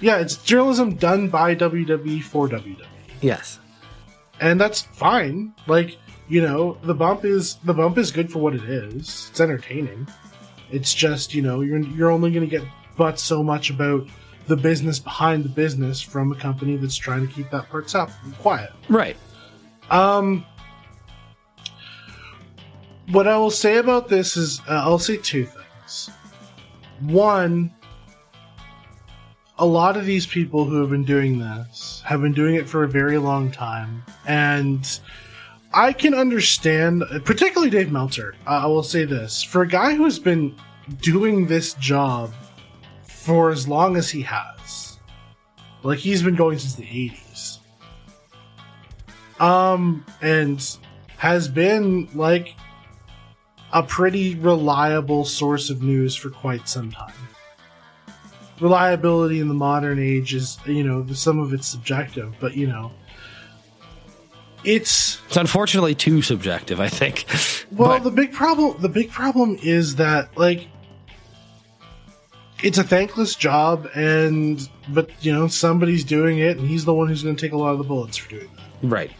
Yeah, 0.00 0.18
it's 0.18 0.36
journalism 0.36 0.94
done 0.96 1.28
by 1.28 1.54
WWE 1.54 2.22
for 2.22 2.48
WWE 2.48 2.84
Yes. 3.22 3.58
and 4.40 4.60
that's 4.60 4.82
fine. 4.82 5.54
Like 5.66 5.96
you 6.28 6.42
know, 6.42 6.76
the 6.82 6.92
bump 6.94 7.24
is 7.24 7.54
the 7.64 7.72
bump 7.72 7.96
is 7.96 8.10
good 8.10 8.30
for 8.30 8.40
what 8.40 8.54
it 8.54 8.64
is. 8.64 9.28
It's 9.30 9.40
entertaining. 9.40 10.06
It's 10.70 10.92
just 10.94 11.34
you 11.34 11.42
know 11.42 11.60
you're 11.60 11.78
you're 11.78 12.10
only 12.10 12.30
going 12.30 12.48
to 12.48 12.50
get 12.50 12.66
but 12.96 13.18
so 13.18 13.42
much 13.42 13.70
about 13.70 14.06
the 14.46 14.56
business 14.56 14.98
behind 14.98 15.44
the 15.44 15.48
business 15.48 16.00
from 16.00 16.32
a 16.32 16.34
company 16.36 16.76
that's 16.76 16.96
trying 16.96 17.26
to 17.26 17.32
keep 17.32 17.50
that 17.50 17.68
part 17.68 17.94
up 17.94 18.10
quiet. 18.38 18.72
Right. 18.88 19.16
Um, 19.90 20.44
what 23.08 23.28
I 23.28 23.36
will 23.36 23.50
say 23.50 23.76
about 23.76 24.08
this 24.08 24.36
is 24.36 24.60
uh, 24.68 24.82
I'll 24.84 24.98
say 24.98 25.16
two 25.16 25.46
things. 25.46 26.10
One, 27.00 27.72
a 29.58 29.66
lot 29.66 29.96
of 29.96 30.06
these 30.06 30.26
people 30.26 30.64
who 30.64 30.80
have 30.80 30.90
been 30.90 31.04
doing 31.04 31.38
this 31.38 32.02
have 32.04 32.20
been 32.20 32.32
doing 32.32 32.56
it 32.56 32.68
for 32.68 32.84
a 32.84 32.88
very 32.88 33.18
long 33.18 33.50
time, 33.50 34.04
and 34.26 35.00
I 35.76 35.92
can 35.92 36.14
understand, 36.14 37.04
particularly 37.24 37.70
Dave 37.70 37.92
Meltzer. 37.92 38.34
Uh, 38.46 38.62
I 38.64 38.66
will 38.66 38.82
say 38.82 39.04
this: 39.04 39.42
for 39.42 39.62
a 39.62 39.68
guy 39.68 39.94
who's 39.94 40.18
been 40.18 40.56
doing 41.02 41.46
this 41.46 41.74
job 41.74 42.32
for 43.04 43.50
as 43.50 43.68
long 43.68 43.96
as 43.96 44.10
he 44.10 44.22
has, 44.22 44.98
like 45.82 45.98
he's 45.98 46.22
been 46.22 46.34
going 46.34 46.58
since 46.58 46.74
the 46.74 46.84
'80s 46.84 47.58
um 49.40 50.04
and 50.22 50.78
has 51.18 51.48
been 51.48 52.08
like 52.14 52.54
a 53.72 53.82
pretty 53.82 54.34
reliable 54.36 55.24
source 55.24 55.68
of 55.70 55.82
news 55.82 56.14
for 56.16 56.30
quite 56.30 56.68
some 56.68 56.90
time 56.90 57.12
reliability 58.60 59.40
in 59.40 59.48
the 59.48 59.54
modern 59.54 59.98
age 59.98 60.34
is 60.34 60.58
you 60.66 60.82
know 60.82 61.06
some 61.12 61.38
of 61.38 61.52
it's 61.52 61.66
subjective 61.66 62.34
but 62.40 62.56
you 62.56 62.66
know 62.66 62.90
it's 64.66 65.20
It's 65.28 65.36
unfortunately 65.36 65.94
too 65.94 66.20
subjective, 66.22 66.80
I 66.80 66.88
think. 66.88 67.24
well 67.70 67.88
But- 67.98 68.04
the 68.04 68.10
big 68.10 68.32
problem 68.32 68.76
the 68.80 68.88
big 68.88 69.10
problem 69.10 69.58
is 69.62 69.96
that 69.96 70.36
like 70.36 70.68
it's 72.62 72.78
a 72.78 72.84
thankless 72.84 73.34
job 73.34 73.88
and 73.94 74.68
but 74.88 75.10
you 75.24 75.32
know 75.32 75.46
somebody's 75.46 76.04
doing 76.04 76.38
it 76.38 76.56
and 76.58 76.66
he's 76.68 76.84
the 76.84 76.94
one 76.94 77.06
who's 77.08 77.22
going 77.22 77.36
to 77.36 77.40
take 77.40 77.52
a 77.52 77.56
lot 77.56 77.72
of 77.72 77.78
the 77.78 77.84
bullets 77.84 78.16
for 78.16 78.28
doing 78.30 78.48
that 78.56 78.88
right. 78.88 79.10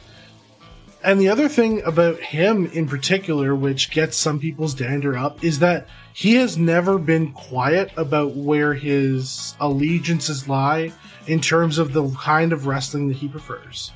And 1.04 1.20
the 1.20 1.28
other 1.28 1.48
thing 1.48 1.82
about 1.84 2.18
him 2.18 2.66
in 2.72 2.88
particular, 2.88 3.54
which 3.54 3.92
gets 3.92 4.16
some 4.16 4.40
people's 4.40 4.74
dander 4.74 5.16
up, 5.16 5.44
is 5.44 5.60
that 5.60 5.86
he 6.14 6.34
has 6.34 6.58
never 6.58 6.98
been 6.98 7.30
quiet 7.32 7.92
about 7.96 8.34
where 8.34 8.74
his 8.74 9.54
allegiances 9.60 10.48
lie 10.48 10.90
in 11.28 11.40
terms 11.40 11.78
of 11.78 11.92
the 11.92 12.08
kind 12.16 12.52
of 12.52 12.66
wrestling 12.66 13.06
that 13.06 13.18
he 13.18 13.28
prefers. 13.28 13.92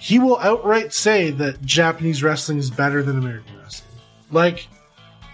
He 0.00 0.18
will 0.18 0.38
outright 0.38 0.94
say 0.94 1.30
that 1.32 1.60
Japanese 1.60 2.22
wrestling 2.22 2.56
is 2.56 2.70
better 2.70 3.02
than 3.02 3.18
American 3.18 3.58
wrestling. 3.58 4.00
Like, 4.30 4.66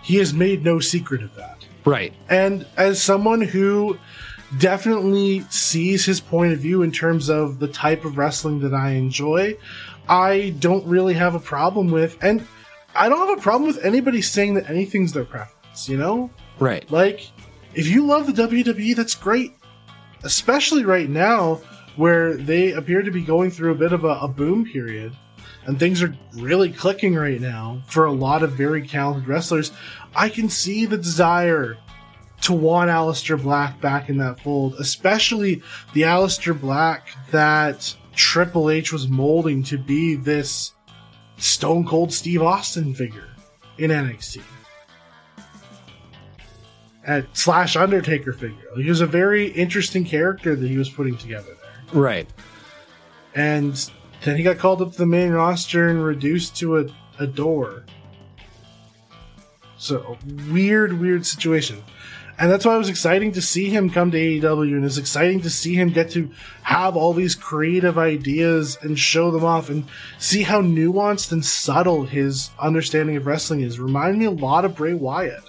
he 0.02 0.16
has 0.16 0.34
made 0.34 0.64
no 0.64 0.80
secret 0.80 1.22
of 1.22 1.32
that. 1.36 1.64
Right. 1.84 2.12
And 2.28 2.66
as 2.76 3.00
someone 3.00 3.40
who 3.40 3.96
definitely 4.58 5.40
sees 5.50 6.04
his 6.04 6.20
point 6.20 6.52
of 6.52 6.58
view 6.58 6.82
in 6.82 6.90
terms 6.90 7.28
of 7.28 7.60
the 7.60 7.68
type 7.68 8.04
of 8.04 8.18
wrestling 8.18 8.58
that 8.60 8.74
I 8.74 8.90
enjoy, 8.90 9.56
I 10.08 10.56
don't 10.58 10.84
really 10.84 11.14
have 11.14 11.36
a 11.36 11.40
problem 11.40 11.92
with, 11.92 12.18
and 12.20 12.44
I 12.96 13.08
don't 13.08 13.28
have 13.28 13.38
a 13.38 13.40
problem 13.40 13.68
with 13.68 13.84
anybody 13.84 14.20
saying 14.20 14.54
that 14.54 14.68
anything's 14.68 15.12
their 15.12 15.24
preference, 15.24 15.88
you 15.88 15.96
know? 15.96 16.28
Right. 16.58 16.90
Like, 16.90 17.30
if 17.74 17.86
you 17.86 18.04
love 18.04 18.26
the 18.26 18.48
WWE, 18.48 18.96
that's 18.96 19.14
great. 19.14 19.52
Especially 20.24 20.84
right 20.84 21.08
now, 21.08 21.60
where 21.96 22.36
they 22.36 22.72
appear 22.72 23.02
to 23.02 23.10
be 23.10 23.22
going 23.22 23.50
through 23.50 23.72
a 23.72 23.76
bit 23.76 23.92
of 23.92 24.04
a, 24.04 24.18
a 24.20 24.28
boom 24.28 24.64
period, 24.64 25.16
and 25.66 25.78
things 25.78 26.02
are 26.02 26.16
really 26.34 26.70
clicking 26.70 27.14
right 27.14 27.40
now 27.40 27.82
for 27.86 28.04
a 28.04 28.12
lot 28.12 28.42
of 28.42 28.52
very 28.52 28.86
talented 28.86 29.26
wrestlers. 29.26 29.72
I 30.14 30.28
can 30.28 30.48
see 30.48 30.86
the 30.86 30.98
desire 30.98 31.76
to 32.42 32.52
want 32.52 32.90
Aleister 32.90 33.40
Black 33.40 33.80
back 33.80 34.08
in 34.08 34.18
that 34.18 34.40
fold, 34.40 34.74
especially 34.78 35.62
the 35.94 36.02
Aleister 36.02 36.58
Black 36.58 37.08
that 37.30 37.94
Triple 38.14 38.70
H 38.70 38.92
was 38.92 39.08
molding 39.08 39.62
to 39.64 39.78
be 39.78 40.14
this 40.14 40.72
Stone 41.38 41.86
Cold 41.86 42.12
Steve 42.12 42.42
Austin 42.42 42.94
figure 42.94 43.28
in 43.78 43.90
NXT. 43.90 44.42
At 47.04 47.24
slash 47.36 47.76
Undertaker 47.76 48.32
figure. 48.32 48.64
He 48.76 48.88
was 48.88 49.00
a 49.00 49.06
very 49.06 49.48
interesting 49.48 50.04
character 50.04 50.56
that 50.56 50.68
he 50.68 50.76
was 50.76 50.88
putting 50.88 51.16
together. 51.16 51.55
Right. 51.92 52.28
And 53.34 53.90
then 54.22 54.36
he 54.36 54.42
got 54.42 54.58
called 54.58 54.82
up 54.82 54.92
to 54.92 54.98
the 54.98 55.06
main 55.06 55.32
roster 55.32 55.88
and 55.88 56.02
reduced 56.02 56.56
to 56.56 56.78
a, 56.78 56.86
a 57.18 57.26
door. 57.26 57.84
So 59.78 60.16
weird, 60.50 60.98
weird 60.98 61.26
situation. 61.26 61.82
And 62.38 62.50
that's 62.50 62.66
why 62.66 62.74
it 62.74 62.78
was 62.78 62.90
exciting 62.90 63.32
to 63.32 63.40
see 63.40 63.70
him 63.70 63.88
come 63.88 64.10
to 64.10 64.18
AEW 64.18 64.74
and 64.74 64.84
it's 64.84 64.98
exciting 64.98 65.40
to 65.42 65.50
see 65.50 65.74
him 65.74 65.88
get 65.88 66.10
to 66.10 66.30
have 66.62 66.94
all 66.94 67.14
these 67.14 67.34
creative 67.34 67.96
ideas 67.96 68.76
and 68.82 68.98
show 68.98 69.30
them 69.30 69.44
off 69.44 69.70
and 69.70 69.84
see 70.18 70.42
how 70.42 70.60
nuanced 70.60 71.32
and 71.32 71.42
subtle 71.44 72.04
his 72.04 72.50
understanding 72.58 73.16
of 73.16 73.26
wrestling 73.26 73.62
is. 73.62 73.80
Remind 73.80 74.18
me 74.18 74.26
a 74.26 74.30
lot 74.30 74.66
of 74.66 74.76
Bray 74.76 74.92
Wyatt 74.92 75.44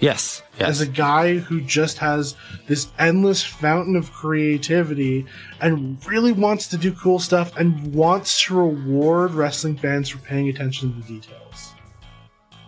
Yes. 0.00 0.42
Yes. 0.58 0.68
as 0.68 0.80
a 0.80 0.86
guy 0.86 1.38
who 1.38 1.60
just 1.60 1.98
has 1.98 2.34
this 2.66 2.88
endless 2.98 3.44
fountain 3.44 3.96
of 3.96 4.12
creativity 4.12 5.26
and 5.60 6.04
really 6.06 6.32
wants 6.32 6.68
to 6.68 6.76
do 6.76 6.92
cool 6.92 7.18
stuff 7.18 7.56
and 7.56 7.94
wants 7.94 8.42
to 8.44 8.56
reward 8.56 9.32
wrestling 9.32 9.76
fans 9.76 10.08
for 10.08 10.18
paying 10.18 10.48
attention 10.48 10.92
to 10.92 11.00
the 11.00 11.20
details. 11.20 11.74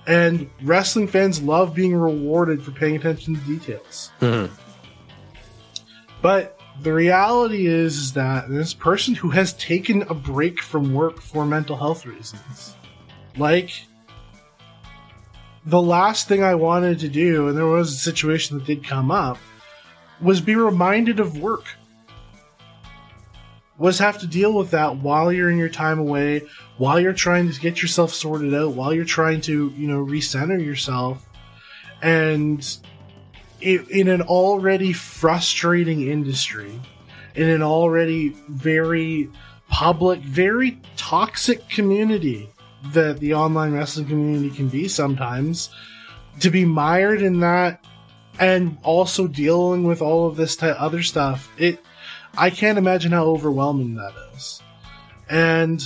And 0.07 0.51
wrestling 0.63 1.07
fans 1.09 1.43
love 1.43 1.75
being 1.75 1.95
rewarded 1.95 2.63
for 2.63 2.73
paying 2.73 2.97
attention 2.97 3.35
to 3.35 3.41
details. 3.43 4.11
Mhm. 4.21 4.51
But 6.21 6.59
the 6.81 6.93
reality 6.93 7.67
is, 7.67 7.97
is 7.97 8.13
that 8.15 8.49
this 8.49 8.75
person 8.75 9.15
who 9.15 9.31
has 9.31 9.53
taken 9.55 10.03
a 10.03 10.15
break 10.15 10.63
from 10.63 10.95
work 10.95 11.21
for 11.21 11.45
mental 11.45 11.77
health 11.77 12.07
reasons, 12.07 12.75
like 13.37 13.71
the 15.65 15.81
last 15.81 16.29
thing 16.29 16.43
I 16.43 16.55
wanted 16.55 16.99
to 17.01 17.09
do, 17.09 17.49
and 17.49 17.57
there 17.57 17.67
was 17.67 17.93
a 17.93 17.97
situation 17.97 18.59
that 18.59 18.67
did 18.67 18.85
come 18.85 19.11
up, 19.11 19.39
was 20.21 20.41
be 20.41 20.57
reminded 20.57 21.21
of 21.21 21.39
work. 21.39 21.65
Was 23.79 23.99
have 23.99 24.19
to 24.19 24.27
deal 24.27 24.53
with 24.53 24.71
that 24.73 24.97
while 24.97 25.33
you're 25.33 25.51
in 25.51 25.59
your 25.59 25.69
time 25.69 25.99
away, 25.99 26.43
while 26.79 27.01
you're 27.01 27.13
trying 27.13 27.51
to 27.51 27.61
get 27.61 27.83
yourself 27.83 28.13
sorted 28.13 28.55
out, 28.55 28.75
while 28.75 28.93
you're 28.93 29.05
trying 29.05 29.41
to, 29.43 29.73
you 29.77 29.89
know, 29.89 30.05
recenter 30.05 30.65
yourself. 30.65 31.29
And 32.01 32.65
in 33.61 34.09
an 34.09 34.23
already 34.23 34.93
frustrating 34.93 36.09
industry, 36.09 36.81
in 37.35 37.49
an 37.49 37.63
already 37.63 38.31
very 38.49 39.31
public, 39.69 40.21
very 40.21 40.81
toxic 40.97 41.69
community 41.69 42.52
that 42.87 43.21
the 43.21 43.35
online 43.35 43.73
wrestling 43.73 44.07
community 44.07 44.51
can 44.51 44.69
be 44.69 44.89
sometimes, 44.89 45.71
to 46.41 46.51
be 46.51 46.65
mired 46.65 47.23
in 47.23 47.41
that 47.41 47.85
and 48.39 48.79
also 48.83 49.27
dealing 49.27 49.85
with 49.85 50.03
all 50.03 50.27
of 50.27 50.37
this 50.37 50.57
ty- 50.57 50.71
other 50.71 51.03
stuff, 51.03 51.51
it 51.59 51.85
I 52.37 52.51
can't 52.51 52.79
imagine 52.79 53.13
how 53.13 53.25
overwhelming 53.25 53.97
that 53.97 54.13
is. 54.35 54.63
And 55.29 55.83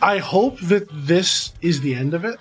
I 0.00 0.18
hope 0.18 0.60
that 0.60 0.88
this 0.92 1.52
is 1.60 1.80
the 1.80 1.94
end 1.94 2.14
of 2.14 2.24
it. 2.24 2.38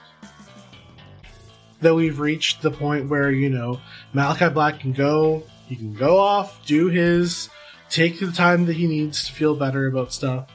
That 1.82 1.96
we've 1.96 2.20
reached 2.20 2.62
the 2.62 2.70
point 2.70 3.10
where, 3.10 3.32
you 3.32 3.50
know, 3.50 3.80
Malachi 4.14 4.50
Black 4.50 4.80
can 4.80 4.94
go, 4.94 5.44
he 5.68 5.76
can 5.76 5.94
go 5.96 6.20
off, 6.20 6.64
do 6.66 6.90
his, 6.90 7.50
take 7.90 8.20
the 8.20 8.32
time 8.32 8.66
that 8.66 8.76
he 8.76 8.88
needs 8.88 9.26
to 9.26 9.34
feel 9.34 9.56
better 9.56 9.88
about 9.88 10.14
stuff, 10.14 10.48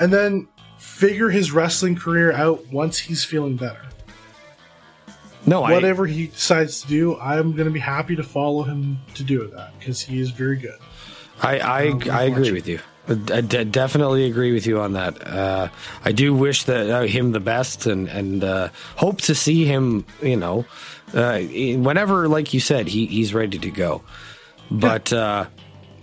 and 0.00 0.12
then 0.12 0.48
figure 0.96 1.28
his 1.28 1.52
wrestling 1.52 1.94
career 1.94 2.32
out 2.32 2.66
once 2.72 2.98
he's 2.98 3.22
feeling 3.22 3.54
better. 3.56 3.82
no, 5.44 5.62
I, 5.62 5.72
Whatever 5.72 6.06
he 6.06 6.28
decides 6.28 6.80
to 6.82 6.88
do, 6.88 7.18
I'm 7.20 7.52
going 7.52 7.66
to 7.66 7.70
be 7.70 7.80
happy 7.80 8.16
to 8.16 8.22
follow 8.22 8.62
him 8.62 8.98
to 9.14 9.22
do 9.22 9.46
that 9.48 9.78
because 9.78 10.00
he 10.00 10.20
is 10.20 10.30
very 10.30 10.56
good. 10.56 10.78
I 11.42 11.58
I, 11.58 11.88
Um, 11.88 12.02
I 12.10 12.22
agree 12.22 12.50
with 12.52 12.66
you. 12.66 12.80
I 13.08 13.40
d- 13.40 13.64
definitely 13.64 14.24
agree 14.24 14.52
with 14.52 14.66
you 14.66 14.80
on 14.80 14.94
that. 14.94 15.24
Uh, 15.24 15.68
I 16.04 16.10
do 16.12 16.34
wish 16.34 16.64
that 16.64 16.90
uh, 16.90 17.02
him 17.02 17.30
the 17.32 17.40
best, 17.40 17.86
and 17.86 18.08
and 18.08 18.42
uh, 18.42 18.70
hope 18.96 19.20
to 19.28 19.34
see 19.34 19.64
him. 19.66 20.06
You 20.22 20.36
know, 20.36 20.64
uh, 21.14 21.38
whenever, 21.40 22.26
like 22.26 22.52
you 22.54 22.58
said, 22.60 22.88
he 22.88 23.06
he's 23.06 23.32
ready 23.34 23.58
to 23.58 23.70
go. 23.70 24.02
But 24.70 25.12
uh, 25.12 25.46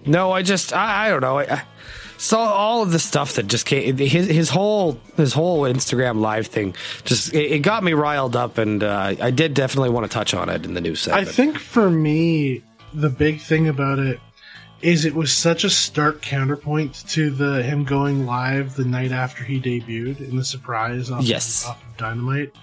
no, 0.06 0.32
I 0.32 0.44
just 0.44 0.72
I, 0.72 1.08
I 1.08 1.10
don't 1.10 1.22
know. 1.22 1.40
I, 1.40 1.64
Saw 2.24 2.40
all 2.54 2.82
of 2.82 2.94
the 2.94 3.00
stuff 3.00 3.34
that 3.34 3.48
just 3.48 3.66
came. 3.66 3.98
His 3.98 4.28
his 4.28 4.50
whole 4.50 4.98
his 5.18 5.34
whole 5.34 5.64
Instagram 5.64 6.22
live 6.22 6.48
thing 6.48 6.74
just 7.04 7.34
it, 7.34 7.52
it 7.52 7.60
got 7.60 7.84
me 7.84 7.92
riled 7.92 8.38
up, 8.38 8.58
and 8.58 8.82
uh, 8.82 9.14
I 9.20 9.30
did 9.30 9.54
definitely 9.54 9.90
want 9.90 10.06
to 10.06 10.10
touch 10.10 10.34
on 10.34 10.48
it 10.48 10.64
in 10.66 10.74
the 10.74 10.80
news 10.80 11.02
segment. 11.02 11.28
I 11.28 11.30
think 11.30 11.60
for 11.60 11.90
me, 11.90 12.64
the 12.94 13.10
big 13.10 13.42
thing 13.42 13.68
about 13.68 14.00
it 14.00 14.22
is 14.82 15.04
it 15.04 15.14
was 15.14 15.34
such 15.34 15.66
a 15.66 15.70
stark 15.70 16.22
counterpoint 16.22 17.04
to 17.10 17.30
the 17.30 17.62
him 17.62 17.84
going 17.84 18.26
live 18.26 18.76
the 18.76 18.86
night 18.86 19.12
after 19.12 19.44
he 19.44 19.60
debuted 19.60 20.22
in 20.22 20.38
the 20.38 20.46
surprise 20.46 21.12
off, 21.12 21.26
Yes. 21.26 21.66
off 21.68 21.84
of 21.84 21.98
Dynamite. 21.98 22.56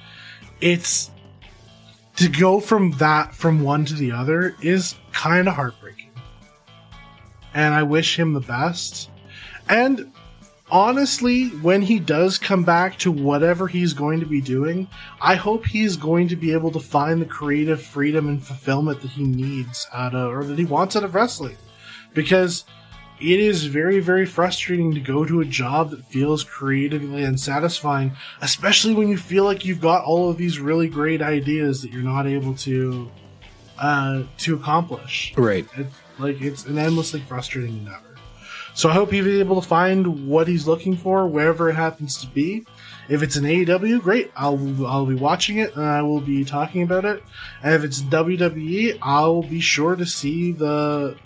It's 0.62 1.10
to 2.16 2.30
go 2.30 2.60
from 2.60 2.92
that 2.92 3.34
from 3.34 3.62
one 3.62 3.84
to 3.84 3.94
the 3.94 4.12
other 4.12 4.56
is 4.62 4.94
kind 5.12 5.48
of 5.48 5.54
heartbreaking. 5.54 6.08
And 7.52 7.74
I 7.74 7.82
wish 7.82 8.18
him 8.18 8.32
the 8.32 8.40
best. 8.40 9.09
And 9.70 10.12
honestly, 10.68 11.48
when 11.48 11.80
he 11.80 12.00
does 12.00 12.38
come 12.38 12.64
back 12.64 12.98
to 12.98 13.12
whatever 13.12 13.68
he's 13.68 13.92
going 13.94 14.18
to 14.18 14.26
be 14.26 14.40
doing, 14.40 14.88
I 15.20 15.36
hope 15.36 15.64
he's 15.64 15.96
going 15.96 16.26
to 16.28 16.36
be 16.36 16.52
able 16.52 16.72
to 16.72 16.80
find 16.80 17.22
the 17.22 17.26
creative 17.26 17.80
freedom 17.80 18.28
and 18.28 18.44
fulfillment 18.44 19.00
that 19.00 19.12
he 19.12 19.22
needs 19.22 19.86
out 19.92 20.14
of, 20.14 20.34
or 20.34 20.44
that 20.44 20.58
he 20.58 20.64
wants 20.64 20.96
out 20.96 21.04
of 21.04 21.14
wrestling. 21.14 21.56
Because 22.14 22.64
it 23.20 23.38
is 23.38 23.66
very, 23.66 24.00
very 24.00 24.26
frustrating 24.26 24.92
to 24.94 25.00
go 25.00 25.24
to 25.24 25.40
a 25.40 25.44
job 25.44 25.90
that 25.90 26.04
feels 26.06 26.42
creatively 26.42 27.22
unsatisfying, 27.22 28.12
especially 28.40 28.94
when 28.94 29.08
you 29.08 29.18
feel 29.18 29.44
like 29.44 29.64
you've 29.64 29.80
got 29.80 30.04
all 30.04 30.30
of 30.30 30.36
these 30.36 30.58
really 30.58 30.88
great 30.88 31.22
ideas 31.22 31.80
that 31.82 31.92
you're 31.92 32.02
not 32.02 32.26
able 32.26 32.54
to, 32.54 33.08
uh, 33.78 34.24
to 34.38 34.56
accomplish. 34.56 35.32
right. 35.36 35.66
It's 35.76 35.94
like 36.18 36.40
it's 36.40 36.66
an 36.66 36.76
endlessly 36.76 37.20
frustrating 37.20 37.78
endeavor. 37.78 38.09
So 38.74 38.88
I 38.88 38.92
hope 38.92 39.10
he's 39.10 39.26
able 39.26 39.60
to 39.60 39.66
find 39.66 40.28
what 40.28 40.48
he's 40.48 40.66
looking 40.66 40.96
for 40.96 41.26
wherever 41.26 41.68
it 41.68 41.74
happens 41.74 42.16
to 42.18 42.26
be. 42.28 42.64
If 43.08 43.22
it's 43.22 43.36
an 43.36 43.44
AEW, 43.44 44.00
great. 44.00 44.30
I'll 44.36 44.86
I'll 44.86 45.06
be 45.06 45.14
watching 45.14 45.58
it 45.58 45.74
and 45.74 45.84
I 45.84 46.02
will 46.02 46.20
be 46.20 46.44
talking 46.44 46.82
about 46.82 47.04
it. 47.04 47.22
And 47.62 47.74
if 47.74 47.84
it's 47.84 48.00
WWE, 48.02 48.98
I'll 49.02 49.42
be 49.42 49.60
sure 49.60 49.96
to 49.96 50.06
see 50.06 50.52
the 50.52 51.16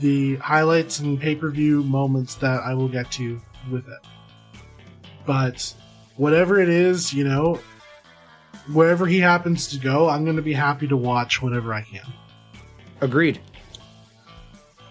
the 0.00 0.36
highlights 0.36 0.98
and 0.98 1.20
pay 1.20 1.36
per 1.36 1.50
view 1.50 1.84
moments 1.84 2.34
that 2.36 2.62
I 2.62 2.74
will 2.74 2.88
get 2.88 3.10
to 3.12 3.40
with 3.70 3.86
it. 3.86 4.06
But 5.24 5.72
whatever 6.16 6.60
it 6.60 6.68
is, 6.68 7.12
you 7.14 7.24
know, 7.24 7.60
wherever 8.72 9.06
he 9.06 9.20
happens 9.20 9.68
to 9.68 9.78
go, 9.78 10.08
I'm 10.08 10.24
going 10.24 10.36
to 10.36 10.42
be 10.42 10.52
happy 10.52 10.88
to 10.88 10.96
watch 10.96 11.40
whatever 11.40 11.72
I 11.72 11.82
can. 11.82 12.12
Agreed. 13.00 13.40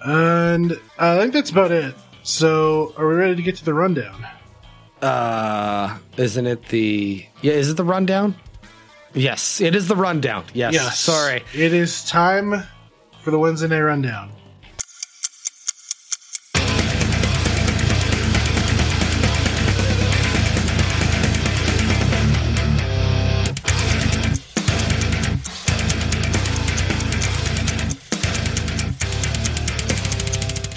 And 0.04 0.80
I 0.98 1.18
think 1.18 1.34
that's 1.34 1.52
about 1.52 1.72
it. 1.72 1.96
So, 2.24 2.94
are 2.98 3.08
we 3.08 3.16
ready 3.16 3.36
to 3.36 3.42
get 3.42 3.56
to 3.58 3.66
the 3.66 3.74
rundown? 3.74 4.26
Uh, 5.02 5.98
isn't 6.18 6.46
it 6.46 6.68
the 6.68 7.26
yeah? 7.42 7.54
Is 7.54 7.70
it 7.70 7.78
the 7.78 7.84
rundown? 7.84 8.36
Yes, 9.14 9.60
it 9.60 9.76
is 9.76 9.88
the 9.88 9.96
rundown. 9.96 10.46
Yes. 10.54 11.00
Sorry. 11.00 11.44
It 11.54 11.74
is 11.74 12.06
time 12.06 12.64
for 13.22 13.32
the 13.32 13.40
Wednesday 13.40 13.68
night 13.68 13.82
rundown. 13.82 14.32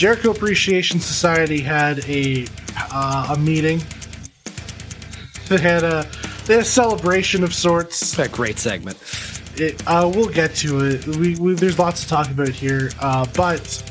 Jericho 0.04 0.32
Appreciation 0.32 1.00
Society 1.00 1.62
had 1.62 2.00
a 2.10 2.46
uh, 2.76 3.34
a 3.34 3.38
meeting. 3.38 3.80
They 5.48 5.56
had 5.56 5.82
a 5.82 6.06
they 6.44 6.56
had 6.56 6.62
a 6.62 6.66
celebration 6.66 7.42
of 7.42 7.54
sorts. 7.54 8.14
That 8.16 8.30
great 8.30 8.58
segment. 8.58 8.98
It, 9.56 9.82
uh, 9.86 10.12
we'll 10.14 10.28
get 10.28 10.54
to 10.56 10.84
it. 10.84 11.06
We, 11.06 11.36
we 11.36 11.54
there's 11.54 11.78
lots 11.78 12.02
to 12.02 12.08
talk 12.10 12.30
about 12.30 12.50
here, 12.50 12.90
uh, 13.00 13.24
but 13.34 13.82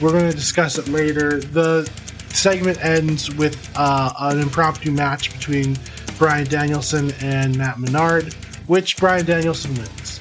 we're 0.00 0.12
going 0.12 0.30
to 0.30 0.36
discuss 0.36 0.78
it 0.78 0.86
later. 0.86 1.40
The 1.40 1.90
segment 2.28 2.78
ends 2.84 3.34
with 3.34 3.68
uh, 3.74 4.12
an 4.20 4.38
impromptu 4.38 4.92
match 4.92 5.32
between 5.32 5.76
Bryan 6.16 6.46
Danielson 6.46 7.10
and 7.20 7.58
Matt 7.58 7.80
Menard, 7.80 8.32
which 8.68 8.98
Bryan 8.98 9.26
Danielson 9.26 9.74
wins. 9.74 10.20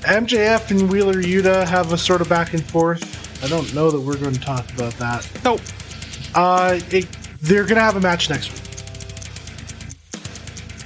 MJF 0.00 0.72
and 0.72 0.90
Wheeler 0.90 1.22
Yuta 1.22 1.68
have 1.68 1.92
a 1.92 1.98
sort 1.98 2.20
of 2.20 2.28
back 2.28 2.52
and 2.52 2.64
forth. 2.64 3.19
I 3.42 3.48
don't 3.48 3.72
know 3.74 3.90
that 3.90 4.00
we're 4.00 4.18
going 4.18 4.34
to 4.34 4.40
talk 4.40 4.70
about 4.72 4.92
that. 4.94 5.28
Nope. 5.44 5.60
Uh, 6.34 6.78
it, 6.90 7.08
they're 7.40 7.64
going 7.64 7.76
to 7.76 7.82
have 7.82 7.96
a 7.96 8.00
match 8.00 8.28
next 8.28 8.52
week. 8.52 8.60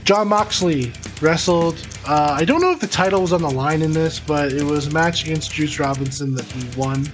Jon 0.05 0.29
Moxley 0.29 0.93
wrestled. 1.21 1.85
Uh, 2.07 2.37
I 2.39 2.45
don't 2.45 2.61
know 2.61 2.71
if 2.71 2.81
the 2.81 2.87
title 2.87 3.23
was 3.23 3.33
on 3.33 3.43
the 3.43 3.51
line 3.51 3.83
in 3.83 3.93
this, 3.93 4.21
but 4.21 4.53
it 4.53 4.63
was 4.63 4.87
a 4.87 4.91
match 4.91 5.25
against 5.25 5.53
Juice 5.53 5.79
Robinson 5.79 6.35
that 6.35 6.45
he 6.45 6.79
won. 6.79 7.05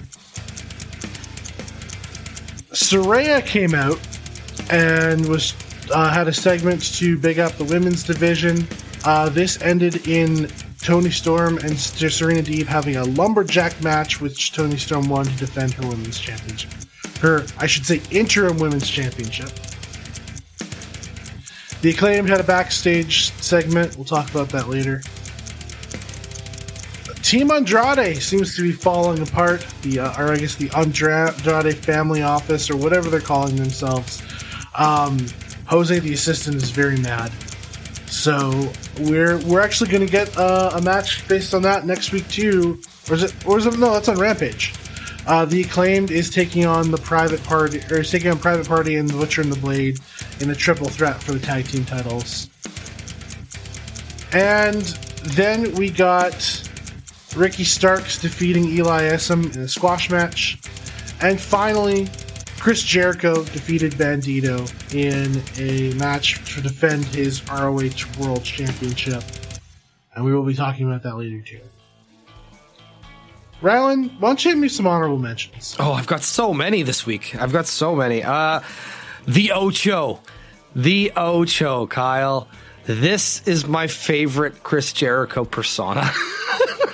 Saraya 2.71 3.45
came 3.45 3.73
out 3.73 3.99
and 4.69 5.27
was 5.27 5.53
uh, 5.91 6.09
had 6.09 6.27
a 6.27 6.33
segment 6.33 6.81
to 6.95 7.17
big 7.17 7.39
up 7.39 7.53
the 7.53 7.63
women's 7.65 8.03
division. 8.03 8.67
Uh, 9.03 9.29
this 9.29 9.61
ended 9.61 10.07
in 10.07 10.49
Toni 10.81 11.11
Storm 11.11 11.57
and 11.59 11.79
Serena 11.79 12.41
Deeb 12.41 12.65
having 12.65 12.95
a 12.95 13.03
lumberjack 13.03 13.81
match, 13.83 14.19
which 14.19 14.51
Toni 14.51 14.77
Storm 14.77 15.07
won 15.07 15.25
to 15.25 15.37
defend 15.37 15.73
her 15.73 15.87
women's 15.87 16.19
championship. 16.19 16.71
Her, 17.19 17.45
I 17.59 17.67
should 17.67 17.85
say, 17.85 18.01
interim 18.09 18.57
women's 18.57 18.89
championship. 18.89 19.51
The 21.81 21.91
acclaimed 21.91 22.29
had 22.29 22.39
a 22.39 22.43
backstage 22.43 23.31
segment. 23.33 23.95
We'll 23.95 24.05
talk 24.05 24.29
about 24.31 24.49
that 24.49 24.69
later. 24.69 25.01
Team 27.21 27.51
Andrade 27.51 28.21
seems 28.21 28.55
to 28.55 28.63
be 28.63 28.71
falling 28.71 29.21
apart. 29.21 29.65
The, 29.83 29.99
uh, 29.99 30.21
or 30.21 30.31
I 30.31 30.37
guess 30.37 30.55
the 30.55 30.69
Andrade 30.75 31.75
family 31.77 32.23
office, 32.23 32.69
or 32.69 32.75
whatever 32.75 33.09
they're 33.09 33.21
calling 33.21 33.55
themselves. 33.55 34.21
Um, 34.75 35.17
Jose, 35.67 35.97
the 35.99 36.13
assistant, 36.13 36.57
is 36.57 36.71
very 36.71 36.97
mad. 36.97 37.31
So 38.11 38.71
we're 38.99 39.37
we're 39.45 39.61
actually 39.61 39.89
going 39.89 40.05
to 40.05 40.11
get 40.11 40.37
uh, 40.37 40.71
a 40.75 40.81
match 40.81 41.25
based 41.29 41.53
on 41.53 41.61
that 41.61 41.85
next 41.85 42.11
week 42.11 42.27
too. 42.27 42.79
Or 43.09 43.15
is 43.15 43.23
it? 43.23 43.33
Or 43.47 43.57
is 43.57 43.65
it? 43.65 43.79
No, 43.79 43.93
that's 43.93 44.09
on 44.09 44.19
Rampage. 44.19 44.73
Uh, 45.25 45.45
the 45.45 45.61
acclaimed 45.61 46.11
is 46.11 46.29
taking 46.29 46.65
on 46.65 46.91
the 46.91 46.97
private 46.97 47.41
party, 47.43 47.79
or 47.89 48.01
is 48.01 48.11
taking 48.11 48.29
on 48.29 48.37
private 48.37 48.67
party 48.67 48.97
and 48.97 49.09
the 49.09 49.17
Butcher 49.17 49.41
and 49.41 49.51
the 49.51 49.59
Blade 49.59 49.97
in 50.41 50.49
a 50.49 50.55
triple 50.55 50.87
threat 50.87 51.23
for 51.23 51.31
the 51.31 51.39
tag 51.39 51.65
team 51.65 51.85
titles. 51.85 52.49
And 54.33 54.81
then 55.23 55.73
we 55.75 55.89
got 55.89 56.69
Ricky 57.35 57.63
Starks 57.63 58.19
defeating 58.19 58.65
Eli 58.65 59.13
Isom 59.13 59.51
in 59.51 59.61
a 59.61 59.67
squash 59.67 60.09
match. 60.09 60.59
And 61.21 61.39
finally, 61.39 62.09
Chris 62.61 62.83
Jericho 62.83 63.43
defeated 63.43 63.93
Bandito 63.93 64.61
in 64.93 65.41
a 65.59 65.95
match 65.95 66.53
to 66.53 66.61
defend 66.61 67.03
his 67.05 67.43
ROH 67.49 68.05
World 68.19 68.43
Championship. 68.43 69.23
And 70.13 70.23
we 70.23 70.31
will 70.31 70.43
be 70.43 70.53
talking 70.53 70.85
about 70.85 71.01
that 71.01 71.17
later 71.17 71.41
too. 71.41 71.59
Rylan, 73.63 74.11
why 74.19 74.29
don't 74.29 74.45
you 74.45 74.51
hit 74.51 74.59
me 74.59 74.69
some 74.69 74.85
honorable 74.85 75.17
mentions? 75.17 75.75
Oh, 75.79 75.93
I've 75.93 76.05
got 76.05 76.21
so 76.21 76.53
many 76.53 76.83
this 76.83 77.03
week. 77.03 77.35
I've 77.35 77.51
got 77.51 77.65
so 77.65 77.95
many. 77.95 78.21
Uh, 78.21 78.61
the 79.27 79.53
Ocho. 79.53 80.19
The 80.75 81.13
Ocho, 81.15 81.87
Kyle. 81.87 82.47
This 82.85 83.47
is 83.47 83.65
my 83.65 83.87
favorite 83.87 84.61
Chris 84.61 84.93
Jericho 84.93 85.45
persona. 85.45 86.11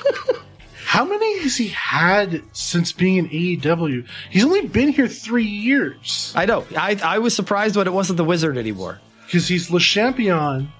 How 0.88 1.04
many 1.04 1.40
has 1.40 1.58
he 1.58 1.68
had 1.68 2.42
since 2.54 2.94
being 2.94 3.18
in 3.18 3.28
AEW? 3.28 4.08
He's 4.30 4.46
only 4.46 4.68
been 4.68 4.88
here 4.88 5.10
three 5.10 5.44
years. 5.44 6.32
I 6.34 6.46
know. 6.46 6.66
I, 6.78 6.98
I 7.04 7.20
was 7.20 7.36
surprised 7.36 7.76
when 7.76 7.88
it 7.88 7.94
wasn't 7.94 8.16
the 8.16 8.24
Wizard 8.24 8.58
anymore. 8.58 9.02
Because 9.26 9.50
he's 9.50 9.70
Le 9.70 9.82
Champion, 9.82 10.72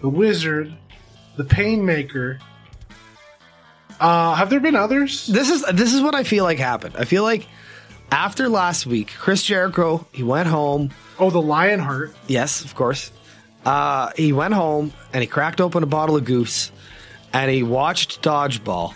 the 0.00 0.08
Wizard, 0.08 0.72
the 1.36 1.42
Painmaker. 1.42 2.38
Uh, 3.98 4.36
have 4.36 4.50
there 4.50 4.60
been 4.60 4.76
others? 4.76 5.26
This 5.26 5.50
is 5.50 5.64
this 5.74 5.94
is 5.94 6.00
what 6.00 6.14
I 6.14 6.22
feel 6.22 6.44
like 6.44 6.58
happened. 6.58 6.94
I 6.96 7.04
feel 7.04 7.24
like 7.24 7.48
after 8.12 8.48
last 8.48 8.86
week, 8.86 9.10
Chris 9.18 9.42
Jericho 9.42 10.06
he 10.12 10.22
went 10.22 10.46
home. 10.46 10.90
Oh, 11.18 11.30
the 11.30 11.42
Lionheart. 11.42 12.14
Yes, 12.28 12.64
of 12.64 12.76
course. 12.76 13.10
Uh, 13.66 14.12
he 14.16 14.32
went 14.32 14.54
home 14.54 14.92
and 15.12 15.22
he 15.22 15.26
cracked 15.26 15.60
open 15.60 15.82
a 15.82 15.86
bottle 15.86 16.16
of 16.16 16.24
goose, 16.24 16.70
and 17.32 17.50
he 17.50 17.64
watched 17.64 18.22
Dodgeball. 18.22 18.94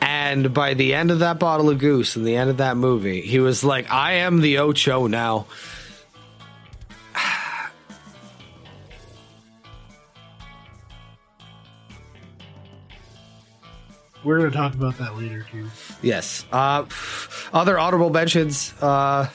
And 0.00 0.54
by 0.54 0.74
the 0.74 0.94
end 0.94 1.10
of 1.10 1.18
that 1.20 1.38
bottle 1.38 1.70
of 1.70 1.78
goose 1.78 2.16
and 2.16 2.26
the 2.26 2.36
end 2.36 2.50
of 2.50 2.58
that 2.58 2.76
movie, 2.76 3.20
he 3.22 3.40
was 3.40 3.64
like, 3.64 3.90
"I 3.90 4.12
am 4.14 4.40
the 4.40 4.58
Ocho 4.58 5.06
now." 5.06 5.46
We're 14.24 14.38
going 14.38 14.50
to 14.50 14.56
talk 14.56 14.74
about 14.74 14.98
that 14.98 15.16
later 15.16 15.46
too. 15.50 15.68
Yes. 16.02 16.44
Uh, 16.52 16.84
other 17.52 17.78
honorable 17.78 18.10
mentions. 18.10 18.74
Uh, 18.80 19.28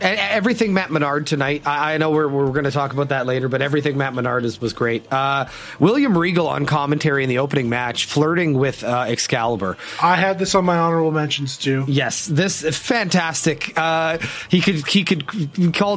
everything 0.00 0.74
Matt 0.74 0.90
Menard 0.90 1.26
tonight. 1.26 1.62
I, 1.66 1.94
I 1.94 1.98
know 1.98 2.10
we're, 2.10 2.28
we're 2.28 2.52
going 2.52 2.64
to 2.64 2.70
talk 2.70 2.92
about 2.92 3.08
that 3.10 3.26
later, 3.26 3.48
but 3.48 3.62
everything 3.62 3.96
Matt 3.96 4.14
Menard 4.14 4.44
is, 4.44 4.60
was 4.60 4.72
great. 4.72 5.10
Uh, 5.12 5.46
William 5.78 6.16
Regal 6.16 6.48
on 6.48 6.66
commentary 6.66 7.22
in 7.22 7.28
the 7.28 7.38
opening 7.38 7.68
match, 7.68 8.06
flirting 8.06 8.54
with 8.54 8.84
uh, 8.84 9.06
Excalibur. 9.08 9.76
I 10.02 10.16
had 10.16 10.38
this 10.38 10.54
on 10.54 10.64
my 10.64 10.76
honorable 10.76 11.10
mentions 11.10 11.56
too. 11.56 11.84
Yes, 11.88 12.26
this 12.26 12.62
is 12.62 12.78
fantastic. 12.78 13.76
Uh, 13.76 14.18
he 14.48 14.60
could 14.60 14.86
he 14.86 15.04
could 15.04 15.24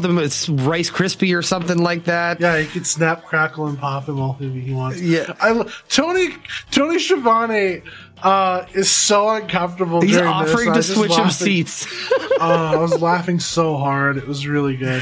him 0.05 0.17
as 0.17 0.49
Rice 0.49 0.89
Crispy 0.89 1.33
or 1.33 1.41
something 1.41 1.77
like 1.77 2.05
that. 2.05 2.39
Yeah, 2.39 2.57
he 2.59 2.67
could 2.67 2.87
snap, 2.87 3.23
crackle, 3.25 3.67
and 3.67 3.77
pop 3.77 4.07
him 4.07 4.19
all 4.19 4.37
if 4.39 4.53
he 4.53 4.73
wants. 4.73 5.01
Yeah. 5.01 5.33
I 5.39 5.69
Tony 5.89 6.35
Tony 6.71 6.99
Schiavone 6.99 7.81
uh, 8.23 8.65
is 8.73 8.89
so 8.89 9.29
uncomfortable. 9.29 10.01
He's 10.01 10.11
during 10.15 10.27
offering 10.27 10.73
this. 10.73 10.87
to 10.87 10.93
switch 10.95 11.15
him 11.15 11.29
seats. 11.29 11.87
Uh, 12.37 12.73
I 12.73 12.75
was 12.75 13.01
laughing 13.01 13.39
so 13.39 13.77
hard. 13.77 14.17
It 14.17 14.27
was 14.27 14.45
really 14.45 14.75
good. 14.75 15.01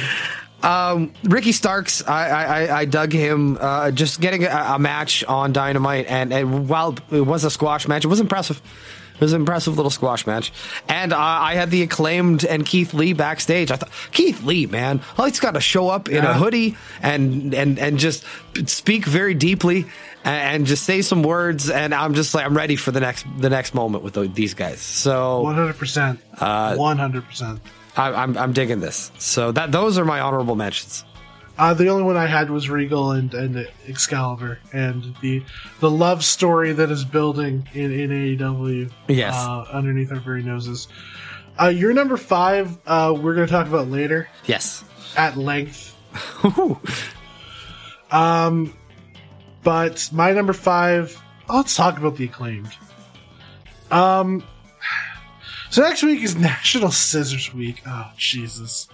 Um, 0.62 1.12
Ricky 1.24 1.52
Starks, 1.52 2.08
I, 2.08 2.30
I, 2.30 2.80
I 2.82 2.86
dug 2.86 3.12
him 3.12 3.58
uh, 3.60 3.90
just 3.90 4.22
getting 4.22 4.44
a, 4.44 4.50
a 4.76 4.78
match 4.78 5.24
on 5.24 5.52
Dynamite, 5.52 6.06
and, 6.08 6.32
and 6.32 6.70
while 6.70 6.96
it 7.12 7.22
was 7.22 7.44
a 7.44 7.50
squash 7.50 7.88
match, 7.88 8.06
it 8.06 8.08
was 8.08 8.20
impressive. 8.20 8.62
It 9.14 9.22
was 9.22 9.34
an 9.34 9.42
impressive 9.42 9.76
little 9.78 9.92
squash 9.92 10.26
match, 10.28 10.52
and 10.90 11.14
uh, 11.14 11.18
I 11.18 11.56
had 11.56 11.72
the 11.72 11.84
acclaimed 11.84 12.44
and 12.46 12.66
Keith 12.66 12.94
Lee 12.94 13.14
backstage. 13.14 13.72
I 13.72 13.76
thought 13.76 13.92
Keith 14.12 14.44
Lee, 14.44 14.66
man, 14.66 15.02
all 15.18 15.26
he's 15.26 15.40
got 15.40 15.54
to 15.54 15.62
show 15.62 15.90
up 15.90 16.10
in 16.10 16.24
a 16.24 16.34
hoodie 16.34 16.76
and 17.02 17.54
and 17.54 17.80
and 17.80 18.00
just 18.00 18.26
speak 18.66 19.06
very 19.06 19.34
deeply 19.34 19.86
and, 20.26 20.66
just 20.66 20.84
say 20.84 21.02
some 21.02 21.22
words, 21.22 21.70
and 21.70 21.94
I'm 21.94 22.14
just 22.14 22.34
like 22.34 22.46
I'm 22.46 22.56
ready 22.56 22.76
for 22.76 22.92
the 22.92 23.00
next 23.02 23.26
the 23.38 23.50
next 23.50 23.74
moment 23.74 24.04
with 24.04 24.14
the, 24.14 24.28
these 24.28 24.54
guys. 24.54 24.80
So 24.82 25.42
One 25.42 25.56
hundred 25.56 25.78
percent. 25.78 26.20
Uh, 26.40 26.76
One 26.76 26.98
hundred 26.98 27.26
percent. 27.26 27.60
I, 27.96 28.12
I'm 28.14 28.38
I'm 28.38 28.54
digging 28.54 28.80
this. 28.80 29.12
So 29.20 29.52
that 29.52 29.72
those 29.72 29.98
are 29.98 30.06
my 30.06 30.22
honorable 30.22 30.56
mentions. 30.56 31.06
Uh, 31.58 31.74
the 31.74 31.88
only 31.88 32.04
one 32.04 32.18
I 32.18 32.26
had 32.26 32.50
was 32.50 32.68
Regal 32.70 33.12
and, 33.12 33.32
and 33.36 33.68
Excalibur 33.88 34.58
and 34.74 35.16
the 35.22 35.44
the 35.82 35.90
love 35.92 36.24
story 36.24 36.74
that 36.74 36.90
is 36.90 37.06
building 37.06 37.68
in, 37.74 37.92
in 37.92 38.10
AEW. 38.10 38.92
Yes. 39.08 39.36
Uh, 39.36 39.62
underneath 39.72 40.12
our 40.12 40.20
very 40.20 40.42
noses. 40.42 40.88
Uh, 41.62 41.68
your 41.68 41.94
number 41.94 42.18
five, 42.18 42.76
uh, 42.88 43.14
we're 43.16 43.36
going 43.36 43.46
to 43.48 43.52
talk 43.54 43.68
about 43.68 43.88
later 43.88 44.28
Yes. 44.46 44.84
at 45.16 45.38
length. 45.38 45.96
Um, 48.12 48.76
but 49.64 50.10
my 50.12 50.32
number 50.34 50.54
five, 50.54 51.20
let's 51.50 51.76
talk 51.76 51.98
about 51.98 52.16
the 52.18 52.26
acclaimed. 52.26 52.72
Um, 53.92 54.44
so 55.70 55.82
next 55.82 56.04
week 56.04 56.22
is 56.22 56.36
National 56.38 56.92
Scissors 56.92 57.54
Week. 57.54 57.82
Oh 57.88 58.12
Jesus, 58.18 58.88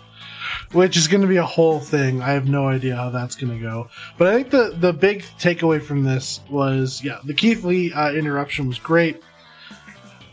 which 0.72 0.98
is 0.98 1.08
going 1.08 1.22
to 1.22 1.28
be 1.28 1.38
a 1.38 1.46
whole 1.46 1.80
thing. 1.80 2.22
I 2.22 2.32
have 2.32 2.48
no 2.48 2.68
idea 2.68 2.96
how 2.96 3.10
that's 3.10 3.36
going 3.36 3.52
to 3.58 3.60
go. 3.62 3.90
But 4.18 4.28
I 4.28 4.34
think 4.36 4.50
the 4.52 4.76
the 4.80 4.94
big 4.94 5.24
takeaway 5.40 5.82
from 5.82 6.04
this 6.04 6.42
was, 6.50 7.04
yeah, 7.04 7.20
the 7.24 7.34
Keith 7.34 7.64
Lee 7.64 7.92
uh, 7.94 8.12
interruption 8.14 8.68
was 8.68 8.80
great. 8.80 9.22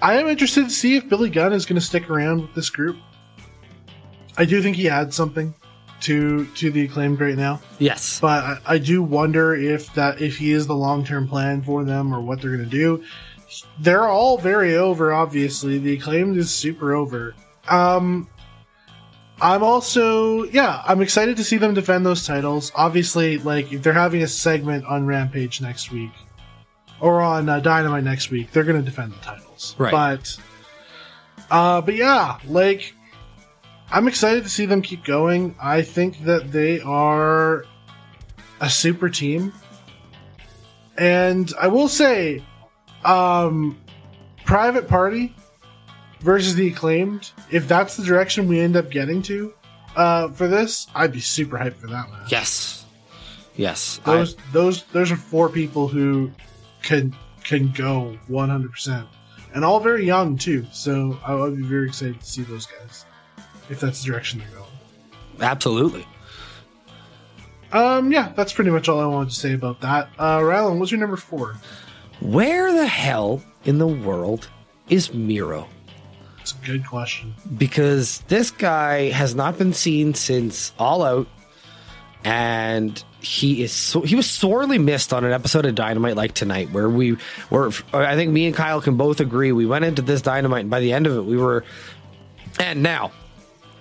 I 0.03 0.15
am 0.19 0.29
interested 0.29 0.65
to 0.65 0.71
see 0.71 0.97
if 0.97 1.09
Billy 1.09 1.31
Gunn 1.31 1.53
is 1.53 1.65
going 1.65 1.81
to 1.81 1.85
stick 1.87 2.11
around 2.11 2.43
with 2.43 2.55
this 2.55 2.69
group. 2.71 2.97
I 4.37 4.45
do 4.45 4.61
think 4.61 4.77
he 4.77 4.89
adds 4.91 5.17
something 5.17 5.55
to 6.03 6.45
to 6.57 6.71
the 6.71 6.85
acclaimed 6.85 7.19
right 7.21 7.37
now 7.37 7.59
Yes. 7.79 8.21
but 8.21 8.45
I, 8.45 8.59
I 8.75 8.79
do 8.79 9.03
wonder 9.03 9.55
if 9.55 9.93
that 9.95 10.21
if 10.21 10.37
he 10.37 10.53
is 10.53 10.67
the 10.67 10.75
long 10.77 11.03
term 11.07 11.27
plan 11.27 11.63
for 11.63 11.85
them 11.85 12.15
or 12.15 12.21
what 12.21 12.43
they're 12.43 12.55
going 12.55 12.69
to 12.69 12.71
do. 12.71 13.03
they're 13.81 14.07
all 14.07 14.37
very 14.37 14.77
over. 14.77 15.15
Obviously, 15.15 15.79
the 15.79 15.95
acclaimed 15.95 16.37
is 16.37 16.53
super 16.53 16.95
over. 16.95 17.35
Um, 17.69 18.29
I'm 19.41 19.63
also 19.63 20.45
yeah, 20.45 20.83
I'm 20.87 21.03
excited 21.03 21.37
to 21.37 21.45
see 21.45 21.59
them 21.59 21.75
defend 21.75 22.07
those 22.07 22.27
titles. 22.27 22.73
Obviously, 22.75 23.39
like 23.39 23.73
if 23.73 23.83
they're 23.83 23.93
having 23.93 24.23
a 24.23 24.27
segment 24.27 24.85
on 24.87 25.07
Rampage 25.07 25.61
next 25.61 25.91
week 25.91 26.13
or 27.01 27.21
on 27.21 27.49
uh, 27.49 27.61
Dynamite 27.61 28.05
next 28.05 28.31
week, 28.31 28.51
they're 28.53 28.65
going 28.65 28.79
to 28.79 28.85
defend 28.85 29.13
the 29.13 29.19
titles. 29.19 29.75
Right. 29.79 29.91
But 29.91 30.39
uh, 31.51 31.83
but 31.83 31.95
yeah, 31.95 32.39
like 32.47 32.95
I'm 33.91 34.09
excited 34.09 34.45
to 34.45 34.51
see 34.51 34.67
them 34.67 34.83
keep 34.83 35.05
going. 35.05 35.55
I 35.61 35.83
think 35.83 36.25
that 36.25 36.51
they 36.51 36.81
are 36.81 37.65
a 38.61 38.71
super 38.71 39.09
team. 39.09 39.53
And 40.99 41.53
I 41.61 41.69
will 41.69 41.89
say, 41.89 42.43
um, 43.05 43.79
Private 44.45 44.89
Party 44.89 45.35
versus 46.21 46.55
the 46.55 46.69
Acclaimed, 46.69 47.31
if 47.51 47.69
that's 47.69 47.97
the 47.97 48.05
direction 48.05 48.49
we 48.49 48.61
end 48.61 48.77
up 48.77 48.91
getting 48.91 49.23
to 49.23 49.53
uh, 49.97 50.29
for 50.29 50.49
this, 50.49 50.87
I'd 50.95 51.13
be 51.13 51.21
super 51.21 51.57
hyped 51.59 51.75
for 51.77 51.87
that 51.89 52.11
match. 52.11 52.31
Yes. 52.33 52.85
Yes. 53.57 54.01
I- 54.05 54.17
Those 54.17 54.37
those 54.53 54.83
those 54.85 55.11
are 55.13 55.17
four 55.17 55.49
people 55.49 55.89
who 55.89 56.31
can 56.83 57.15
can 57.45 57.71
go 57.73 58.19
100%. 58.29 59.07
And 59.55 59.65
all 59.65 59.81
very 59.81 60.05
young 60.05 60.37
too. 60.37 60.67
So 60.73 61.19
I 61.25 61.35
would 61.35 61.57
be 61.57 61.63
very 61.63 61.87
excited 61.87 62.21
to 62.21 62.27
see 62.27 62.43
those 62.43 62.67
guys 62.67 63.07
if 63.71 63.81
that's 63.81 64.03
the 64.03 64.11
direction 64.11 64.41
they're 64.41 64.49
going. 64.59 64.71
absolutely. 65.41 66.07
Um, 67.73 68.13
yeah, 68.13 68.33
that's 68.37 68.53
pretty 68.53 68.71
much 68.71 68.89
all 68.89 69.01
I 69.01 69.07
wanted 69.07 69.31
to 69.31 69.37
say 69.37 69.53
about 69.53 69.81
that. 69.81 70.09
Uh, 70.19 70.39
Rylan, 70.39 70.79
what's 70.79 70.91
your 70.93 71.01
number 71.01 71.17
four? 71.17 71.57
Where 72.21 72.73
the 72.73 72.87
hell 72.87 73.43
in 73.65 73.79
the 73.79 73.87
world 73.89 74.49
is 74.89 75.13
Miro? 75.13 75.69
Good 76.67 76.87
question. 76.87 77.35
because 77.57 78.19
this 78.29 78.51
guy 78.51 79.11
has 79.11 79.35
not 79.35 79.57
been 79.57 79.73
seen 79.73 80.15
since 80.15 80.73
All 80.79 81.03
Out, 81.03 81.29
and 82.25 83.03
he 83.21 83.63
is 83.63 83.73
so, 83.73 84.01
he 84.03 84.15
was 84.17 84.29
sorely 84.29 84.79
missed 84.79 85.13
on 85.13 85.25
an 85.25 85.33
episode 85.33 85.65
of 85.67 85.75
Dynamite 85.75 86.17
like 86.17 86.35
tonight, 86.35 86.71
where 86.73 86.89
we 86.89 87.17
were. 87.51 87.71
I 87.93 88.17
think 88.17 88.33
me 88.33 88.47
and 88.47 88.55
Kyle 88.55 88.81
can 88.81 88.97
both 88.97 89.21
agree 89.21 89.53
we 89.53 89.67
went 89.67 89.85
into 89.85 90.03
this 90.03 90.23
Dynamite, 90.23 90.63
and 90.63 90.71
by 90.71 90.81
the 90.81 90.93
end 90.93 91.07
of 91.07 91.17
it, 91.17 91.25
we 91.25 91.37
were. 91.37 91.65
And 92.59 92.83
now, 92.83 93.13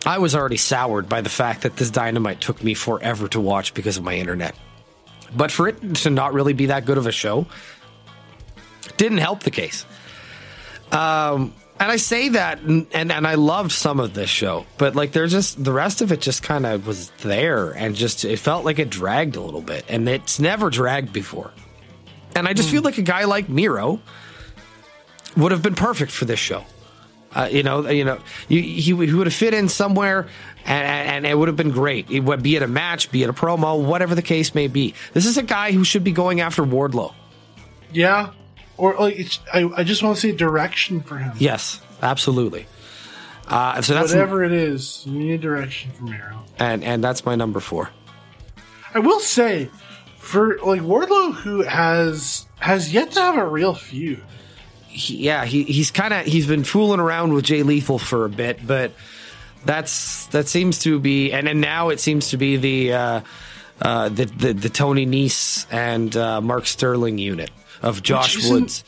I 0.06 0.19
was 0.19 0.36
already 0.36 0.58
soured 0.58 1.10
by 1.10 1.21
the 1.21 1.30
fact 1.30 1.62
that 1.63 1.78
this 1.78 1.89
Dynamite 1.89 2.41
took 2.41 2.63
me 2.63 2.74
forever 2.74 3.28
to 3.30 3.39
watch 3.39 3.74
because 3.74 3.98
of 3.98 4.04
my 4.04 4.15
internet. 4.15 4.56
But 5.36 5.52
for 5.52 5.67
it 5.67 5.95
to 5.98 6.10
not 6.10 6.34
really 6.34 6.54
be 6.54 6.67
that 6.67 6.86
good 6.86 6.98
of 6.98 7.08
a 7.08 7.12
show, 7.12 7.48
didn't 8.98 9.17
help 9.17 9.41
the 9.41 9.52
case. 9.52 9.86
Um, 10.91 11.54
and 11.80 11.92
I 11.92 11.98
say 11.98 12.30
that, 12.30 12.62
and, 12.62 12.88
and 12.94 13.12
and 13.12 13.28
I 13.28 13.36
loved 13.36 13.72
some 13.72 14.00
of 14.00 14.14
this 14.14 14.30
show, 14.30 14.66
but 14.78 14.96
like 14.96 15.12
there's 15.12 15.32
just 15.32 15.62
the 15.64 15.74
rest 15.74 16.02
of 16.02 16.12
it 16.12 16.22
just 16.22 16.42
kind 16.42 16.66
of 16.66 16.88
was 16.88 17.10
there, 17.22 17.72
and 17.72 17.96
just 17.96 18.24
it 18.24 18.40
felt 18.40 18.64
like 18.64 18.80
it 18.80 18.90
dragged 18.90 19.36
a 19.36 19.42
little 19.42 19.62
bit, 19.62 19.86
and 19.90 20.08
it's 20.08 20.40
never 20.40 20.70
dragged 20.70 21.12
before. 21.12 21.52
And 22.36 22.48
I 22.48 22.54
just 22.54 22.70
feel 22.70 22.82
like 22.82 22.98
a 22.98 23.02
guy 23.02 23.24
like 23.26 23.48
Miro 23.48 24.02
would 25.38 25.52
have 25.52 25.62
been 25.62 25.76
perfect 25.76 26.12
for 26.12 26.26
this 26.26 26.40
show. 26.40 26.66
Uh, 27.34 27.50
you 27.52 27.64
know, 27.64 27.90
you 27.90 28.06
know, 28.06 28.20
he, 28.48 28.62
he, 28.62 28.82
he 28.82 28.94
would 28.94 29.28
have 29.28 29.34
fit 29.34 29.54
in 29.54 29.68
somewhere, 29.68 30.28
and, 30.66 31.10
and 31.10 31.26
it 31.26 31.38
would 31.38 31.50
have 31.50 31.58
been 31.58 31.72
great. 31.72 32.10
It 32.10 32.22
would 32.22 32.42
be 32.42 32.56
it 32.56 32.64
a 32.64 32.68
match, 32.68 33.12
be 33.12 33.24
it 33.24 33.30
a 33.30 33.34
promo, 33.34 33.84
whatever 33.84 34.16
the 34.16 34.22
case 34.22 34.56
may 34.56 34.68
be. 34.68 34.94
This 35.14 35.26
is 35.26 35.38
a 35.38 35.44
guy 35.44 35.74
who 35.74 35.84
should 35.84 36.04
be 36.06 36.14
going 36.14 36.40
after 36.40 36.64
Wardlow. 36.64 37.14
Yeah, 37.92 38.32
or 38.78 38.96
like 38.96 39.18
it's, 39.20 39.40
I, 39.54 39.70
I 39.76 39.84
just 39.84 40.04
want 40.04 40.16
to 40.16 40.22
see 40.22 40.32
direction 40.32 41.02
for 41.02 41.18
him. 41.18 41.34
Yes, 41.38 41.82
absolutely. 42.02 42.66
Uh, 43.48 43.82
so 43.82 43.94
that's 43.94 44.12
Whatever 44.12 44.44
it 44.44 44.52
is, 44.52 45.04
you 45.06 45.20
need 45.20 45.42
direction 45.42 45.92
from 45.92 46.12
Arrow. 46.12 46.44
and 46.58 46.84
and 46.84 47.04
that's 47.04 47.26
my 47.26 47.36
number 47.36 47.60
four. 47.60 47.90
I 48.94 49.00
will 49.00 49.20
say, 49.20 49.70
for 50.18 50.58
like 50.66 50.82
Wardlow, 50.82 51.34
who 51.36 51.62
has 51.64 52.48
has 52.60 52.92
yet 52.94 53.12
to 53.12 53.20
have 53.20 53.38
a 53.38 53.46
real 53.46 53.74
feud. 53.76 54.24
He, 54.88 55.18
yeah, 55.18 55.46
he 55.46 55.64
he's 55.64 55.92
kind 55.92 56.14
of 56.14 56.26
he's 56.26 56.48
been 56.48 56.64
fooling 56.64 57.00
around 57.00 57.34
with 57.34 57.46
Jay 57.46 57.62
Lethal 57.64 58.00
for 58.00 58.26
a 58.26 58.30
bit, 58.30 58.66
but 58.66 58.94
that's 59.64 60.26
that 60.28 60.48
seems 60.48 60.80
to 60.80 61.00
be 61.00 61.32
and 61.32 61.48
and 61.48 61.62
now 61.62 61.90
it 61.90 62.00
seems 62.00 62.30
to 62.30 62.38
be 62.38 62.56
the 62.58 62.94
uh, 62.94 63.22
uh, 63.82 64.10
the, 64.10 64.26
the 64.26 64.54
the 64.54 64.70
Tony 64.70 65.06
Nese 65.06 65.68
and 65.72 66.16
uh, 66.16 66.42
Mark 66.42 66.66
Sterling 66.66 67.18
unit 67.20 67.52
of 67.86 68.04
Josh 68.04 68.50
Woods. 68.50 68.84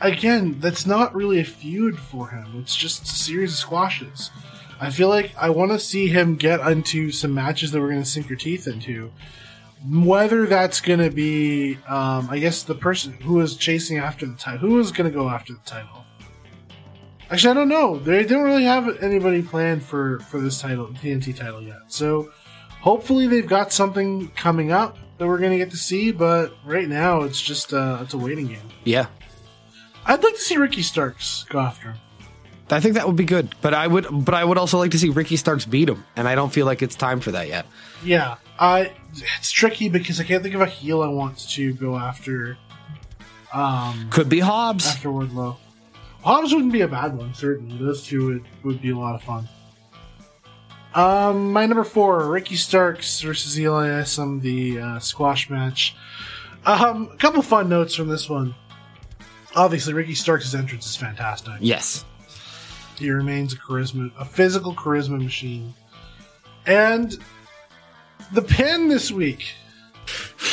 Again, 0.00 0.58
that's 0.60 0.86
not 0.86 1.14
really 1.14 1.40
a 1.40 1.44
feud 1.44 1.98
for 1.98 2.28
him. 2.28 2.54
It's 2.60 2.74
just 2.74 3.02
a 3.02 3.06
series 3.06 3.52
of 3.52 3.58
squashes. 3.58 4.30
I 4.80 4.90
feel 4.90 5.08
like 5.08 5.34
I 5.36 5.50
want 5.50 5.72
to 5.72 5.78
see 5.78 6.08
him 6.08 6.36
get 6.36 6.60
into 6.60 7.10
some 7.10 7.34
matches 7.34 7.72
that 7.72 7.80
we're 7.80 7.90
going 7.90 8.02
to 8.02 8.08
sink 8.08 8.28
your 8.28 8.38
teeth 8.38 8.66
into. 8.66 9.12
Whether 9.88 10.46
that's 10.46 10.80
going 10.80 11.00
to 11.00 11.10
be, 11.10 11.76
um, 11.88 12.28
I 12.30 12.38
guess, 12.38 12.62
the 12.62 12.74
person 12.74 13.12
who 13.12 13.40
is 13.40 13.56
chasing 13.56 13.98
after 13.98 14.26
the 14.26 14.36
title. 14.36 14.68
Who 14.68 14.78
is 14.78 14.90
going 14.92 15.10
to 15.10 15.16
go 15.16 15.28
after 15.28 15.52
the 15.52 15.60
title? 15.64 16.04
Actually, 17.30 17.50
I 17.50 17.54
don't 17.54 17.68
know. 17.68 17.98
They 17.98 18.24
don't 18.24 18.42
really 18.42 18.64
have 18.64 19.02
anybody 19.02 19.42
planned 19.42 19.82
for 19.82 20.20
for 20.20 20.40
this 20.40 20.60
title, 20.60 20.88
TNT 20.88 21.36
title 21.36 21.62
yet. 21.62 21.78
So 21.88 22.32
hopefully 22.80 23.26
they've 23.26 23.46
got 23.46 23.72
something 23.72 24.28
coming 24.30 24.72
up 24.72 24.96
that 25.18 25.26
we're 25.26 25.38
going 25.38 25.52
to 25.52 25.58
get 25.58 25.70
to 25.70 25.76
see. 25.76 26.12
But 26.12 26.54
right 26.64 26.88
now, 26.88 27.22
it's 27.22 27.40
just 27.40 27.72
uh, 27.72 27.98
it's 28.02 28.14
a 28.14 28.18
waiting 28.18 28.46
game. 28.46 28.68
Yeah, 28.84 29.06
I'd 30.06 30.22
like 30.22 30.34
to 30.34 30.40
see 30.40 30.56
Ricky 30.56 30.82
Starks 30.82 31.44
go 31.48 31.58
after 31.60 31.90
him. 31.92 31.96
I 32.70 32.80
think 32.80 32.94
that 32.94 33.06
would 33.06 33.16
be 33.16 33.24
good. 33.24 33.54
But 33.62 33.72
I 33.74 33.86
would 33.86 34.06
but 34.24 34.34
I 34.34 34.44
would 34.44 34.58
also 34.58 34.78
like 34.78 34.90
to 34.90 34.98
see 34.98 35.08
Ricky 35.08 35.36
Starks 35.36 35.64
beat 35.64 35.88
him, 35.88 36.04
and 36.16 36.28
I 36.28 36.34
don't 36.34 36.52
feel 36.52 36.66
like 36.66 36.82
it's 36.82 36.94
time 36.94 37.20
for 37.20 37.30
that 37.32 37.48
yet. 37.48 37.66
Yeah, 38.04 38.36
I 38.58 38.92
it's 39.38 39.50
tricky 39.50 39.88
because 39.88 40.20
I 40.20 40.24
can't 40.24 40.42
think 40.42 40.54
of 40.54 40.60
a 40.60 40.66
heel 40.66 41.02
I 41.02 41.08
want 41.08 41.38
to 41.50 41.72
go 41.74 41.96
after. 41.96 42.58
Um, 43.52 44.08
Could 44.10 44.28
be 44.28 44.40
Hobbs. 44.40 44.86
after 44.86 45.08
Wardlow, 45.08 45.56
Hobbs 46.22 46.52
wouldn't 46.52 46.72
be 46.72 46.82
a 46.82 46.88
bad 46.88 47.16
one. 47.16 47.32
Certainly, 47.32 47.78
those 47.78 48.04
two 48.04 48.26
would 48.26 48.44
would 48.64 48.82
be 48.82 48.90
a 48.90 48.96
lot 48.98 49.14
of 49.14 49.22
fun. 49.22 49.48
Um, 50.94 51.52
my 51.52 51.66
number 51.66 51.84
four, 51.84 52.28
Ricky 52.30 52.56
Starks 52.56 53.20
versus 53.20 53.58
Eli 53.58 54.00
Isom, 54.00 54.40
the 54.40 54.80
uh, 54.80 54.98
squash 54.98 55.50
match. 55.50 55.94
Um, 56.64 57.10
a 57.12 57.16
couple 57.16 57.42
fun 57.42 57.68
notes 57.68 57.94
from 57.94 58.08
this 58.08 58.28
one. 58.28 58.54
Obviously, 59.54 59.92
Ricky 59.92 60.14
Starks' 60.14 60.54
entrance 60.54 60.86
is 60.86 60.96
fantastic. 60.96 61.54
Yes. 61.60 62.04
He 62.98 63.10
remains 63.10 63.52
a 63.52 63.56
charisma, 63.56 64.10
a 64.18 64.24
physical 64.24 64.74
charisma 64.74 65.22
machine. 65.22 65.74
And 66.66 67.16
the 68.32 68.42
pin 68.42 68.88
this 68.88 69.10
week, 69.10 69.54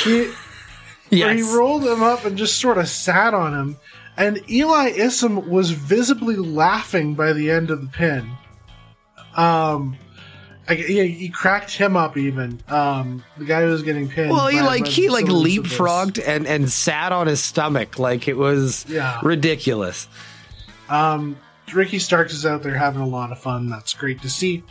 he, 0.04 0.30
where 1.10 1.34
he 1.34 1.42
rolled 1.42 1.84
him 1.84 2.02
up 2.02 2.24
and 2.24 2.38
just 2.38 2.60
sort 2.60 2.78
of 2.78 2.88
sat 2.88 3.34
on 3.34 3.52
him, 3.52 3.76
and 4.16 4.48
Eli 4.50 4.92
Isom 4.98 5.50
was 5.50 5.70
visibly 5.70 6.36
laughing 6.36 7.14
by 7.14 7.32
the 7.32 7.50
end 7.50 7.70
of 7.70 7.82
the 7.82 7.88
pin. 7.88 8.30
Um, 9.36 9.98
I, 10.68 10.74
he, 10.74 11.06
he 11.08 11.28
cracked 11.28 11.70
him 11.76 11.96
up 11.96 12.16
even. 12.16 12.60
Um, 12.68 13.22
the 13.38 13.44
guy 13.44 13.62
who 13.62 13.68
was 13.68 13.82
getting 13.82 14.08
pinned. 14.08 14.30
Well, 14.30 14.48
he 14.48 14.58
by- 14.58 14.66
like 14.66 14.84
by 14.84 14.90
he 14.90 15.08
like 15.08 15.26
some 15.26 15.36
of 15.36 15.44
the 15.44 15.50
symbols. 15.54 15.72
leapfrogged 15.72 16.22
and 16.26 16.46
and 16.46 16.68
sat 16.70 17.12
on 17.12 17.26
his 17.28 17.40
stomach 17.42 17.98
like 17.98 18.26
it 18.28 18.36
was 18.36 18.84
Yeah. 18.88 19.20
ridiculous. 19.22 20.08
Um, 20.88 21.36
Ricky 21.72 21.98
Starks 21.98 22.32
is 22.32 22.46
out 22.46 22.62
there 22.62 22.76
having 22.76 23.00
a 23.02 23.06
lot 23.06 23.32
of 23.32 23.38
fun. 23.38 23.68
That's 23.68 23.92
great 23.94 24.22
to 24.22 24.30
see. 24.30 24.62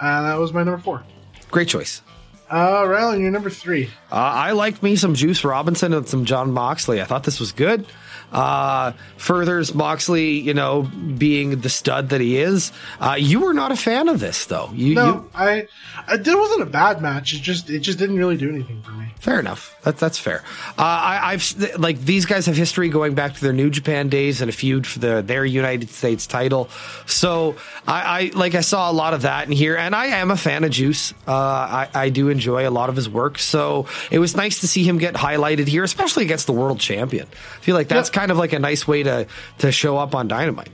And 0.00 0.26
that 0.26 0.38
was 0.38 0.52
my 0.52 0.62
number 0.64 0.78
four. 0.82 1.02
Great 1.50 1.68
choice. 1.68 2.02
Uh, 2.50 2.82
Rylan, 2.82 3.20
you're 3.20 3.30
number 3.30 3.48
three. 3.50 3.86
Uh, 4.10 4.16
I 4.16 4.52
liked 4.52 4.82
me 4.82 4.96
some 4.96 5.14
Juice 5.14 5.44
Robinson 5.44 5.94
and 5.94 6.06
some 6.06 6.24
Jon 6.26 6.52
Moxley. 6.52 7.00
I 7.00 7.04
thought 7.04 7.24
this 7.24 7.40
was 7.40 7.52
good. 7.52 7.86
Uh, 8.32 8.92
furthers 9.18 9.74
Moxley, 9.74 10.40
you 10.40 10.54
know, 10.54 10.82
being 11.18 11.60
the 11.60 11.68
stud 11.68 12.08
that 12.08 12.20
he 12.20 12.38
is. 12.38 12.72
Uh, 12.98 13.16
you 13.18 13.40
were 13.40 13.52
not 13.52 13.70
a 13.72 13.76
fan 13.76 14.08
of 14.08 14.20
this, 14.20 14.46
though. 14.46 14.70
You, 14.72 14.94
No, 14.94 15.06
you 15.06 15.30
I, 15.34 15.68
I. 16.08 16.14
It 16.14 16.26
wasn't 16.38 16.62
a 16.62 16.66
bad 16.66 17.02
match. 17.02 17.34
It 17.34 17.42
just, 17.42 17.68
it 17.70 17.80
just 17.80 17.98
didn't 17.98 18.16
really 18.16 18.36
do 18.36 18.48
anything 18.48 18.82
for 18.82 18.90
me. 18.92 19.12
fair 19.20 19.38
enough. 19.38 19.76
That's 19.82 20.00
that's 20.00 20.18
fair. 20.18 20.42
Uh, 20.78 20.82
I, 20.82 21.32
I've 21.32 21.78
like 21.78 22.00
these 22.00 22.24
guys 22.24 22.46
have 22.46 22.56
history 22.56 22.88
going 22.88 23.14
back 23.14 23.34
to 23.34 23.40
their 23.40 23.52
New 23.52 23.68
Japan 23.70 24.08
days 24.08 24.40
and 24.40 24.48
a 24.48 24.52
feud 24.52 24.86
for 24.86 24.98
the 24.98 25.22
their 25.22 25.44
United 25.44 25.90
States 25.90 26.26
title. 26.26 26.68
So 27.06 27.56
I, 27.86 28.02
I 28.02 28.30
like 28.34 28.54
I 28.54 28.60
saw 28.62 28.90
a 28.90 28.94
lot 28.94 29.12
of 29.14 29.22
that 29.22 29.46
in 29.46 29.52
here, 29.52 29.76
and 29.76 29.94
I 29.94 30.06
am 30.06 30.30
a 30.30 30.36
fan 30.36 30.64
of 30.64 30.70
Juice. 30.70 31.12
Uh, 31.26 31.32
I, 31.32 31.88
I 31.94 32.08
do 32.08 32.28
enjoy 32.28 32.68
a 32.68 32.70
lot 32.70 32.88
of 32.88 32.96
his 32.96 33.08
work. 33.08 33.38
So 33.38 33.86
it 34.10 34.18
was 34.18 34.36
nice 34.36 34.60
to 34.60 34.68
see 34.68 34.84
him 34.84 34.98
get 34.98 35.14
highlighted 35.14 35.66
here, 35.68 35.84
especially 35.84 36.24
against 36.24 36.46
the 36.46 36.52
world 36.52 36.78
champion. 36.80 37.26
I 37.30 37.60
feel 37.60 37.74
like 37.74 37.88
that's 37.88 38.08
Yep. 38.08 38.14
kind 38.14 38.21
of 38.30 38.38
like 38.38 38.52
a 38.52 38.58
nice 38.58 38.86
way 38.86 39.02
to 39.02 39.26
to 39.58 39.72
show 39.72 39.98
up 39.98 40.14
on 40.14 40.28
Dynamite. 40.28 40.70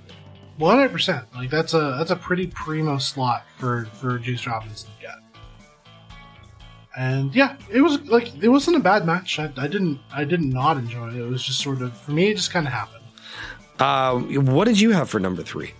One 0.56 0.76
hundred 0.76 0.90
percent. 0.92 1.24
Like 1.34 1.50
that's 1.50 1.74
a 1.74 1.94
that's 1.98 2.10
a 2.10 2.16
pretty 2.16 2.48
primo 2.48 2.98
slot 2.98 3.44
for 3.58 3.86
for 3.86 4.18
Juice 4.18 4.46
Robinson 4.46 4.90
to 4.90 5.02
get. 5.02 5.14
And 6.96 7.34
yeah, 7.34 7.56
it 7.70 7.80
was 7.80 8.00
like 8.08 8.34
it 8.42 8.48
wasn't 8.48 8.76
a 8.76 8.80
bad 8.80 9.06
match. 9.06 9.38
I, 9.38 9.52
I 9.56 9.68
didn't 9.68 10.00
I 10.12 10.24
did 10.24 10.40
not 10.40 10.76
enjoy 10.76 11.10
it. 11.10 11.16
It 11.16 11.28
was 11.28 11.44
just 11.44 11.60
sort 11.60 11.80
of 11.80 11.96
for 11.96 12.10
me, 12.10 12.28
it 12.28 12.36
just 12.36 12.50
kind 12.50 12.66
of 12.66 12.72
happened. 12.72 13.04
Uh, 13.78 14.18
what 14.18 14.64
did 14.64 14.80
you 14.80 14.90
have 14.90 15.08
for 15.08 15.20
number 15.20 15.42
three? 15.42 15.74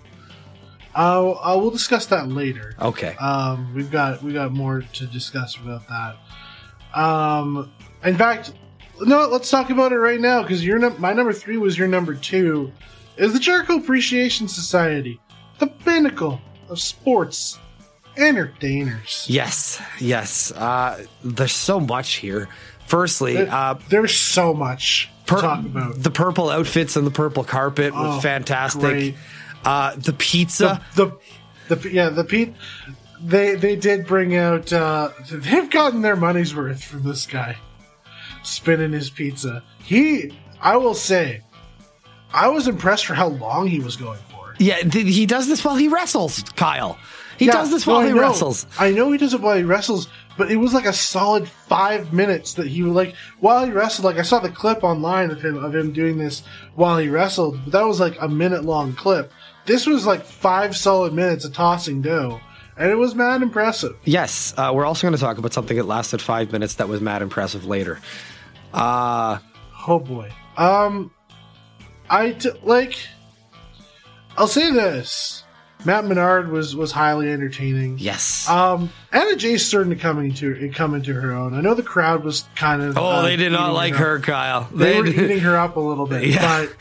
Uh, 0.94 1.32
uh, 1.32 1.56
we'll 1.58 1.70
discuss 1.70 2.06
that 2.06 2.28
later. 2.28 2.74
Okay. 2.80 3.14
Um, 3.16 3.74
we've 3.74 3.90
got 3.90 4.22
we 4.22 4.32
got 4.32 4.52
more 4.52 4.82
to 4.82 5.06
discuss 5.06 5.56
about 5.56 5.82
that. 5.88 7.00
Um, 7.00 7.72
in 8.04 8.16
fact, 8.16 8.52
no, 9.00 9.26
let's 9.28 9.50
talk 9.50 9.70
about 9.70 9.92
it 9.92 9.98
right 9.98 10.20
now 10.20 10.42
because 10.42 10.64
your 10.64 10.78
num- 10.78 11.00
my 11.00 11.12
number 11.12 11.32
three 11.32 11.56
was 11.56 11.76
your 11.78 11.88
number 11.88 12.14
two. 12.14 12.72
Is 13.16 13.32
the 13.32 13.38
Jericho 13.38 13.76
Appreciation 13.76 14.46
Society, 14.48 15.20
the 15.58 15.66
pinnacle 15.66 16.40
of 16.68 16.80
sports 16.80 17.58
entertainers? 18.16 19.26
yes, 19.28 19.80
yes. 19.98 20.52
Uh, 20.52 21.04
there's 21.24 21.52
so 21.52 21.80
much 21.80 22.14
here. 22.14 22.48
Firstly, 22.86 23.36
uh, 23.36 23.74
There's 23.90 24.14
so 24.16 24.54
much 24.54 25.10
to 25.26 25.34
talk 25.36 25.58
about. 25.64 26.02
the 26.02 26.10
purple 26.10 26.48
outfits 26.48 26.96
and 26.96 27.06
the 27.06 27.10
purple 27.10 27.44
carpet 27.44 27.92
Oh, 27.94 28.14
were 28.16 28.20
fantastic. 28.22 29.14
Uh, 29.64 29.94
the 29.96 30.12
pizza. 30.14 30.82
the, 30.94 31.06
the 31.68 31.76
the 31.76 31.90
yeah 31.90 32.08
the 32.08 32.24
Pete 32.24 32.54
they 33.20 33.56
they 33.56 33.76
did 33.76 34.06
bring 34.06 34.34
out 34.36 34.72
uh 34.72 35.10
they've 35.30 35.68
gotten 35.68 36.00
their 36.00 36.16
money's 36.16 36.54
worth 36.54 36.82
from 36.82 37.02
this 37.02 37.26
guy 37.26 37.58
spinning 38.48 38.92
his 38.92 39.10
pizza 39.10 39.62
he 39.84 40.32
i 40.60 40.76
will 40.76 40.94
say 40.94 41.40
i 42.32 42.48
was 42.48 42.66
impressed 42.68 43.06
for 43.06 43.14
how 43.14 43.28
long 43.28 43.66
he 43.66 43.80
was 43.80 43.96
going 43.96 44.18
for 44.30 44.54
yeah, 44.60 44.78
th- 44.80 45.14
he 45.14 45.24
does 45.24 45.46
this 45.46 45.64
while 45.64 45.76
he 45.76 45.86
wrestles, 45.86 46.42
Kyle. 46.56 46.98
He 47.38 47.46
Yeah, 47.46 47.52
does 47.52 47.70
this 47.70 47.86
while 47.86 47.98
I 47.98 48.06
he 48.08 48.12
wrestles. 48.12 48.66
i 48.78 48.90
know 48.90 49.12
he 49.12 49.18
does 49.18 49.32
it 49.34 49.40
while 49.40 49.56
he 49.56 49.62
wrestles 49.62 50.08
but 50.36 50.50
it 50.50 50.56
was 50.56 50.72
like 50.74 50.84
a 50.86 50.92
solid 50.92 51.48
five 51.48 52.12
minutes 52.12 52.54
that 52.54 52.66
he 52.66 52.82
was 52.82 52.92
like 52.92 53.14
while 53.38 53.64
he 53.64 53.70
wrestled 53.70 54.04
like 54.04 54.18
i 54.18 54.22
saw 54.22 54.40
the 54.40 54.48
clip 54.48 54.82
online 54.82 55.30
of 55.30 55.40
him 55.40 55.62
of 55.62 55.74
him 55.74 55.92
doing 55.92 56.18
this 56.18 56.42
while 56.74 56.98
he 56.98 57.08
wrestled 57.08 57.56
but 57.64 57.72
that 57.72 57.86
was 57.86 58.00
like 58.00 58.16
a 58.20 58.28
minute 58.28 58.64
long 58.64 58.92
clip 58.94 59.30
this 59.66 59.86
was 59.86 60.04
like 60.06 60.24
five 60.24 60.76
solid 60.76 61.12
minutes 61.12 61.44
of 61.44 61.52
tossing 61.52 62.02
dough 62.02 62.40
and 62.76 62.90
it 62.90 62.96
was 62.96 63.14
mad 63.14 63.42
impressive 63.42 63.96
Yes, 64.04 64.54
uh, 64.56 64.72
we're 64.74 64.84
also 64.86 65.06
going 65.06 65.14
to 65.14 65.20
talk 65.20 65.38
about 65.38 65.52
something 65.52 65.76
that 65.76 65.84
lasted 65.86 66.20
five 66.20 66.50
minutes 66.50 66.74
that 66.76 66.88
was 66.88 67.00
mad 67.00 67.22
impressive 67.22 67.64
later. 67.66 68.00
Uh, 68.72 69.38
Oh 69.86 69.98
boy. 69.98 70.30
Um, 70.56 71.10
I 72.10 72.32
t- 72.32 72.50
like. 72.62 72.96
I'll 74.36 74.46
say 74.48 74.70
this: 74.70 75.44
Matt 75.84 76.04
Menard 76.04 76.50
was 76.50 76.76
was 76.76 76.92
highly 76.92 77.30
entertaining. 77.30 77.96
yes. 77.98 78.48
Um, 78.48 78.90
Anna 79.12 79.34
Jay's 79.36 79.64
starting 79.66 79.90
to 79.90 79.96
come 79.96 80.18
into 80.18 80.70
come 80.72 80.94
into 80.94 81.14
her 81.14 81.32
own. 81.32 81.54
I 81.54 81.60
know 81.60 81.74
the 81.74 81.82
crowd 81.82 82.22
was 82.24 82.44
kind 82.54 82.82
of. 82.82 82.98
oh, 82.98 83.04
uh, 83.04 83.22
they 83.22 83.36
did 83.36 83.52
not 83.52 83.72
like 83.72 83.94
up. 83.94 84.00
her, 84.00 84.18
Kyle. 84.20 84.68
They, 84.74 84.98
were 84.98 85.06
did- 85.06 85.18
eating 85.18 85.40
her 85.40 85.56
up 85.56 85.76
a 85.76 85.80
little 85.80 86.06
bit, 86.06 86.24
Yeah. 86.26 86.66
but 86.66 86.76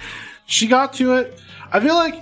she 0.45 0.67
got 0.67 0.93
to 0.93 1.13
it. 1.13 1.39
I 1.71 1.79
feel 1.79 1.95
like 1.95 2.15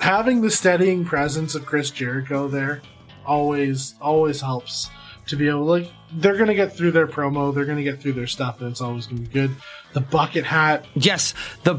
having 0.00 0.40
the 0.40 0.50
steadying 0.50 1.04
presence 1.04 1.54
of 1.54 1.64
Chris 1.66 1.90
Jericho 1.90 2.48
there 2.48 2.82
always 3.24 3.94
always 4.00 4.40
helps 4.40 4.90
to 5.26 5.36
be 5.36 5.48
able 5.48 5.64
like 5.64 5.90
they're 6.14 6.36
gonna 6.36 6.54
get 6.54 6.76
through 6.76 6.90
their 6.92 7.06
promo, 7.06 7.54
they're 7.54 7.64
gonna 7.64 7.82
get 7.82 8.00
through 8.02 8.12
their 8.12 8.26
stuff, 8.26 8.60
and 8.60 8.70
it's 8.70 8.80
always 8.80 9.06
gonna 9.06 9.22
be 9.22 9.28
good. 9.28 9.50
The 9.94 10.00
bucket 10.00 10.44
hat, 10.44 10.86
Yes, 10.94 11.34
the 11.64 11.74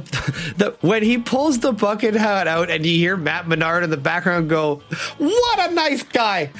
the 0.58 0.76
when 0.82 1.02
he 1.04 1.18
pulls 1.18 1.60
the 1.60 1.72
bucket 1.72 2.14
hat 2.16 2.48
out 2.48 2.70
and 2.70 2.86
you 2.86 2.96
hear 2.96 3.18
Matt 3.18 3.48
Menard 3.48 3.84
in 3.84 3.90
the 3.90 3.98
background 3.98 4.50
go, 4.50 4.82
"What 5.18 5.72
a 5.72 5.74
nice 5.74 6.04
guy!" 6.04 6.52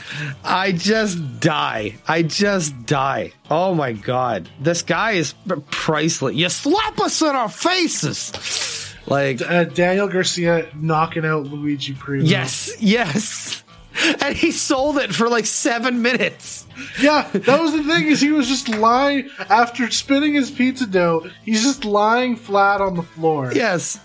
I 0.44 0.72
just 0.72 1.40
die. 1.40 1.96
I 2.08 2.24
just 2.24 2.86
die. 2.86 3.34
Oh 3.52 3.74
my 3.76 3.94
god, 3.94 4.50
this 4.60 4.82
guy 4.82 5.12
is 5.12 5.34
priceless. 5.70 6.36
You 6.36 6.50
slap 6.50 7.00
us 7.00 7.22
in 7.22 7.28
our 7.30 7.50
faces, 7.50 8.94
like 9.08 9.42
uh, 9.42 9.66
Daniel 9.66 10.08
Garcia 10.08 10.68
knocking 10.76 11.26
out 11.26 11.44
Luigi 11.46 11.94
Primo. 11.94 12.26
yes, 12.26 12.72
yes. 12.80 13.64
And 14.22 14.36
he 14.36 14.52
sold 14.52 14.98
it 14.98 15.14
for 15.14 15.30
like 15.30 15.46
seven 15.46 16.02
minutes. 16.02 16.66
yeah, 17.00 17.30
that 17.32 17.62
was 17.62 17.74
the 17.74 17.84
thing 17.84 18.08
is 18.08 18.20
he 18.22 18.32
was 18.32 18.48
just 18.48 18.68
lying 18.70 19.30
after 19.50 19.90
spinning 19.92 20.34
his 20.34 20.50
pizza 20.50 20.88
dough. 20.88 21.30
He's 21.44 21.64
just 21.64 21.86
lying 21.86 22.36
flat 22.36 22.82
on 22.82 22.96
the 22.96 23.04
floor. 23.04 23.52
Yes. 23.54 24.00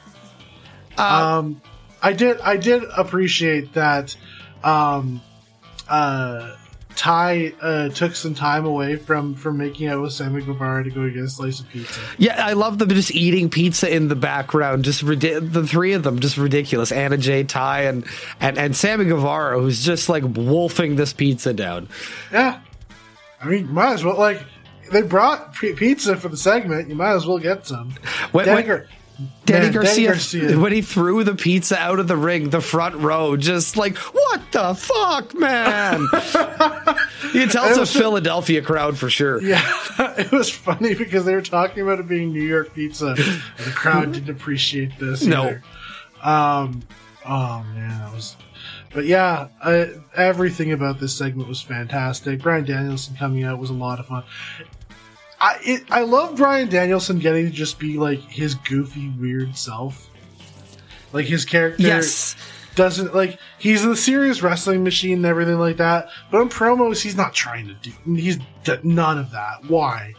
Um, 0.98 1.62
I 2.02 2.12
did 2.12 2.40
I 2.40 2.56
did 2.56 2.82
appreciate 2.96 3.72
that. 3.74 4.16
Um, 4.62 5.22
uh, 5.88 6.56
Tay 6.98 7.54
uh, 7.62 7.90
took 7.90 8.16
some 8.16 8.34
time 8.34 8.66
away 8.66 8.96
from 8.96 9.36
from 9.36 9.56
making 9.56 9.86
out 9.86 10.02
with 10.02 10.12
Sammy 10.12 10.42
Guevara 10.42 10.82
to 10.82 10.90
go 10.90 11.08
get 11.08 11.22
a 11.22 11.28
slice 11.28 11.60
of 11.60 11.68
pizza. 11.68 12.00
Yeah, 12.18 12.44
I 12.44 12.54
love 12.54 12.78
them 12.78 12.88
just 12.88 13.14
eating 13.14 13.48
pizza 13.50 13.88
in 13.88 14.08
the 14.08 14.16
background. 14.16 14.84
Just 14.84 15.02
ridi- 15.04 15.38
the 15.38 15.64
three 15.64 15.92
of 15.92 16.02
them, 16.02 16.18
just 16.18 16.36
ridiculous. 16.36 16.90
Anna 16.90 17.16
Jay, 17.16 17.44
Tay, 17.44 17.86
and 17.86 18.04
and 18.40 18.58
and 18.58 18.74
Sammy 18.76 19.04
Guevara, 19.04 19.60
who's 19.60 19.84
just 19.84 20.08
like 20.08 20.24
wolfing 20.26 20.96
this 20.96 21.12
pizza 21.12 21.54
down. 21.54 21.88
Yeah, 22.32 22.58
I 23.40 23.46
mean, 23.46 23.72
might 23.72 23.92
as 23.92 24.02
well 24.02 24.18
like 24.18 24.42
they 24.90 25.02
brought 25.02 25.54
pizza 25.54 26.16
for 26.16 26.28
the 26.28 26.36
segment. 26.36 26.88
You 26.88 26.96
might 26.96 27.12
as 27.14 27.26
well 27.26 27.38
get 27.38 27.64
some. 27.64 27.90
When- 28.32 28.46
Gar- 28.66 28.86
Danny 29.46 29.64
Man, 29.64 29.72
Garcia, 29.72 30.08
Garcia. 30.10 30.58
when 30.58 30.72
he 30.72 30.80
threw 30.82 31.24
the 31.24 31.34
pizza 31.34 31.76
out 31.76 31.98
of 31.98 32.06
the 32.06 32.16
ring, 32.16 32.50
the 32.50 32.60
front 32.60 32.94
row, 32.96 33.36
just 33.36 33.76
like, 33.76 33.96
what 33.96 34.40
the 34.52 34.74
fuck, 34.74 35.34
man? 35.34 36.00
you 37.34 37.46
tell 37.48 37.64
it's 37.64 37.72
It 37.72 37.76
a 37.76 37.80
was- 37.80 37.92
Philadelphia 37.92 38.62
crowd 38.62 38.96
for 38.96 39.10
sure. 39.10 39.42
Yeah, 39.42 39.60
it 40.18 40.30
was 40.30 40.50
funny 40.50 40.94
because 40.94 41.24
they 41.24 41.34
were 41.34 41.42
talking 41.42 41.82
about 41.82 41.98
it 41.98 42.06
being 42.08 42.32
New 42.32 42.42
York 42.42 42.74
pizza. 42.74 43.08
and 43.08 43.16
the 43.18 43.72
crowd 43.74 44.12
didn't 44.12 44.30
appreciate 44.36 44.98
this. 44.98 45.24
No. 45.24 45.42
either. 45.44 45.62
Um. 46.22 46.82
Oh 47.26 47.64
man, 47.74 47.98
that 48.00 48.12
was. 48.14 48.36
But 48.94 49.04
yeah, 49.04 49.48
uh, 49.62 49.86
everything 50.16 50.72
about 50.72 50.98
this 50.98 51.14
segment 51.16 51.48
was 51.48 51.60
fantastic. 51.60 52.40
Bryan 52.40 52.64
Danielson 52.64 53.16
coming 53.16 53.44
out 53.44 53.58
was 53.58 53.70
a 53.70 53.74
lot 53.74 54.00
of 54.00 54.06
fun. 54.06 54.24
I 55.40 55.58
it, 55.62 55.84
I 55.90 56.02
love 56.02 56.36
Bryan 56.36 56.68
Danielson 56.68 57.18
getting 57.18 57.46
to 57.46 57.50
just 57.52 57.78
be 57.78 57.96
like 57.98 58.20
his 58.20 58.54
goofy, 58.54 59.10
weird 59.10 59.56
self. 59.56 60.10
Like 61.12 61.26
his 61.26 61.44
character 61.44 61.82
Yes. 61.82 62.36
doesn't 62.74 63.14
like 63.14 63.38
he's 63.58 63.84
a 63.84 63.96
serious 63.96 64.42
wrestling 64.42 64.84
machine 64.84 65.18
and 65.18 65.26
everything 65.26 65.58
like 65.58 65.76
that. 65.78 66.08
But 66.30 66.42
in 66.42 66.48
promos, 66.48 67.00
he's 67.00 67.16
not 67.16 67.34
trying 67.34 67.66
to 67.68 67.74
do. 67.74 67.92
He's 68.14 68.38
d- 68.64 68.76
none 68.82 69.18
of 69.18 69.30
that. 69.30 69.64
Why? 69.68 70.14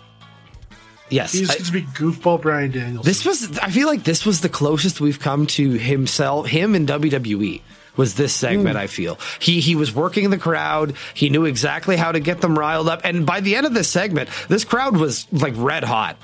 Yes. 1.09 1.31
He's 1.33 1.49
I- 1.49 1.57
just 1.57 1.73
be 1.73 1.81
goofball 1.83 2.41
Bryan 2.41 2.71
Danielson. 2.71 3.03
This 3.07 3.25
was 3.25 3.57
I 3.59 3.69
feel 3.69 3.87
like 3.87 4.03
this 4.03 4.25
was 4.25 4.41
the 4.41 4.49
closest 4.49 5.01
we've 5.01 5.19
come 5.19 5.45
to 5.47 5.71
himself 5.71 6.47
him 6.47 6.75
in 6.75 6.85
WWE 6.85 7.61
was 7.99 8.15
this 8.15 8.33
segment 8.33 8.77
I 8.77 8.87
feel. 8.87 9.19
He 9.39 9.59
he 9.59 9.75
was 9.75 9.93
working 9.93 10.29
the 10.31 10.37
crowd, 10.37 10.95
he 11.13 11.29
knew 11.29 11.45
exactly 11.45 11.97
how 11.97 12.11
to 12.11 12.19
get 12.19 12.41
them 12.41 12.57
riled 12.57 12.87
up 12.89 13.01
and 13.03 13.25
by 13.25 13.39
the 13.41 13.55
end 13.55 13.65
of 13.67 13.73
this 13.73 13.89
segment 13.89 14.29
this 14.47 14.63
crowd 14.65 14.97
was 14.97 15.27
like 15.31 15.53
red 15.57 15.83
hot. 15.83 16.15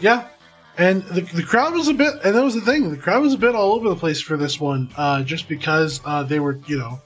yeah. 0.00 0.28
And 0.80 1.02
the, 1.02 1.22
the 1.22 1.42
crowd 1.42 1.74
was 1.74 1.88
a 1.88 1.92
bit, 1.92 2.14
and 2.22 2.36
that 2.36 2.44
was 2.44 2.54
the 2.54 2.60
thing. 2.60 2.88
The 2.92 2.96
crowd 2.96 3.20
was 3.20 3.34
a 3.34 3.36
bit 3.36 3.56
all 3.56 3.72
over 3.72 3.88
the 3.88 3.96
place 3.96 4.20
for 4.20 4.36
this 4.36 4.60
one, 4.60 4.88
uh, 4.96 5.24
just 5.24 5.48
because 5.48 6.00
uh, 6.04 6.22
they 6.22 6.38
were, 6.38 6.60
you 6.68 6.78
know, 6.78 7.00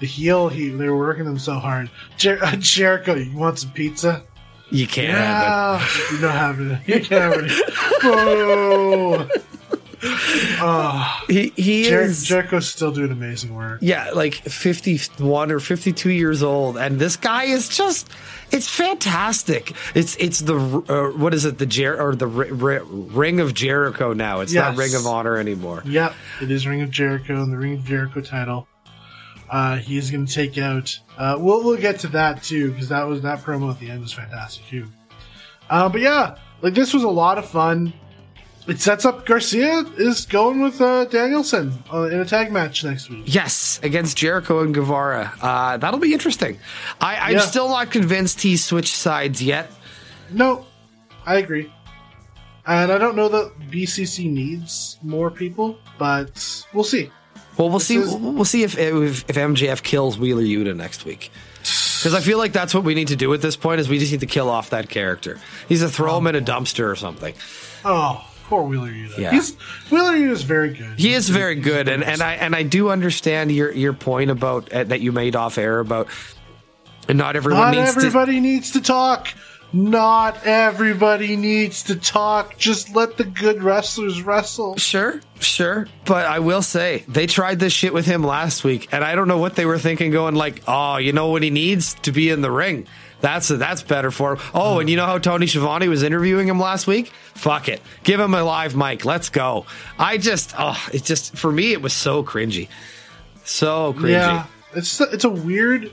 the 0.00 0.06
heel. 0.06 0.50
He 0.50 0.68
they 0.68 0.90
were 0.90 0.98
working 0.98 1.24
them 1.24 1.38
so 1.38 1.54
hard. 1.54 1.88
Jer- 2.18 2.44
uh, 2.44 2.54
Jericho, 2.58 3.14
you 3.14 3.34
want 3.34 3.58
some 3.60 3.70
pizza? 3.70 4.22
You 4.70 4.86
can't 4.86 5.16
have 5.16 5.80
it. 5.80 6.12
You're 6.12 6.20
not 6.20 6.34
having 6.34 6.70
it. 6.72 6.80
You 6.86 7.00
can't 7.00 7.34
have 7.34 7.44
it. 7.48 7.98
Boo! 8.02 9.40
He 11.28 11.52
he 11.56 11.84
Jer- 11.84 12.02
is 12.02 12.24
Jericho's 12.24 12.68
still 12.68 12.92
doing 12.92 13.10
amazing 13.10 13.54
work. 13.54 13.78
yeah, 13.82 14.10
like 14.14 14.34
51 14.34 15.50
or 15.50 15.60
52 15.60 16.10
years 16.10 16.42
old 16.42 16.76
and 16.76 16.98
this 16.98 17.16
guy 17.16 17.44
is 17.44 17.68
just 17.68 18.08
it's 18.52 18.68
fantastic. 18.68 19.72
It's 19.94 20.16
it's 20.16 20.40
the 20.40 20.56
uh, 20.56 21.16
what 21.18 21.34
is 21.34 21.44
it 21.44 21.58
the 21.58 21.66
Jer- 21.66 22.00
or 22.00 22.14
the 22.14 22.26
ri- 22.26 22.52
ri- 22.52 22.80
Ring 22.84 23.40
of 23.40 23.54
Jericho 23.54 24.12
now. 24.12 24.40
It's 24.40 24.52
not 24.52 24.76
Ring 24.76 24.94
of 24.94 25.06
Honor 25.06 25.36
anymore. 25.36 25.82
Yep, 25.84 26.14
it 26.42 26.50
is 26.50 26.66
Ring 26.66 26.82
of 26.82 26.90
Jericho 26.90 27.42
and 27.42 27.52
the 27.52 27.56
Ring 27.58 27.74
of 27.74 27.84
Jericho 27.84 28.20
title. 28.20 28.68
Uh, 29.50 29.78
is 29.88 30.10
going 30.10 30.26
to 30.26 30.32
take 30.32 30.56
out. 30.58 30.98
Uh, 31.18 31.36
we'll 31.38 31.62
we'll 31.62 31.76
get 31.76 32.00
to 32.00 32.08
that 32.08 32.42
too 32.42 32.72
because 32.72 32.88
that 32.88 33.04
was 33.04 33.22
that 33.22 33.40
promo 33.40 33.70
at 33.70 33.78
the 33.78 33.90
end 33.90 34.00
was 34.00 34.12
fantastic 34.12 34.64
too. 34.66 34.86
Uh, 35.70 35.88
but 35.88 36.00
yeah, 36.00 36.36
like 36.62 36.74
this 36.74 36.92
was 36.94 37.02
a 37.04 37.08
lot 37.08 37.38
of 37.38 37.46
fun. 37.46 37.92
It 38.66 38.80
sets 38.80 39.04
up 39.04 39.26
Garcia 39.26 39.84
is 39.98 40.24
going 40.24 40.60
with 40.62 40.80
uh, 40.80 41.04
Danielson 41.04 41.72
uh, 41.92 42.04
in 42.04 42.20
a 42.20 42.24
tag 42.24 42.50
match 42.50 42.82
next 42.82 43.10
week. 43.10 43.24
Yes, 43.26 43.78
against 43.82 44.16
Jericho 44.16 44.60
and 44.60 44.72
Guevara. 44.74 45.32
Uh, 45.42 45.76
that'll 45.76 46.00
be 46.00 46.14
interesting. 46.14 46.58
I, 47.00 47.16
I'm 47.16 47.32
Yeah. 47.34 47.40
still 47.40 47.68
not 47.68 47.90
convinced 47.90 48.40
he 48.40 48.56
switched 48.56 48.94
sides 48.96 49.42
yet. 49.42 49.70
No, 50.30 50.64
I 51.26 51.36
agree, 51.36 51.70
and 52.66 52.90
I 52.90 52.96
don't 52.96 53.16
know 53.16 53.28
that 53.28 53.52
BCC 53.70 54.30
needs 54.30 54.98
more 55.02 55.30
people, 55.30 55.78
but 55.98 56.64
we'll 56.72 56.84
see. 56.84 57.10
Well, 57.58 57.68
we'll 57.68 57.80
see. 57.80 57.96
is- 57.96 58.14
We'll 58.14 58.44
see 58.46 58.62
if, 58.62 58.78
if 58.78 59.28
if 59.28 59.36
MJF 59.36 59.82
kills 59.82 60.18
Wheeler 60.18 60.42
Yuta 60.42 60.74
next 60.74 61.04
week. 61.04 61.30
Because 61.60 62.14
I 62.14 62.20
feel 62.20 62.36
like 62.38 62.52
that's 62.52 62.74
what 62.74 62.82
we 62.84 62.94
need 62.94 63.08
to 63.08 63.16
do 63.16 63.32
at 63.34 63.40
this 63.42 63.56
point. 63.56 63.80
Is 63.80 63.88
we 63.88 63.98
just 63.98 64.10
need 64.10 64.20
to 64.20 64.26
kill 64.26 64.48
off 64.50 64.70
that 64.70 64.88
character. 64.88 65.38
He's 65.68 65.80
to 65.80 65.88
throw 65.88 66.16
him 66.18 66.26
in 66.26 66.34
a 66.34 66.40
dumpster 66.40 66.90
or 66.90 66.96
something. 66.96 67.34
Oh, 67.84 68.26
Poor 68.48 68.62
Wheeler 68.62 68.90
Yuta. 68.90 69.18
Yeah. 69.18 69.30
He's 69.30 69.56
Wheeler 69.90 70.12
Yuta 70.12 70.30
is 70.30 70.42
very 70.42 70.72
good. 70.74 70.98
He 70.98 71.14
is 71.14 71.28
very 71.28 71.54
good, 71.54 71.88
and, 71.88 72.04
and 72.04 72.20
I 72.20 72.34
and 72.34 72.54
I 72.54 72.62
do 72.62 72.90
understand 72.90 73.50
your 73.50 73.72
your 73.72 73.94
point 73.94 74.30
about 74.30 74.70
uh, 74.72 74.84
that 74.84 75.00
you 75.00 75.12
made 75.12 75.34
off 75.34 75.56
air 75.56 75.78
about 75.80 76.08
not 77.08 77.36
everyone 77.36 77.72
Not 77.72 77.74
needs 77.74 77.96
everybody 77.96 78.40
needs 78.40 78.72
to 78.72 78.82
talk. 78.82 79.28
Not 79.72 80.46
everybody 80.46 81.34
needs 81.34 81.82
to 81.84 81.96
talk. 81.96 82.56
Just 82.56 82.94
let 82.94 83.16
the 83.16 83.24
good 83.24 83.62
wrestlers 83.62 84.22
wrestle. 84.22 84.76
Sure, 84.76 85.20
sure, 85.40 85.88
but 86.04 86.26
I 86.26 86.38
will 86.38 86.62
say 86.62 87.04
they 87.08 87.26
tried 87.26 87.58
this 87.58 87.72
shit 87.72 87.92
with 87.92 88.06
him 88.06 88.22
last 88.22 88.62
week, 88.62 88.88
and 88.92 89.02
I 89.02 89.16
don't 89.16 89.26
know 89.26 89.38
what 89.38 89.56
they 89.56 89.66
were 89.66 89.78
thinking. 89.78 90.10
Going 90.12 90.34
like, 90.34 90.62
oh, 90.68 90.98
you 90.98 91.12
know 91.12 91.30
what 91.30 91.42
he 91.42 91.50
needs 91.50 91.94
to 92.02 92.12
be 92.12 92.30
in 92.30 92.40
the 92.40 92.50
ring. 92.50 92.86
That's 93.24 93.48
that's 93.48 93.82
better 93.82 94.10
for 94.10 94.34
him. 94.34 94.42
Oh, 94.52 94.80
and 94.80 94.90
you 94.90 94.98
know 94.98 95.06
how 95.06 95.16
Tony 95.16 95.46
Schiavone 95.46 95.88
was 95.88 96.02
interviewing 96.02 96.46
him 96.46 96.60
last 96.60 96.86
week? 96.86 97.06
Fuck 97.32 97.70
it, 97.70 97.80
give 98.02 98.20
him 98.20 98.34
a 98.34 98.44
live 98.44 98.76
mic. 98.76 99.06
Let's 99.06 99.30
go. 99.30 99.64
I 99.98 100.18
just, 100.18 100.52
oh, 100.58 100.78
it 100.92 101.04
just 101.04 101.34
for 101.34 101.50
me, 101.50 101.72
it 101.72 101.80
was 101.80 101.94
so 101.94 102.22
cringy, 102.22 102.68
so 103.42 103.94
cringy. 103.94 104.10
Yeah, 104.10 104.44
it's 104.74 105.00
it's 105.00 105.24
a 105.24 105.30
weird, 105.30 105.90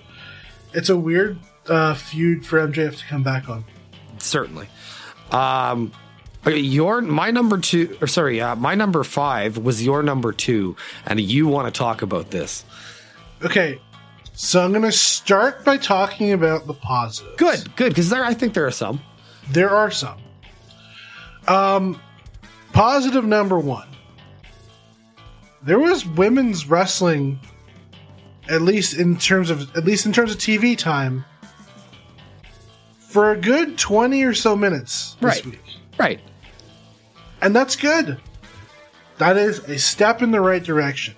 it's 0.74 0.90
a 0.90 0.98
weird 0.98 1.40
uh, 1.70 1.94
feud 1.94 2.46
for 2.46 2.68
MJF 2.68 2.98
to 2.98 3.06
come 3.06 3.24
back 3.24 3.48
on. 3.48 3.64
certainly. 4.18 4.68
Um, 5.32 5.94
your 6.46 7.00
my 7.00 7.32
number 7.32 7.60
two, 7.60 7.98
or 8.02 8.08
sorry, 8.08 8.42
uh, 8.42 8.58
my 8.58 8.76
number 8.76 9.06
five 9.06 9.58
was 9.58 9.82
your 9.82 10.04
number 10.04 10.34
two, 10.34 10.76
and 11.06 11.18
you 11.22 11.48
want 11.48 11.74
to 11.74 11.78
talk 11.78 12.02
about 12.02 12.32
this? 12.32 12.66
Okay, 13.42 13.80
so 14.34 14.64
I'm 14.64 14.72
gonna 14.74 14.92
start 14.92 15.64
by 15.66 15.78
talking 15.78 16.32
about 16.34 16.68
the 16.68 16.74
positives. 16.74 17.36
Good, 17.38 17.76
good, 17.76 17.90
because 17.90 18.10
there 18.10 18.24
I 18.24 18.34
think 18.34 18.54
there 18.54 18.66
are 18.66 18.72
some. 18.72 19.02
There 19.52 19.70
are 19.70 19.92
some. 19.92 20.18
Um, 21.48 22.00
positive 22.74 23.26
number 23.26 23.60
one. 23.60 23.88
There 25.64 25.80
was 25.80 26.06
women's 26.06 26.68
wrestling, 26.68 27.40
at 28.50 28.62
least 28.62 28.96
in 28.98 29.18
terms 29.18 29.50
of 29.50 29.76
at 29.76 29.84
least 29.86 30.06
in 30.06 30.14
terms 30.14 30.32
of 30.32 30.38
TV 30.38 30.78
time, 30.78 31.24
for 33.00 33.32
a 33.32 33.38
good 33.38 33.78
twenty 33.78 34.24
or 34.24 34.34
so 34.34 34.56
minutes 34.56 35.16
this 35.20 35.36
Right. 35.36 35.46
week, 35.46 35.64
Right. 36.00 36.20
and 37.42 37.56
that's 37.56 37.76
good. 37.76 38.20
That 39.20 39.38
is 39.38 39.60
a 39.60 39.78
step 39.78 40.24
in 40.24 40.32
the 40.32 40.42
right 40.42 40.64
direction. 40.64 41.14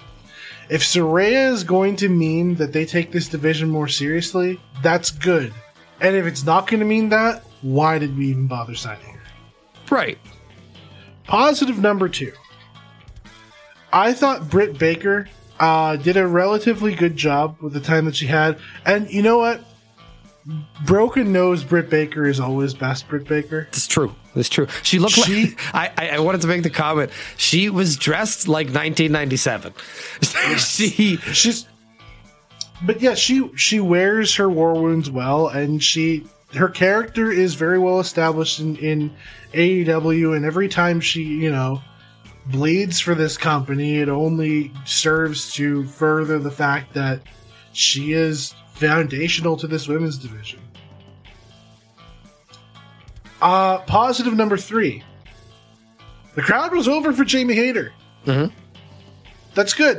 If 0.73 0.81
Saraya 0.81 1.51
is 1.51 1.63
going 1.63 1.97
to 1.97 2.09
mean 2.09 2.55
that 2.55 2.73
they 2.73 2.83
take 2.83 3.11
this 3.11 3.27
division 3.27 3.69
more 3.69 3.87
seriously, 3.87 4.59
that's 4.81 5.11
good. 5.11 5.53
And 6.01 6.15
if 6.15 6.25
it's 6.25 6.43
not 6.43 6.65
going 6.65 6.79
to 6.79 6.85
mean 6.87 7.09
that, 7.09 7.43
why 7.61 7.99
did 7.99 8.17
we 8.17 8.29
even 8.29 8.47
bother 8.47 8.73
signing 8.73 9.05
her? 9.05 9.21
Right. 9.91 10.17
Positive 11.25 11.77
number 11.77 12.09
two. 12.09 12.33
I 13.91 14.13
thought 14.13 14.49
Britt 14.49 14.79
Baker 14.79 15.29
uh, 15.59 15.97
did 15.97 16.17
a 16.17 16.25
relatively 16.25 16.95
good 16.95 17.15
job 17.15 17.57
with 17.61 17.73
the 17.73 17.79
time 17.79 18.05
that 18.05 18.15
she 18.15 18.25
had. 18.25 18.57
And 18.83 19.11
you 19.11 19.21
know 19.21 19.37
what? 19.37 19.61
Broken 20.87 21.31
nose 21.31 21.63
Britt 21.63 21.91
Baker 21.91 22.25
is 22.25 22.39
always 22.39 22.73
best 22.73 23.07
Britt 23.07 23.27
Baker. 23.27 23.67
It's 23.69 23.85
true. 23.85 24.15
It's 24.35 24.49
true. 24.49 24.67
She 24.81 24.99
looked 24.99 25.13
She- 25.13 25.45
like 25.47 25.59
I, 25.75 25.91
I. 25.97 26.09
I 26.15 26.19
wanted 26.19 26.41
to 26.41 26.47
make 26.47 26.63
the 26.63 26.69
comment. 26.69 27.11
She 27.37 27.69
was 27.69 27.97
dressed 27.97 28.47
like 28.47 28.67
1997. 28.67 29.73
she. 30.57 31.17
She's 31.17 31.67
But 32.83 33.01
yeah, 33.01 33.13
she 33.13 33.49
she 33.55 33.79
wears 33.79 34.33
her 34.35 34.49
war 34.49 34.73
wounds 34.73 35.09
well 35.09 35.47
and 35.47 35.83
she 35.83 36.25
her 36.55 36.69
character 36.69 37.31
is 37.31 37.55
very 37.55 37.79
well 37.79 37.99
established 37.99 38.59
in, 38.59 38.75
in 38.77 39.11
AEW 39.53 40.35
and 40.35 40.45
every 40.45 40.67
time 40.69 40.99
she, 40.99 41.23
you 41.23 41.51
know, 41.51 41.81
bleeds 42.47 42.99
for 42.99 43.15
this 43.15 43.37
company, 43.37 43.97
it 43.97 44.09
only 44.09 44.71
serves 44.85 45.51
to 45.53 45.85
further 45.85 46.37
the 46.39 46.51
fact 46.51 46.93
that 46.93 47.21
she 47.71 48.13
is 48.13 48.53
foundational 48.73 49.55
to 49.57 49.67
this 49.67 49.87
women's 49.87 50.17
division. 50.17 50.59
Uh, 53.43 53.79
positive 53.79 54.33
number 54.35 54.55
three. 54.57 55.03
The 56.35 56.41
crowd 56.41 56.71
was 56.73 56.87
over 56.87 57.11
for 57.11 57.25
Jamie 57.25 57.53
Hayter. 57.55 57.91
Mhm. 58.25 58.51
That's 59.53 59.73
good. 59.73 59.97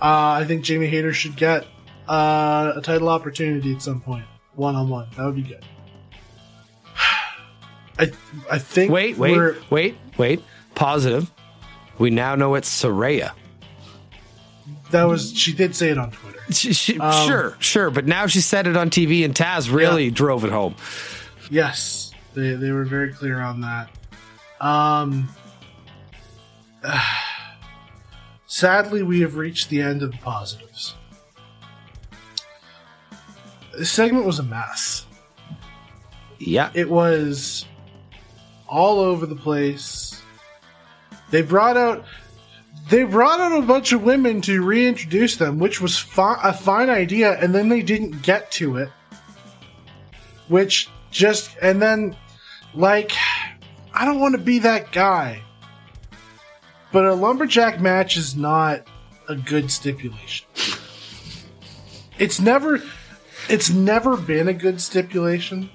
Uh, 0.00 0.38
I 0.40 0.44
think 0.46 0.62
Jamie 0.64 0.86
Hayter 0.86 1.12
should 1.12 1.34
get 1.36 1.66
uh, 2.08 2.72
a 2.76 2.80
title 2.82 3.08
opportunity 3.08 3.74
at 3.74 3.82
some 3.82 4.00
point. 4.00 4.24
one 4.54 4.74
on 4.76 4.88
one. 4.88 5.08
That 5.16 5.24
would 5.26 5.34
be 5.36 5.42
good. 5.42 5.64
I 7.98 8.10
I 8.50 8.58
think 8.58 8.90
Wait, 8.92 9.16
wait, 9.18 9.56
wait, 9.70 9.96
wait. 10.16 10.42
Positive. 10.74 11.30
We 11.98 12.10
now 12.10 12.34
know 12.36 12.54
it's 12.54 12.70
Saraya. 12.82 13.32
that 14.92 15.04
was 15.04 15.36
she 15.36 15.52
did 15.52 15.74
say 15.76 15.90
it 15.90 15.98
on 15.98 16.10
Twitter. 16.12 16.38
She, 16.50 16.72
she, 16.72 16.98
Um, 16.98 17.28
sure, 17.28 17.56
sure, 17.60 17.90
but 17.90 18.06
now 18.06 18.26
she 18.26 18.40
said 18.40 18.66
it 18.66 18.76
on 18.76 18.88
TV, 18.90 19.24
and 19.24 19.34
Taz 19.34 19.72
really 19.72 20.04
Yeah. 20.06 20.10
drove 20.14 20.44
it 20.44 20.50
home. 20.50 20.74
Yes, 21.50 22.09
they 22.34 22.54
they 22.54 22.70
were 22.70 22.84
very 22.84 23.12
clear 23.12 23.40
on 23.40 23.60
that. 23.60 23.90
Um, 24.60 25.28
sadly, 28.46 29.02
we 29.02 29.20
have 29.20 29.36
reached 29.36 29.68
the 29.68 29.80
end 29.80 30.02
of 30.02 30.12
the 30.12 30.18
positives. 30.18 30.94
This 33.76 33.90
segment 33.90 34.26
was 34.26 34.38
a 34.38 34.42
mess. 34.42 35.06
Yeah, 36.38 36.70
It 36.74 36.88
was 36.88 37.66
all 38.66 38.98
over 38.98 39.26
the 39.26 39.36
place. 39.36 40.22
They 41.30 41.42
brought 41.42 41.76
out 41.76 42.04
they 42.88 43.04
brought 43.04 43.40
out 43.40 43.52
a 43.52 43.62
bunch 43.64 43.92
of 43.92 44.02
women 44.02 44.40
to 44.42 44.62
reintroduce 44.62 45.36
them, 45.36 45.58
which 45.58 45.80
was 45.80 45.98
fi- 45.98 46.40
a 46.42 46.52
fine 46.52 46.90
idea, 46.90 47.38
and 47.38 47.54
then 47.54 47.68
they 47.68 47.82
didn't 47.82 48.22
get 48.22 48.50
to 48.52 48.78
it. 48.78 48.88
Which 50.48 50.88
just 51.10 51.56
and 51.60 51.80
then 51.80 52.16
like 52.74 53.12
I 53.92 54.04
don't 54.04 54.20
want 54.20 54.32
to 54.32 54.40
be 54.40 54.60
that 54.60 54.92
guy. 54.92 55.42
But 56.92 57.04
a 57.04 57.14
lumberjack 57.14 57.80
match 57.80 58.16
is 58.16 58.36
not 58.36 58.86
a 59.28 59.36
good 59.36 59.70
stipulation. 59.70 60.46
It's 62.18 62.40
never 62.40 62.82
it's 63.48 63.70
never 63.70 64.16
been 64.16 64.48
a 64.48 64.54
good 64.54 64.80
stipulation 64.80 65.70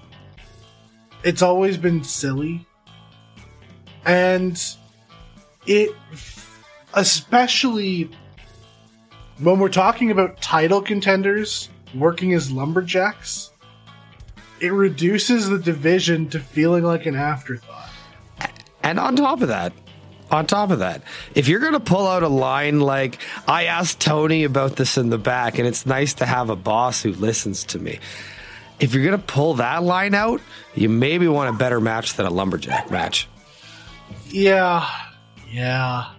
it's 1.26 1.42
always 1.42 1.76
been 1.76 2.04
silly 2.04 2.66
and 4.06 4.64
it 5.66 5.90
especially 6.94 8.10
when 9.40 9.60
we're 9.60 9.68
talking 9.68 10.12
about 10.12 10.40
title 10.40 10.82
contenders 10.82 11.70
working 11.96 12.34
as 12.34 12.52
lumberjacks 12.52 13.52
it 14.60 14.72
reduces 14.72 15.50
the 15.50 15.60
division 15.60 16.30
to 16.30 16.40
feeling 16.40 16.84
like 16.84 17.06
an 17.06 17.16
afterthought 17.16 17.90
and 18.86 19.00
on 19.00 19.16
top 19.16 19.42
of 19.42 19.48
that, 19.48 19.74
on 20.30 20.46
top 20.46 20.70
of 20.70 20.78
that, 20.80 21.02
if 21.34 21.48
you're 21.48 21.60
going 21.60 21.74
to 21.74 21.80
pull 21.80 22.06
out 22.06 22.22
a 22.22 22.28
line 22.28 22.80
like, 22.80 23.18
I 23.48 23.66
asked 23.66 24.00
Tony 24.00 24.44
about 24.44 24.76
this 24.76 24.96
in 24.96 25.10
the 25.10 25.18
back, 25.18 25.58
and 25.58 25.68
it's 25.68 25.88
nice 25.88 26.14
to 26.16 26.26
have 26.28 26.52
a 26.52 26.56
boss 26.56 27.02
who 27.02 27.12
listens 27.12 27.64
to 27.66 27.80
me. 27.80 28.00
If 28.80 28.94
you're 28.94 29.04
going 29.04 29.20
to 29.20 29.26
pull 29.26 29.56
that 29.56 29.82
line 29.82 30.14
out, 30.14 30.40
you 30.76 30.88
maybe 30.88 31.28
want 31.28 31.50
a 31.50 31.58
better 31.58 31.82
match 31.82 32.14
than 32.14 32.28
a 32.28 32.30
lumberjack 32.30 32.92
match. 32.92 33.28
yeah 34.30 34.88
yeah 35.52 36.12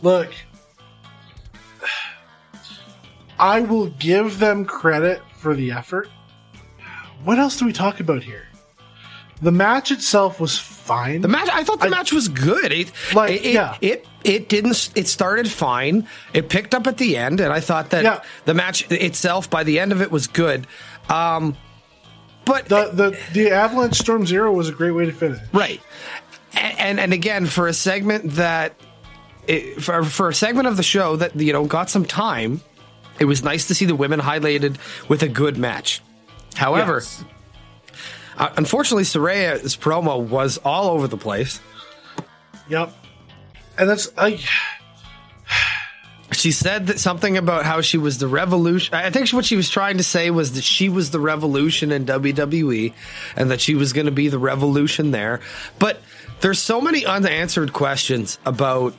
look 0.00 0.32
i 3.38 3.60
will 3.60 3.88
give 3.90 4.38
them 4.38 4.64
credit 4.64 5.22
for 5.36 5.54
the 5.54 5.70
effort 5.70 6.08
what 7.24 7.38
else 7.38 7.56
do 7.58 7.64
we 7.66 7.72
talk 7.72 8.00
about 8.00 8.22
here 8.22 8.46
the 9.40 9.50
match 9.52 9.90
itself 9.90 10.38
was 10.38 10.56
fine 10.56 11.20
The 11.20 11.26
match, 11.28 11.48
I 11.52 11.64
thought 11.64 11.80
the 11.80 11.86
I- 11.86 11.90
match 11.90 12.12
was 12.12 12.28
good. 12.28 12.70
It, 12.70 12.92
Like, 13.12 13.32
it, 13.32 13.44
it, 13.46 13.54
yeah. 13.54 13.76
it, 13.80 14.06
it 14.22 14.48
didn't. 14.48 14.90
It 14.94 15.08
started 15.08 15.50
fine. 15.50 16.06
It 16.32 16.48
picked 16.48 16.76
up 16.76 16.86
at 16.86 16.96
the 16.98 17.16
end, 17.16 17.40
and 17.40 17.52
I 17.52 17.58
thought 17.58 17.90
that 17.90 18.04
Yeah. 18.04 18.22
the 18.44 18.54
match 18.54 18.88
itself, 18.92 19.50
by 19.50 19.64
the 19.64 19.80
end 19.80 19.90
of 19.90 20.00
it, 20.00 20.12
was 20.12 20.28
good. 20.28 20.68
Um, 21.08 21.56
but 22.44 22.66
the 22.68 22.90
the 22.92 23.18
the 23.32 23.50
Avalanche 23.50 23.96
Storm 23.96 24.26
Zero 24.26 24.52
was 24.52 24.68
a 24.68 24.72
great 24.72 24.92
way 24.92 25.06
to 25.06 25.12
finish. 25.12 25.40
Right. 25.52 25.80
And, 26.52 26.78
and 26.78 27.00
and 27.00 27.12
again, 27.12 27.46
for 27.46 27.66
a 27.66 27.72
segment 27.74 28.32
that 28.34 28.74
it, 29.48 29.82
for 29.82 30.04
for 30.04 30.28
a 30.28 30.34
segment 30.34 30.68
of 30.68 30.76
the 30.76 30.84
show 30.84 31.16
that 31.16 31.34
you 31.34 31.52
know 31.52 31.64
got 31.66 31.90
some 31.90 32.04
time, 32.04 32.60
it 33.18 33.24
was 33.24 33.42
nice 33.42 33.66
to 33.68 33.74
see 33.74 33.86
the 33.86 33.96
women 33.96 34.20
highlighted 34.20 34.76
with 35.08 35.24
a 35.24 35.28
good 35.28 35.56
match. 35.58 36.00
However, 36.54 36.94
Yes. 37.02 37.24
uh, 38.38 38.50
unfortunately, 38.56 39.04
Saraya's 39.04 39.76
promo 39.76 40.20
was 40.20 40.58
all 40.64 40.90
over 40.90 41.06
the 41.08 41.16
place. 41.16 41.60
Yep. 42.68 42.92
And 43.78 43.88
that's 43.88 44.14
like 44.16 44.40
She 46.32 46.50
said 46.50 46.86
that 46.86 46.98
something 46.98 47.36
about 47.36 47.64
how 47.64 47.82
she 47.82 47.98
was 47.98 48.16
the 48.18 48.26
revolution. 48.26 48.94
I 48.94 49.10
think 49.10 49.28
what 49.30 49.44
she 49.44 49.54
was 49.56 49.68
trying 49.68 49.98
to 49.98 50.02
say 50.02 50.30
was 50.30 50.52
that 50.54 50.64
she 50.64 50.88
was 50.88 51.10
the 51.10 51.20
revolution 51.20 51.92
in 51.92 52.06
WWE 52.06 52.94
and 53.36 53.50
that 53.50 53.60
she 53.60 53.74
was 53.74 53.92
going 53.92 54.06
to 54.06 54.12
be 54.12 54.28
the 54.28 54.38
revolution 54.38 55.10
there. 55.10 55.40
But 55.78 56.00
There's 56.40 56.58
so 56.58 56.80
many 56.80 57.06
unanswered 57.06 57.72
questions 57.72 58.38
about 58.44 58.94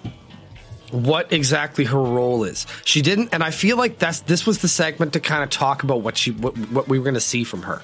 what 0.93 1.33
exactly 1.33 1.83
her 1.85 2.01
role 2.01 2.43
is. 2.43 2.65
She 2.85 3.01
didn't, 3.01 3.29
and 3.33 3.43
I 3.43 3.51
feel 3.51 3.75
like 3.77 3.99
that's 3.99 4.21
this 4.21 4.45
was 4.45 4.59
the 4.59 4.67
segment 4.67 5.13
to 5.13 5.19
kind 5.19 5.43
of 5.43 5.49
talk 5.49 5.83
about 5.83 6.01
what 6.01 6.17
she 6.17 6.31
what, 6.31 6.55
what 6.69 6.87
we 6.87 6.97
were 6.99 7.03
going 7.03 7.15
to 7.15 7.19
see 7.19 7.43
from 7.43 7.63
her 7.63 7.81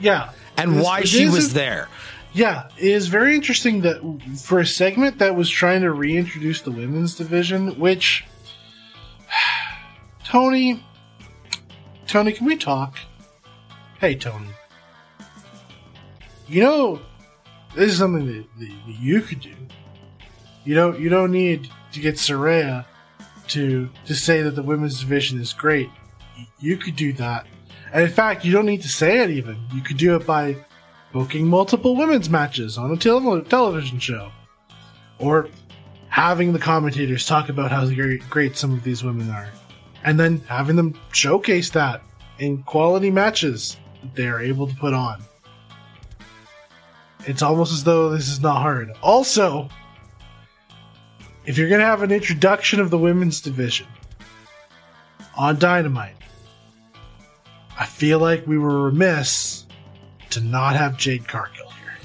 Yeah. 0.00 0.30
and 0.56 0.74
This- 0.76 0.84
why 0.84 1.02
she 1.04 1.28
was 1.28 1.54
there. 1.54 1.88
Yeah, 2.34 2.68
it 2.76 2.84
is 2.90 3.08
very 3.08 3.34
interesting 3.34 3.80
that 3.82 4.00
for 4.44 4.58
a 4.60 4.66
segment 4.66 5.18
that 5.18 5.34
was 5.34 5.48
trying 5.48 5.80
to 5.80 5.90
reintroduce 5.90 6.60
the 6.60 6.70
women's 6.70 7.14
division, 7.14 7.78
which 7.78 8.24
Tony, 10.24 10.84
Tony, 12.06 12.32
can 12.32 12.46
we 12.46 12.56
talk? 12.56 12.98
Hey, 14.00 14.14
Tony. 14.14 14.48
You 16.46 16.62
know, 16.62 17.00
this 17.74 17.92
is 17.92 17.98
something 17.98 18.26
that, 18.26 18.46
that 18.58 18.70
you 18.86 19.20
could 19.20 19.40
do. 19.40 19.54
You 20.64 20.74
don't. 20.74 20.98
You 21.00 21.08
don't 21.08 21.30
need 21.32 21.68
to 21.92 22.00
get 22.00 22.16
Saraya 22.16 22.84
to 23.48 23.88
to 24.06 24.14
say 24.14 24.42
that 24.42 24.52
the 24.52 24.62
women's 24.62 25.00
division 25.00 25.40
is 25.40 25.52
great. 25.52 25.90
You 26.60 26.76
could 26.76 26.96
do 26.96 27.12
that, 27.14 27.46
and 27.92 28.04
in 28.04 28.10
fact, 28.10 28.44
you 28.44 28.52
don't 28.52 28.66
need 28.66 28.82
to 28.82 28.88
say 28.88 29.20
it. 29.20 29.30
Even 29.30 29.58
you 29.72 29.80
could 29.80 29.96
do 29.96 30.16
it 30.16 30.26
by 30.26 30.56
booking 31.12 31.46
multiple 31.46 31.96
women's 31.96 32.28
matches 32.28 32.76
on 32.78 32.92
a 32.92 32.96
tel- 32.96 33.42
television 33.42 33.98
show, 33.98 34.30
or 35.18 35.48
having 36.08 36.52
the 36.52 36.58
commentators 36.58 37.26
talk 37.26 37.48
about 37.48 37.70
how 37.70 37.86
great, 37.86 38.28
great 38.28 38.56
some 38.56 38.72
of 38.72 38.82
these 38.82 39.02
women 39.02 39.30
are, 39.30 39.48
and 40.04 40.18
then 40.18 40.40
having 40.48 40.76
them 40.76 40.98
showcase 41.12 41.70
that 41.70 42.02
in 42.38 42.62
quality 42.62 43.10
matches 43.10 43.76
that 44.02 44.14
they 44.14 44.26
are 44.26 44.40
able 44.40 44.66
to 44.66 44.74
put 44.76 44.94
on. 44.94 45.22
It's 47.26 47.42
almost 47.42 47.72
as 47.72 47.84
though 47.84 48.10
this 48.10 48.28
is 48.28 48.40
not 48.40 48.62
hard. 48.62 48.92
Also, 49.02 49.68
if 51.48 51.56
you're 51.56 51.70
going 51.70 51.80
to 51.80 51.86
have 51.86 52.02
an 52.02 52.12
introduction 52.12 52.78
of 52.78 52.90
the 52.90 52.98
women's 52.98 53.40
division 53.40 53.86
on 55.34 55.58
Dynamite, 55.58 56.14
I 57.78 57.86
feel 57.86 58.18
like 58.18 58.46
we 58.46 58.58
were 58.58 58.82
remiss 58.82 59.64
to 60.28 60.42
not 60.42 60.76
have 60.76 60.98
Jade 60.98 61.26
Cargill 61.26 61.70
here. 61.70 61.96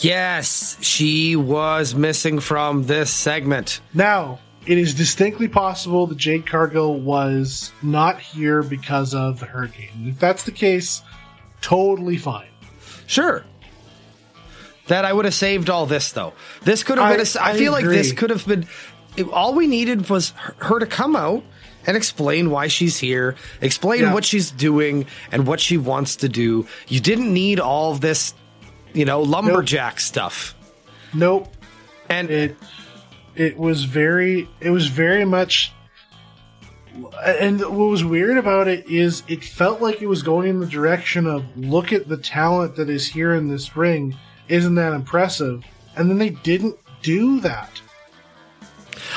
Yes, 0.00 0.76
she 0.80 1.36
was 1.36 1.94
missing 1.94 2.40
from 2.40 2.82
this 2.86 3.12
segment. 3.12 3.80
Now, 3.94 4.40
it 4.66 4.76
is 4.76 4.92
distinctly 4.92 5.46
possible 5.46 6.08
that 6.08 6.18
Jade 6.18 6.44
Cargill 6.44 6.98
was 6.98 7.70
not 7.82 8.18
here 8.18 8.64
because 8.64 9.14
of 9.14 9.38
the 9.38 9.46
hurricane. 9.46 10.08
If 10.08 10.18
that's 10.18 10.42
the 10.42 10.50
case, 10.50 11.00
totally 11.60 12.16
fine. 12.16 12.50
Sure. 13.06 13.44
That 14.90 15.04
I 15.04 15.12
would 15.12 15.24
have 15.24 15.34
saved 15.34 15.70
all 15.70 15.86
this 15.86 16.10
though. 16.10 16.32
This 16.62 16.82
could 16.82 16.98
have 16.98 17.16
been. 17.16 17.24
A, 17.24 17.40
I 17.40 17.50
I 17.50 17.56
feel 17.56 17.70
like 17.70 17.84
this 17.84 18.10
could 18.12 18.30
have 18.30 18.44
been. 18.44 18.66
it- 19.16 19.28
all 19.30 19.54
we 19.54 19.68
needed 19.68 20.10
was 20.10 20.32
her- 20.58 20.80
to 20.80 20.86
come 20.86 21.14
out 21.14 21.44
and 21.86 21.96
explain 21.96 22.50
why 22.50 22.66
she's 22.66 22.98
here, 22.98 23.36
explain 23.60 24.00
Yeah. 24.00 24.14
what 24.14 24.24
she's 24.24 24.50
doing 24.50 25.06
and 25.30 25.46
what 25.46 25.60
she 25.60 25.76
wants 25.78 26.16
to 26.16 26.28
do. 26.28 26.66
You 26.88 26.98
didn't 26.98 27.32
need 27.32 27.60
all 27.60 27.92
of 27.92 28.00
this, 28.00 28.34
you 28.92 29.04
know, 29.04 29.22
lumberjack 29.22 30.00
stuff. 30.00 30.56
Nope. 31.14 31.48
And 32.08 32.28
it 32.28 32.56
it 33.36 33.56
was 33.56 33.84
very 33.84 34.48
it 34.60 34.70
was 34.70 34.88
very 34.88 35.24
much 35.24 35.72
and 37.24 37.60
what 37.60 37.70
was 37.90 38.04
weird 38.04 38.36
about 38.38 38.66
it 38.66 38.88
is 38.90 39.22
it 39.28 39.44
felt 39.44 39.80
like 39.80 40.02
it 40.02 40.08
was 40.08 40.24
going 40.24 40.48
in 40.48 40.58
the 40.58 40.66
direction 40.66 41.26
of 41.28 41.44
look 41.56 41.92
at 41.92 42.08
the 42.08 42.16
talent 42.16 42.74
that 42.74 42.90
is 42.90 43.06
here 43.06 43.32
in 43.32 43.48
this 43.48 43.76
ring 43.76 44.16
isn't 44.50 44.74
that 44.74 44.92
impressive 44.92 45.64
and 45.96 46.10
then 46.10 46.18
they 46.18 46.30
didn't 46.30 46.76
do 47.02 47.40
that 47.40 47.80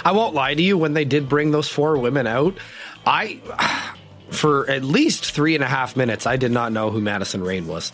I 0.06 0.12
won't 0.14 0.34
lie 0.34 0.54
to 0.54 0.62
you, 0.62 0.78
when 0.78 0.94
they 0.94 1.06
did 1.06 1.30
bring 1.30 1.52
those 1.52 1.70
four 1.70 1.98
women 1.98 2.26
out, 2.28 2.58
I, 3.06 3.40
for 4.32 4.70
at 4.70 4.84
least 4.84 5.32
three 5.32 5.56
and 5.56 5.64
a 5.64 5.68
half 5.68 5.96
minutes, 5.96 6.26
I 6.26 6.36
did 6.38 6.52
not 6.52 6.72
know 6.72 6.90
who 6.90 7.00
Madison 7.00 7.44
Rayne 7.44 7.68
was. 7.68 7.92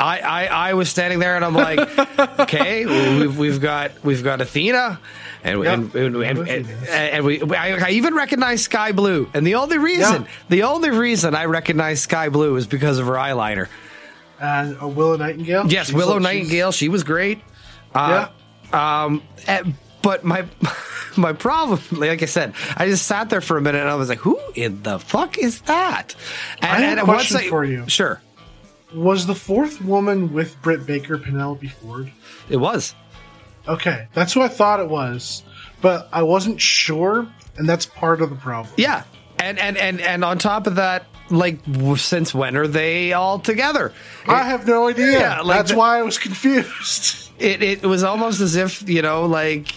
I, 0.00 0.18
I, 0.20 0.46
I 0.70 0.74
was 0.74 0.88
standing 0.88 1.18
there 1.18 1.36
and 1.36 1.44
I'm 1.44 1.54
like, 1.54 1.78
okay, 2.40 2.86
we've, 2.86 3.38
we've 3.38 3.60
got 3.60 3.92
we've 4.02 4.24
got 4.24 4.40
Athena, 4.40 4.98
and 5.44 5.62
Yeah. 5.62 5.72
and, 5.74 5.94
and, 5.94 6.16
and, 6.16 6.48
and, 6.48 6.66
and 6.88 7.24
we 7.24 7.42
I, 7.42 7.86
I 7.88 7.90
even 7.90 8.14
recognize 8.14 8.62
Skye 8.62 8.92
Blue, 8.92 9.28
and 9.34 9.46
the 9.46 9.56
only 9.56 9.78
reason 9.78 10.22
Yeah. 10.22 10.28
the 10.48 10.62
only 10.64 10.90
reason 10.90 11.34
I 11.34 11.44
recognize 11.44 12.00
Skye 12.02 12.30
Blue 12.30 12.56
is 12.56 12.66
because 12.66 12.98
of 12.98 13.06
her 13.06 13.12
eyeliner. 13.14 13.68
And 14.42 14.76
uh, 14.82 14.86
Willow 14.88 15.16
Nightingale 15.16 15.66
Yes, 15.70 15.86
she's- 15.86 15.92
Willow 15.96 16.14
she's- 16.18 16.22
Nightingale, 16.22 16.72
she 16.72 16.88
was 16.90 17.02
great. 17.04 17.40
Uh, 17.94 18.26
Um, 18.72 19.22
eh, 19.46 19.62
but 20.02 20.24
my 20.24 20.44
my 21.16 21.32
problem, 21.34 21.80
like 21.92 22.22
I 22.22 22.26
said, 22.26 22.54
I 22.76 22.86
just 22.86 23.06
sat 23.06 23.28
there 23.30 23.40
for 23.42 23.56
a 23.56 23.60
minute 23.60 23.80
and 23.82 23.88
I 23.90 23.94
was 23.96 24.08
like, 24.08 24.18
"Who 24.20 24.38
in 24.54 24.82
the 24.82 24.98
fuck 24.98 25.36
is 25.38 25.60
that?" 25.62 26.14
And, 26.60 26.70
I 26.72 26.80
have 26.80 26.98
a 26.98 27.04
once 27.04 27.30
question 27.30 27.50
for 27.50 27.64
you. 27.64 27.84
Sure, 27.88 28.20
was 28.94 29.26
the 29.26 29.34
fourth 29.34 29.80
woman 29.82 30.32
with 30.32 30.60
Britt 30.62 30.86
Baker 30.86 31.18
Penelope 31.18 31.66
Ford 31.68 32.10
it 32.50 32.56
was. 32.56 32.94
okay 33.68 34.08
that's 34.14 34.32
who 34.32 34.40
I 34.42 34.48
thought 34.48 34.80
it 34.80 34.88
was 34.88 35.44
but 35.80 36.08
I 36.12 36.22
wasn't 36.24 36.60
sure 36.60 37.28
and 37.56 37.68
that's 37.68 37.86
part 37.86 38.20
of 38.22 38.30
the 38.30 38.36
problem 38.36 38.72
Yeah, 38.76 39.04
and 39.38 39.58
and 39.58 39.76
and 39.76 40.00
and 40.00 40.24
on 40.24 40.38
top 40.38 40.66
of 40.66 40.74
that, 40.76 41.04
like, 41.32 41.58
since 41.96 42.32
when 42.34 42.56
are 42.56 42.66
they 42.68 43.12
all 43.12 43.38
together? 43.38 43.92
I 44.28 44.44
have 44.44 44.66
no 44.66 44.88
idea. 44.88 45.12
Yeah, 45.18 45.40
like 45.40 45.58
That's 45.58 45.70
the- 45.72 45.78
why 45.78 45.98
I 45.98 46.02
was 46.02 46.18
confused. 46.18 47.18
It 47.38 47.60
it 47.60 47.82
was 47.82 48.04
almost 48.04 48.40
as 48.40 48.54
if 48.54 48.88
you 48.88 49.02
know, 49.02 49.26
like. 49.26 49.74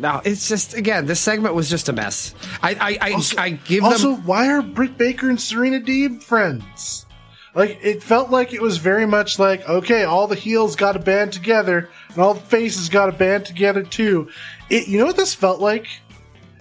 No, 0.00 0.22
it's 0.24 0.48
just 0.48 0.72
again. 0.74 1.04
This 1.06 1.20
segment 1.20 1.54
was 1.54 1.68
just 1.68 1.88
a 1.90 1.92
mess. 1.92 2.34
I 2.62 2.70
I 2.74 3.08
I, 3.10 3.12
Also- 3.12 3.36
I 3.36 3.50
give 3.50 3.84
also, 3.84 4.12
them 4.14 4.24
why 4.24 4.48
are 4.48 4.62
Britt 4.62 4.96
Baker 4.96 5.28
and 5.28 5.38
Serena 5.38 5.80
Deeb 5.80 6.22
friends? 6.22 7.04
Like, 7.54 7.78
it 7.82 8.02
felt 8.02 8.30
like 8.30 8.54
it 8.54 8.62
was 8.62 8.76
very 8.78 9.04
much 9.06 9.38
like, 9.38 9.68
okay, 9.68 10.04
all 10.04 10.28
the 10.28 10.36
heels 10.36 10.76
got 10.76 10.92
to 10.92 10.98
band 11.00 11.32
together, 11.32 11.90
and 12.10 12.18
all 12.18 12.34
the 12.34 12.40
faces 12.40 12.88
got 12.88 13.06
to 13.06 13.12
band 13.12 13.44
together 13.44 13.82
too. 13.82 14.28
It, 14.70 14.86
you 14.88 14.98
know 14.98 15.06
what 15.06 15.16
this 15.16 15.34
felt 15.34 15.60
like? 15.60 15.88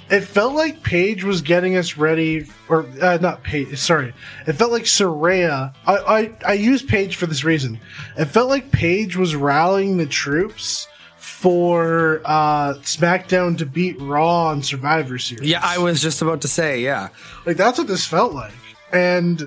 It 0.09 0.21
felt 0.21 0.53
like 0.53 0.83
Paige 0.83 1.25
was 1.25 1.41
getting 1.41 1.75
us 1.75 1.97
ready, 1.97 2.47
or 2.69 2.85
uh, 3.01 3.17
not 3.21 3.43
Paige. 3.43 3.77
Sorry, 3.77 4.13
it 4.45 4.53
felt 4.53 4.71
like 4.71 4.83
Saraya. 4.83 5.73
I, 5.85 5.97
I 5.97 6.31
I 6.45 6.53
use 6.53 6.81
Paige 6.81 7.17
for 7.17 7.25
this 7.25 7.43
reason. 7.43 7.79
It 8.17 8.25
felt 8.25 8.47
like 8.49 8.71
Paige 8.71 9.17
was 9.17 9.35
rallying 9.35 9.97
the 9.97 10.05
troops 10.05 10.87
for 11.17 12.21
uh, 12.25 12.75
SmackDown 12.81 13.57
to 13.57 13.65
beat 13.65 13.99
Raw 13.99 14.47
on 14.47 14.63
Survivor 14.63 15.17
Series. 15.19 15.49
Yeah, 15.49 15.59
I 15.61 15.77
was 15.77 16.01
just 16.01 16.21
about 16.21 16.41
to 16.41 16.47
say, 16.47 16.81
yeah. 16.81 17.09
Like 17.45 17.57
that's 17.57 17.77
what 17.77 17.87
this 17.87 18.05
felt 18.05 18.33
like, 18.33 18.53
and 18.93 19.41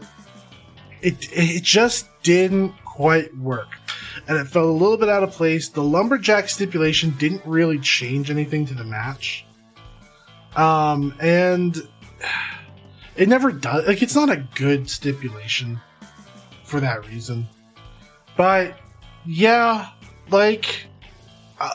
it 1.01 1.27
it 1.33 1.63
just 1.63 2.07
didn't 2.23 2.75
quite 2.85 3.35
work, 3.39 3.69
and 4.29 4.37
it 4.37 4.45
felt 4.45 4.67
a 4.67 4.73
little 4.73 4.99
bit 4.99 5.09
out 5.09 5.23
of 5.23 5.31
place. 5.31 5.71
The 5.71 5.83
lumberjack 5.83 6.51
stipulation 6.51 7.15
didn't 7.19 7.43
really 7.47 7.79
change 7.79 8.31
anything 8.31 8.67
to 8.67 8.75
the 8.75 8.85
match, 8.85 9.47
um, 10.57 11.15
and 11.21 11.77
it 13.17 13.29
never 13.29 13.53
does. 13.53 13.87
Like 13.87 14.03
it's 14.03 14.15
not 14.15 14.31
a 14.31 14.47
good 14.55 14.89
stipulation 14.89 15.81
for 16.65 16.81
that 16.81 17.07
reason, 17.07 17.47
but 18.37 18.79
yeah, 19.27 19.89
like. 20.31 20.87
Uh, 21.63 21.69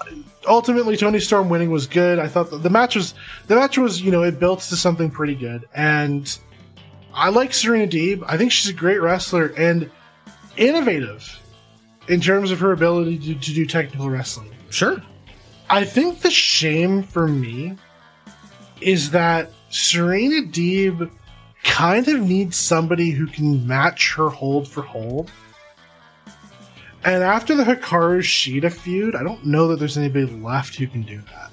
ultimately, 0.47 0.97
Toni 0.97 1.19
Storm 1.19 1.47
winning 1.47 1.69
was 1.69 1.86
good. 1.86 2.17
I 2.17 2.28
thought 2.28 2.49
the, 2.49 2.69
match 2.71 2.95
was 2.95 3.13
the 3.45 3.55
match 3.55 3.78
was 3.78 4.01
you 4.01 4.09
know 4.09 4.23
it 4.23 4.39
built 4.39 4.61
to 4.61 4.76
something 4.76 5.11
pretty 5.11 5.36
good, 5.36 5.67
and 5.76 6.36
I 7.13 7.30
like 7.30 7.53
Serena 7.53 7.86
Deeb. 7.86 8.23
I 8.28 8.36
think 8.36 8.51
she's 8.51 8.71
a 8.71 8.73
great 8.73 8.99
wrestler 8.99 9.53
and 9.55 9.91
innovative 10.57 11.39
in 12.07 12.19
terms 12.21 12.51
of 12.51 12.59
her 12.59 12.71
ability 12.71 13.19
to, 13.19 13.36
to 13.36 13.53
do 13.53 13.65
technical 13.65 14.09
wrestling. 14.09 14.51
Sure. 14.69 15.01
I 15.69 15.86
think 15.86 16.21
the 16.21 16.30
shame 16.30 17.03
for 17.03 17.28
me 17.28 17.78
is 18.82 19.11
that 19.11 19.51
Serena 19.69 20.41
Deeb 20.47 21.09
kind 21.63 22.07
of 22.07 22.21
needs 22.21 22.55
somebody 22.57 23.11
who 23.11 23.28
can 23.28 23.65
match 23.67 24.13
her 24.15 24.30
hold 24.30 24.67
for 24.67 24.82
hold. 24.84 25.32
And 27.03 27.23
after 27.23 27.55
the 27.55 27.63
Hikaru 27.63 28.19
Shida 28.19 28.71
feud, 28.71 29.15
I 29.15 29.23
don't 29.23 29.45
know 29.45 29.67
that 29.69 29.80
there's 29.80 29.97
anybody 29.97 30.26
left 30.26 30.76
who 30.76 30.88
can 30.88 31.03
do 31.03 31.21
that. 31.21 31.51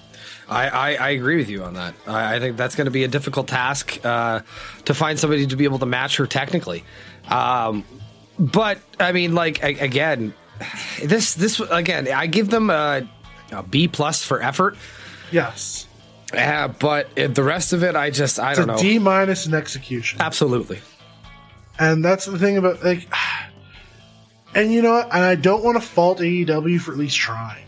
I, 0.49 0.69
I, 0.69 0.95
I 0.95 1.09
agree 1.11 1.37
with 1.37 1.49
you 1.49 1.63
on 1.65 1.75
that. 1.75 1.95
I, 2.07 2.37
I 2.37 2.41
think 2.41 2.57
that's 2.57 2.75
going 2.75 2.85
to 2.87 2.91
be 2.91 3.05
a 3.05 3.09
difficult 3.09 3.49
task 3.49 3.99
uh, 4.05 4.41
to 4.85 4.95
find 4.95 5.19
somebody 5.19 5.47
to 5.47 5.57
be 5.57 5.65
able 5.65 5.79
to 5.79 5.87
match 5.87 6.17
her 6.17 6.27
technically. 6.27 6.85
Um, 7.29 7.85
but 8.39 8.79
I 8.99 9.13
mean, 9.13 9.35
like 9.35 9.63
a- 9.63 9.79
again, 9.79 10.35
this 11.03 11.35
this 11.35 11.61
again, 11.61 12.09
I 12.13 12.27
give 12.27 12.51
them 12.51 12.71
a, 12.71 13.09
a 13.51 13.63
B 13.63 13.89
plus 13.89 14.23
for 14.23 14.43
effort. 14.43 14.77
Yes. 15.31 15.87
Uh, 16.33 16.69
but 16.69 17.09
it- 17.17 17.35
the 17.35 17.43
rest 17.43 17.73
of 17.73 17.83
it, 17.83 17.95
I 17.97 18.11
just 18.11 18.39
I 18.39 18.51
It's 18.51 18.59
don't 18.61 18.71
a 18.71 18.73
know. 18.75 18.79
D 18.79 18.99
minus 18.99 19.47
in 19.47 19.55
execution. 19.55 20.21
Absolutely. 20.21 20.81
And 21.79 22.05
that's 22.05 22.27
the 22.27 22.39
thing 22.39 22.57
about 22.59 22.83
like 22.85 23.09
and 24.55 24.73
you 24.73 24.83
know 24.83 24.93
what? 24.93 25.07
And 25.07 25.25
I 25.25 25.35
don't 25.35 25.63
want 25.65 25.81
to 25.81 25.87
fault 25.87 26.19
AEW 26.21 26.81
for 26.81 26.93
at 26.93 26.99
least 26.99 27.17
trying. 27.17 27.65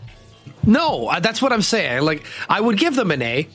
No, 0.65 1.07
uh, 1.07 1.19
that's 1.19 1.41
what 1.41 1.51
I'm 1.53 1.61
saying. 1.61 2.01
Like, 2.03 2.23
I 2.49 2.59
would 2.59 2.77
give 2.77 2.95
them 2.95 3.11
an 3.11 3.21
A 3.21 3.47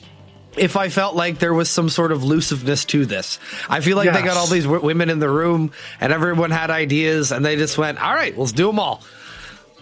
if 0.57 0.75
I 0.77 0.87
felt 0.89 1.15
like 1.15 1.39
there 1.39 1.53
was 1.53 1.69
some 1.69 1.89
sort 1.89 2.11
of 2.13 2.23
lusiveness 2.23 2.85
to 2.85 3.05
this. 3.05 3.37
I 3.69 3.79
feel 3.81 3.97
like 3.97 4.11
they 4.13 4.21
got 4.21 4.37
all 4.37 4.47
these 4.47 4.63
w- 4.63 4.83
women 4.83 5.09
in 5.09 5.19
the 5.19 5.29
room 5.29 5.71
and 5.99 6.11
everyone 6.13 6.51
had 6.51 6.69
ideas 6.69 7.31
and 7.33 7.43
they 7.45 7.55
just 7.57 7.77
went, 7.77 8.01
all 8.01 8.13
right, 8.13 8.37
let's 8.37 8.51
do 8.53 8.67
them 8.67 8.79
all. 8.79 9.01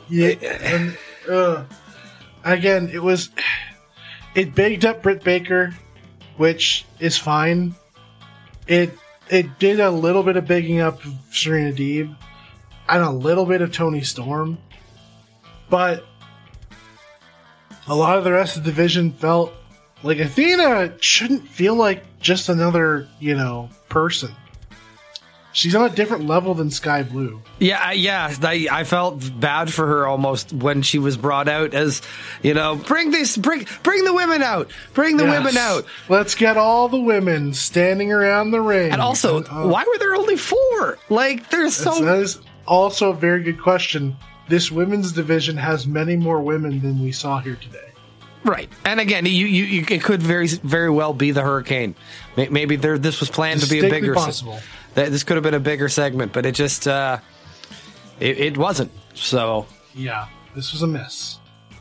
Yeah, 0.10 0.30
and 0.30 0.98
uh, 1.30 1.66
again, 2.44 2.90
it 2.92 3.02
was 3.02 3.30
it 4.40 4.56
bigged 4.56 4.86
up 4.86 5.04
Britt 5.04 5.22
Baker, 5.22 5.76
which 6.38 6.86
is 7.00 7.18
fine. 7.18 7.76
It 8.68 8.92
it 9.30 9.60
did 9.60 9.82
a 9.82 9.92
little 9.92 10.24
bit 10.24 10.38
of 10.38 10.48
bigging 10.48 10.80
up 10.80 11.02
Serena 11.30 11.74
Deeb 11.74 12.16
and 12.88 13.04
a 13.04 13.12
little 13.12 13.46
bit 13.46 13.62
of 13.62 13.74
Toni 13.74 14.02
Storm, 14.02 14.58
but 15.70 16.06
a 17.88 17.94
lot 17.94 18.18
of 18.18 18.24
the 18.24 18.32
rest 18.32 18.56
of 18.56 18.64
the 18.64 18.72
division 18.72 19.12
felt 19.12 19.54
like 20.04 20.20
Athena 20.20 20.94
shouldn't 21.02 21.46
feel 21.46 21.76
like 21.76 22.20
just 22.22 22.48
another 22.48 23.10
you 23.20 23.36
know 23.36 23.70
person. 23.90 24.34
She's 25.52 25.74
on 25.76 25.90
a 25.90 25.94
different 25.94 26.28
level 26.28 26.54
than 26.54 26.70
Skye 26.70 27.04
Blue. 27.04 27.42
Yeah, 27.60 27.92
yeah. 27.92 28.34
I, 28.42 28.68
I 28.72 28.84
felt 28.84 29.40
bad 29.40 29.74
for 29.74 29.88
her 29.88 30.06
almost 30.08 30.54
when 30.54 30.84
she 30.84 31.00
was 31.00 31.18
brought 31.18 31.48
out 31.48 31.74
as, 31.74 32.02
you 32.44 32.54
know, 32.54 32.76
bring 32.76 33.12
this, 33.12 33.36
bring, 33.36 33.66
bring 33.82 34.04
the 34.06 34.14
women 34.14 34.44
out, 34.44 34.70
bring 34.94 35.18
the 35.18 35.26
women 35.26 35.58
out. 35.58 35.86
Let's 36.08 36.36
get 36.36 36.56
all 36.56 36.88
the 36.88 37.00
women 37.02 37.54
standing 37.54 38.12
around 38.14 38.52
the 38.52 38.62
ring. 38.62 38.92
And 38.92 39.02
also, 39.02 39.44
uh, 39.44 39.68
why 39.68 39.84
were 39.86 39.98
there 39.98 40.16
only 40.16 40.38
four? 40.38 41.00
Like, 41.10 41.50
there's 41.50 41.76
so 41.76 42.04
that 42.06 42.20
is 42.20 42.40
also 42.68 43.10
a 43.10 43.16
very 43.16 43.42
good 43.44 43.60
question. 43.60 44.16
This 44.48 44.72
women's 44.72 45.12
division 45.12 45.58
has 45.58 45.88
many 45.88 46.16
more 46.16 46.42
women 46.42 46.80
than 46.80 47.02
we 47.02 47.12
saw 47.12 47.40
here 47.40 47.56
today. 47.56 47.86
Right, 48.46 48.70
and 48.86 49.00
again, 49.00 49.26
you, 49.26 49.32
you, 49.32 49.64
you 49.66 49.86
it 49.90 50.02
could 50.02 50.24
very 50.24 50.48
very 50.48 50.90
well 50.90 51.14
be 51.14 51.32
the 51.32 51.42
hurricane. 51.42 51.94
Maybe 52.38 52.78
there 52.78 52.98
this 52.98 53.20
was 53.20 53.30
planned 53.30 53.62
to 53.62 53.70
be 53.70 53.80
a 53.86 53.90
bigger. 53.90 54.14
possible. 54.14 54.54
that 54.54 54.64
this 54.94 55.24
could 55.24 55.36
have 55.38 55.44
been 55.44 55.54
a 55.54 55.60
bigger 55.60 55.90
segment, 55.90 56.34
but 56.34 56.46
it 56.46 56.56
just 56.56 56.88
uh, 56.88 57.20
it, 58.20 58.40
it 58.40 58.58
wasn't. 58.58 58.92
So 59.14 59.68
Yeah, 59.94 60.28
this 60.56 60.72
was 60.72 60.82
a 60.82 60.88
miss. 60.88 61.40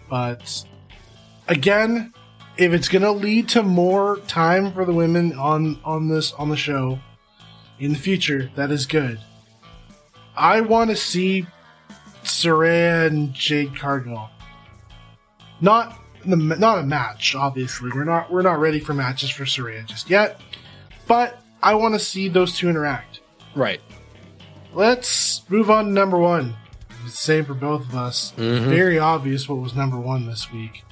But 0.08 0.64
again, 1.48 2.12
if 2.56 2.72
it's 2.72 2.88
going 2.88 3.02
to 3.02 3.12
lead 3.12 3.48
to 3.50 3.62
more 3.62 4.18
time 4.26 4.72
for 4.72 4.84
the 4.84 4.92
women 4.92 5.32
on 5.34 5.78
on 5.84 6.08
this 6.08 6.32
on 6.32 6.48
the 6.48 6.56
show 6.56 6.98
in 7.78 7.92
the 7.92 7.98
future, 7.98 8.50
that 8.56 8.70
is 8.70 8.86
good. 8.86 9.20
I 10.36 10.60
want 10.60 10.90
to 10.90 10.96
see 10.96 11.46
Saraya 12.22 13.06
and 13.06 13.34
Jade 13.34 13.76
Cargill. 13.76 14.28
Not 15.60 15.98
the 16.24 16.36
not 16.36 16.78
a 16.78 16.82
match, 16.82 17.34
obviously. 17.34 17.90
We're 17.94 18.04
not 18.04 18.30
we're 18.30 18.42
not 18.42 18.58
ready 18.58 18.80
for 18.80 18.94
matches 18.94 19.30
for 19.30 19.44
Saraya 19.44 19.84
just 19.86 20.10
yet. 20.10 20.40
But 21.06 21.42
I 21.62 21.74
want 21.74 21.94
to 21.94 22.00
see 22.00 22.28
those 22.28 22.56
two 22.56 22.68
interact. 22.68 23.20
right, 23.54 23.80
Let's 24.72 25.48
move 25.48 25.70
on 25.70 25.86
to 25.86 25.90
number 25.90 26.18
one. 26.18 26.54
Same 27.08 27.44
for 27.44 27.54
both 27.54 27.82
of 27.88 27.96
us. 27.96 28.32
Mm-hmm. 28.36 28.68
Very 28.68 28.98
obvious 28.98 29.48
what 29.48 29.58
was 29.58 29.74
number 29.74 29.98
one 29.98 30.26
this 30.26 30.52
week. 30.52 30.84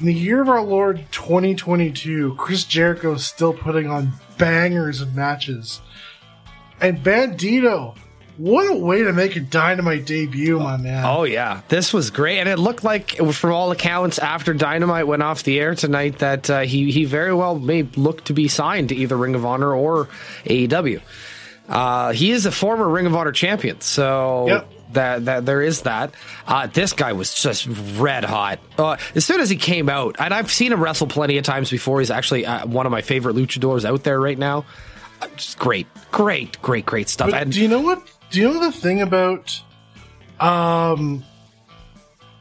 In 0.00 0.06
the 0.06 0.14
year 0.14 0.42
of 0.42 0.48
our 0.48 0.62
Lord 0.62 1.06
2022, 1.12 2.34
Chris 2.36 2.64
Jericho 2.64 3.12
is 3.12 3.24
still 3.24 3.52
putting 3.52 3.88
on 3.88 4.12
bangers 4.38 5.00
of 5.00 5.14
matches. 5.14 5.80
And 6.80 6.98
Bandito, 6.98 7.96
what 8.36 8.70
a 8.70 8.74
way 8.76 9.02
to 9.04 9.12
make 9.12 9.36
a 9.36 9.40
dynamite 9.40 10.06
debut, 10.06 10.58
my 10.58 10.76
man. 10.76 11.04
oh 11.04 11.24
yeah, 11.24 11.60
this 11.68 11.92
was 11.92 12.10
great, 12.10 12.38
and 12.40 12.48
it 12.48 12.58
looked 12.58 12.82
like, 12.84 13.16
from 13.32 13.52
all 13.52 13.70
accounts, 13.70 14.18
after 14.18 14.52
Dynamite 14.54 15.06
went 15.06 15.22
off 15.22 15.42
the 15.44 15.60
air 15.60 15.74
tonight, 15.74 16.18
that 16.18 16.50
uh, 16.50 16.60
he 16.60 16.90
he 16.90 17.04
very 17.04 17.32
well 17.34 17.58
may 17.58 17.82
look 17.96 18.24
to 18.24 18.32
be 18.32 18.48
signed 18.48 18.88
to 18.90 18.94
either 18.96 19.16
Ring 19.16 19.34
of 19.34 19.44
Honor 19.44 19.72
or 19.74 20.08
AEW. 20.44 21.00
Uh, 21.68 22.12
he 22.12 22.30
is 22.30 22.44
a 22.46 22.52
former 22.52 22.88
Ring 22.88 23.06
of 23.06 23.14
Honor 23.14 23.32
champion, 23.32 23.80
so 23.80 24.46
Yep. 24.48 24.70
that 24.92 25.24
that 25.24 25.46
there 25.46 25.62
is 25.62 25.82
that. 25.82 26.12
Uh, 26.46 26.66
this 26.66 26.92
guy 26.92 27.12
was 27.14 27.32
just 27.34 27.66
red 27.96 28.24
hot. 28.24 28.58
Uh, 28.78 28.96
as 29.14 29.24
soon 29.24 29.40
as 29.40 29.48
he 29.48 29.56
came 29.56 29.88
out, 29.88 30.16
and 30.18 30.34
I've 30.34 30.50
seen 30.52 30.72
him 30.72 30.82
wrestle 30.82 31.06
plenty 31.06 31.38
of 31.38 31.44
times 31.44 31.70
before. 31.70 32.00
He's 32.00 32.10
actually 32.10 32.44
uh, 32.44 32.66
one 32.66 32.84
of 32.84 32.92
my 32.92 33.00
favorite 33.00 33.36
luchadors 33.36 33.84
out 33.84 34.02
there 34.04 34.20
right 34.20 34.38
now. 34.38 34.66
Uh, 35.22 35.28
just 35.36 35.58
great, 35.58 35.86
great, 36.10 36.60
great, 36.60 36.84
great 36.84 37.08
stuff. 37.08 37.30
But 37.30 37.42
and 37.42 37.52
do 37.52 37.62
you 37.62 37.68
know 37.68 37.80
what? 37.80 38.02
Do 38.34 38.40
you 38.40 38.52
know 38.52 38.58
the 38.58 38.72
thing 38.72 39.00
about, 39.00 39.62
um, 40.40 41.24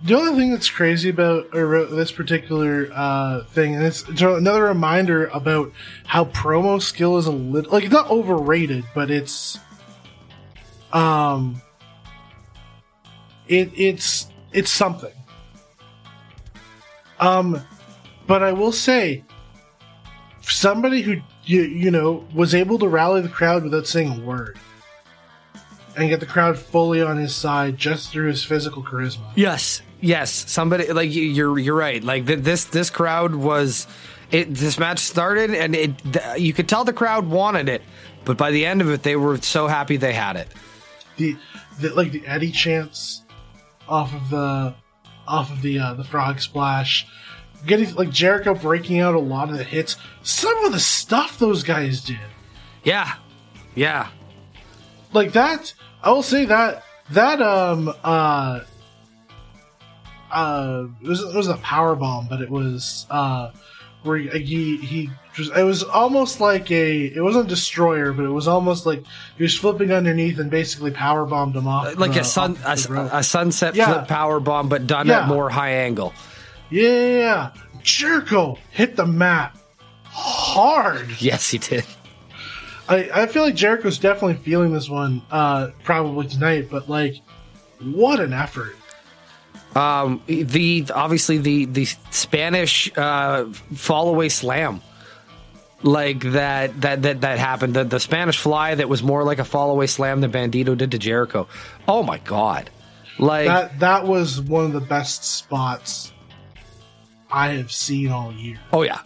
the 0.04 0.18
other 0.18 0.36
thing 0.36 0.50
that's 0.50 0.68
crazy 0.68 1.10
about 1.10 1.52
this 1.52 2.12
particular 2.12 2.89
uh, 2.91 3.44
thing, 3.44 3.76
and 3.76 3.86
it's, 3.86 4.02
it's 4.10 4.20
another 4.20 4.64
reminder 4.64 5.28
about 5.28 5.72
how 6.04 6.26
promo 6.26 6.82
skill 6.82 7.20
is 7.20 7.28
a 7.28 7.32
little 7.32 7.72
like 7.72 7.84
it's 7.84 7.94
not 7.94 8.10
overrated, 8.10 8.84
but 8.96 9.12
it's, 9.12 9.60
um, 10.94 11.62
it 13.48 13.70
it's 13.76 14.32
it's 14.52 14.72
something. 14.72 15.14
Um, 17.20 17.62
but 18.26 18.41
I 18.41 18.52
will 18.52 18.72
say, 18.72 19.24
somebody 20.41 21.04
who 21.04 21.22
you 21.44 21.62
you 21.62 21.91
know 21.91 22.28
was 22.34 22.56
able 22.56 22.80
to 22.80 22.88
rally 22.88 23.22
the 23.22 23.30
crowd 23.30 23.64
without 23.64 23.86
saying 23.86 24.24
a 24.24 24.26
word 24.26 24.58
and 25.96 26.10
get 26.10 26.20
the 26.20 26.26
crowd 26.26 26.58
fully 26.58 27.02
on 27.02 27.18
his 27.18 27.36
side 27.36 27.78
just 27.78 28.12
through 28.12 28.28
his 28.28 28.44
physical 28.44 28.82
charisma. 28.84 29.26
Yes, 29.36 29.82
yes. 30.02 30.32
Somebody 30.52 30.91
like 30.91 31.12
you- 31.14 31.24
you're 31.24 31.58
you're 31.60 31.76
right. 31.76 32.04
Like 32.04 32.26
th- 32.28 32.39
this 32.39 32.66
this 32.66 32.89
crowd 32.89 33.36
was 33.36 33.88
it. 34.32 34.54
This 34.54 34.78
match 34.80 35.00
started 35.00 35.54
and 35.54 35.76
it 35.76 35.98
th- 36.14 36.39
you 36.39 36.54
could 36.54 36.68
tell 36.68 36.84
the 36.84 36.94
crowd 36.94 37.28
wanted 37.28 37.70
it, 37.70 37.82
but 38.26 38.38
by 38.38 38.52
the 38.52 38.66
end 38.66 38.82
of 38.82 38.89
it, 38.89 39.04
they 39.04 39.16
were 39.16 39.38
so 39.38 39.68
happy 39.68 39.98
they 39.98 40.14
had 40.14 40.36
it. 40.36 40.48
The, 41.18 41.36
the 41.80 41.89
like 41.94 42.12
the 42.12 42.26
Eddie 42.26 42.52
chants 42.52 43.22
off 43.88 44.14
of 44.14 44.30
the 44.30 44.74
off 45.28 45.52
of 45.52 45.62
the 45.62 45.80
uh, 45.80 45.94
the 45.94 46.04
frog 46.04 46.39
splash. 46.41 47.06
Getting 47.66 47.94
like 47.96 48.10
Jericho 48.10 48.54
breaking 48.56 49.00
out 49.00 49.16
a 49.16 49.20
lot 49.20 49.50
of 49.50 49.58
the 49.58 49.64
hits. 49.64 49.96
Some 50.22 50.66
of 50.66 50.74
the 50.74 50.80
stuff 50.82 51.39
those 51.39 51.64
guys 51.64 52.02
did. 52.04 52.18
Yeah, 52.84 53.14
yeah. 53.74 54.10
Like 55.14 55.34
that 55.34 55.74
i 56.03 56.11
will 56.11 56.24
say 56.24 56.45
that 56.45 56.84
that 57.11 57.41
um 57.41 57.93
uh 58.03 58.59
uh 60.32 60.86
it 61.01 61.07
was, 61.07 61.22
it 61.22 61.36
was 61.36 61.47
a 61.47 61.57
power 61.57 61.95
bomb 61.95 62.28
but 62.30 62.41
it 62.41 62.49
was 62.49 63.05
uh 63.09 63.51
where 64.03 64.18
he 64.18 64.76
he, 64.78 65.09
just 65.34 65.55
it 65.55 65.64
was 65.64 65.82
almost 65.84 66.41
like 66.41 66.70
a 66.72 67.05
it 67.05 67.22
wasn't 67.22 67.45
a 67.45 67.47
destroyer 67.47 68.11
but 68.11 68.26
it 68.26 68.30
was 68.30 68.47
almost 68.47 68.86
like 68.86 69.01
he 69.38 69.43
was 69.43 69.57
flipping 69.57 69.91
underneath 69.91 70.39
and 70.39 70.51
basically 70.51 70.91
power 70.91 71.26
bombed 71.26 71.55
him 71.55 71.68
off 71.68 71.95
Like 71.97 72.14
the- 72.14 72.20
a 72.22 72.24
sun 72.26 72.57
a, 72.66 72.72
off 72.72 72.84
the 72.84 72.93
rope. 72.93 73.09
a 73.14 73.24
sunset 73.24 73.76
Yeah. 73.76 73.86
flip 73.93 74.07
power 74.07 74.39
bomb, 74.41 74.68
but 74.70 74.88
done 74.88 75.07
Yeah. 75.07 75.22
at 75.22 75.28
more 75.30 75.49
high 75.49 75.72
angle. 75.72 76.14
yeah 76.70 77.51
jericho 77.82 78.57
hit 78.72 78.95
the 78.95 79.05
mat 79.05 79.55
hard 80.05 81.09
Yes, 81.22 81.49
he 81.49 81.57
did. 81.59 81.86
I, 82.88 83.10
I 83.14 83.26
feel 83.28 83.44
like 83.44 83.56
Jericho's 83.56 83.98
definitely 83.98 84.36
feeling 84.44 84.74
this 84.74 84.90
one, 84.90 85.22
uh, 85.32 85.70
probably 85.84 86.28
tonight, 86.28 86.68
but 86.70 86.90
like, 86.90 87.16
what 87.80 88.20
an 88.20 88.34
effort. 88.34 88.76
Um, 89.76 90.22
the 90.28 90.86
obviously 90.94 91.40
the 91.40 91.66
the 91.66 91.86
Spanish 91.86 92.92
uh, 92.96 93.46
fall 93.74 94.10
away 94.10 94.30
slam, 94.30 94.82
like 95.82 96.20
that 96.20 96.80
that 96.82 97.02
that 97.02 97.22
that 97.22 97.40
happened. 97.40 97.74
The 97.74 97.84
the 97.84 98.00
Spanish 98.00 98.38
fly 98.38 98.76
that 98.76 98.88
was 98.88 99.02
more 99.02 99.24
like 99.24 99.40
a 99.40 99.46
fall 99.46 99.72
away 99.72 99.88
slam 99.88 100.22
than 100.22 100.32
Bandito 100.32 100.78
did 100.78 100.92
to 100.92 101.00
Jericho. 101.00 101.48
Oh 101.88 102.04
my 102.04 102.20
god! 102.20 102.70
Like 103.18 103.48
That 103.48 103.80
that 103.80 104.06
was 104.06 104.40
one 104.42 104.66
of 104.66 104.74
the 104.74 104.82
best 104.82 105.24
spots 105.24 106.12
I 107.32 107.54
have 107.54 107.72
seen 107.72 108.12
all 108.12 108.32
year. 108.32 108.60
oh 108.74 108.84
yeah, 108.84 109.00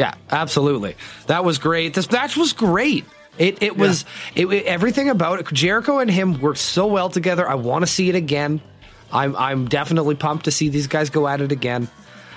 yeah, 0.00 0.14
absolutely. 0.30 0.96
That 1.26 1.44
was 1.44 1.58
great. 1.58 1.94
This 1.94 2.10
match 2.10 2.36
was 2.36 2.52
great. 2.52 3.04
It 3.38 3.62
it 3.62 3.76
was 3.76 4.04
it, 4.34 4.46
it- 4.46 4.64
everything 4.66 5.08
about 5.08 5.40
it. 5.40 5.46
Jericho 5.52 5.98
and 5.98 6.10
him 6.10 6.40
worked 6.40 6.58
so 6.58 6.86
well 6.86 7.08
together. 7.10 7.48
I 7.48 7.54
want 7.54 7.82
to 7.82 7.86
see 7.86 8.08
it 8.08 8.14
again. 8.14 8.60
I'm 9.12 9.34
I'm 9.36 9.68
definitely 9.68 10.14
pumped 10.14 10.44
to 10.46 10.50
see 10.50 10.68
these 10.68 10.86
guys 10.86 11.10
go 11.10 11.26
at 11.28 11.40
it 11.40 11.52
again. 11.52 11.88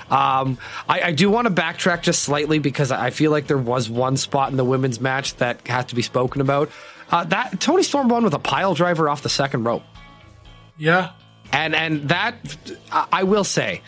Um, 0.10 0.58
I, 0.88 1.02
I 1.02 1.12
do 1.12 1.30
want 1.30 1.48
to 1.48 1.54
backtrack 1.54 2.02
just 2.04 2.22
slightly 2.24 2.60
because 2.60 2.92
I 2.92 3.10
feel 3.10 3.32
like 3.32 3.48
there 3.48 3.58
was 3.58 3.90
one 3.90 4.18
spot 4.18 4.52
in 4.52 4.58
the 4.58 4.66
women's 4.66 5.00
match 5.02 5.36
that 5.38 5.66
has 5.68 5.86
to 5.86 5.96
be 5.96 6.02
spoken 6.04 6.42
about. 6.42 6.70
Uh, 7.10 7.24
that 7.26 7.60
Toni 7.60 7.84
Storm 7.84 8.10
won 8.10 8.24
with 8.24 8.34
a 8.34 8.40
pile 8.40 8.74
driver 8.76 9.08
off 9.10 9.22
the 9.24 9.30
second 9.30 9.64
rope, 9.64 9.84
Yeah, 10.78 11.12
and 11.52 11.74
and 11.76 12.10
that 12.10 12.36
I 13.12 13.24
will 13.24 13.44
say, 13.46 13.82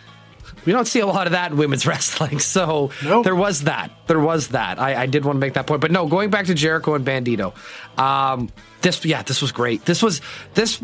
We 0.66 0.72
don't 0.72 0.86
see 0.88 1.00
a 1.00 1.06
lot 1.06 1.28
of 1.28 1.32
that 1.34 1.52
in 1.52 1.58
women's 1.58 1.86
wrestling. 1.88 2.40
So 2.40 2.92
No. 3.04 3.22
there 3.24 3.36
was 3.36 3.64
that. 3.64 3.92
There 4.08 4.20
was 4.20 4.50
that. 4.50 4.80
I, 4.80 5.04
I 5.04 5.06
did 5.06 5.24
want 5.26 5.36
to 5.36 5.40
make 5.40 5.54
that 5.54 5.68
point. 5.68 5.82
But 5.82 5.92
no, 5.92 6.08
going 6.08 6.30
back 6.30 6.48
to 6.48 6.54
Jericho 6.54 6.96
and 6.96 7.06
Bandito, 7.06 7.54
um, 8.00 8.50
this 8.82 9.04
yeah, 9.06 9.24
this 9.24 9.42
was 9.42 9.52
great. 9.52 9.86
This 9.86 10.02
was 10.04 10.22
this 10.54 10.80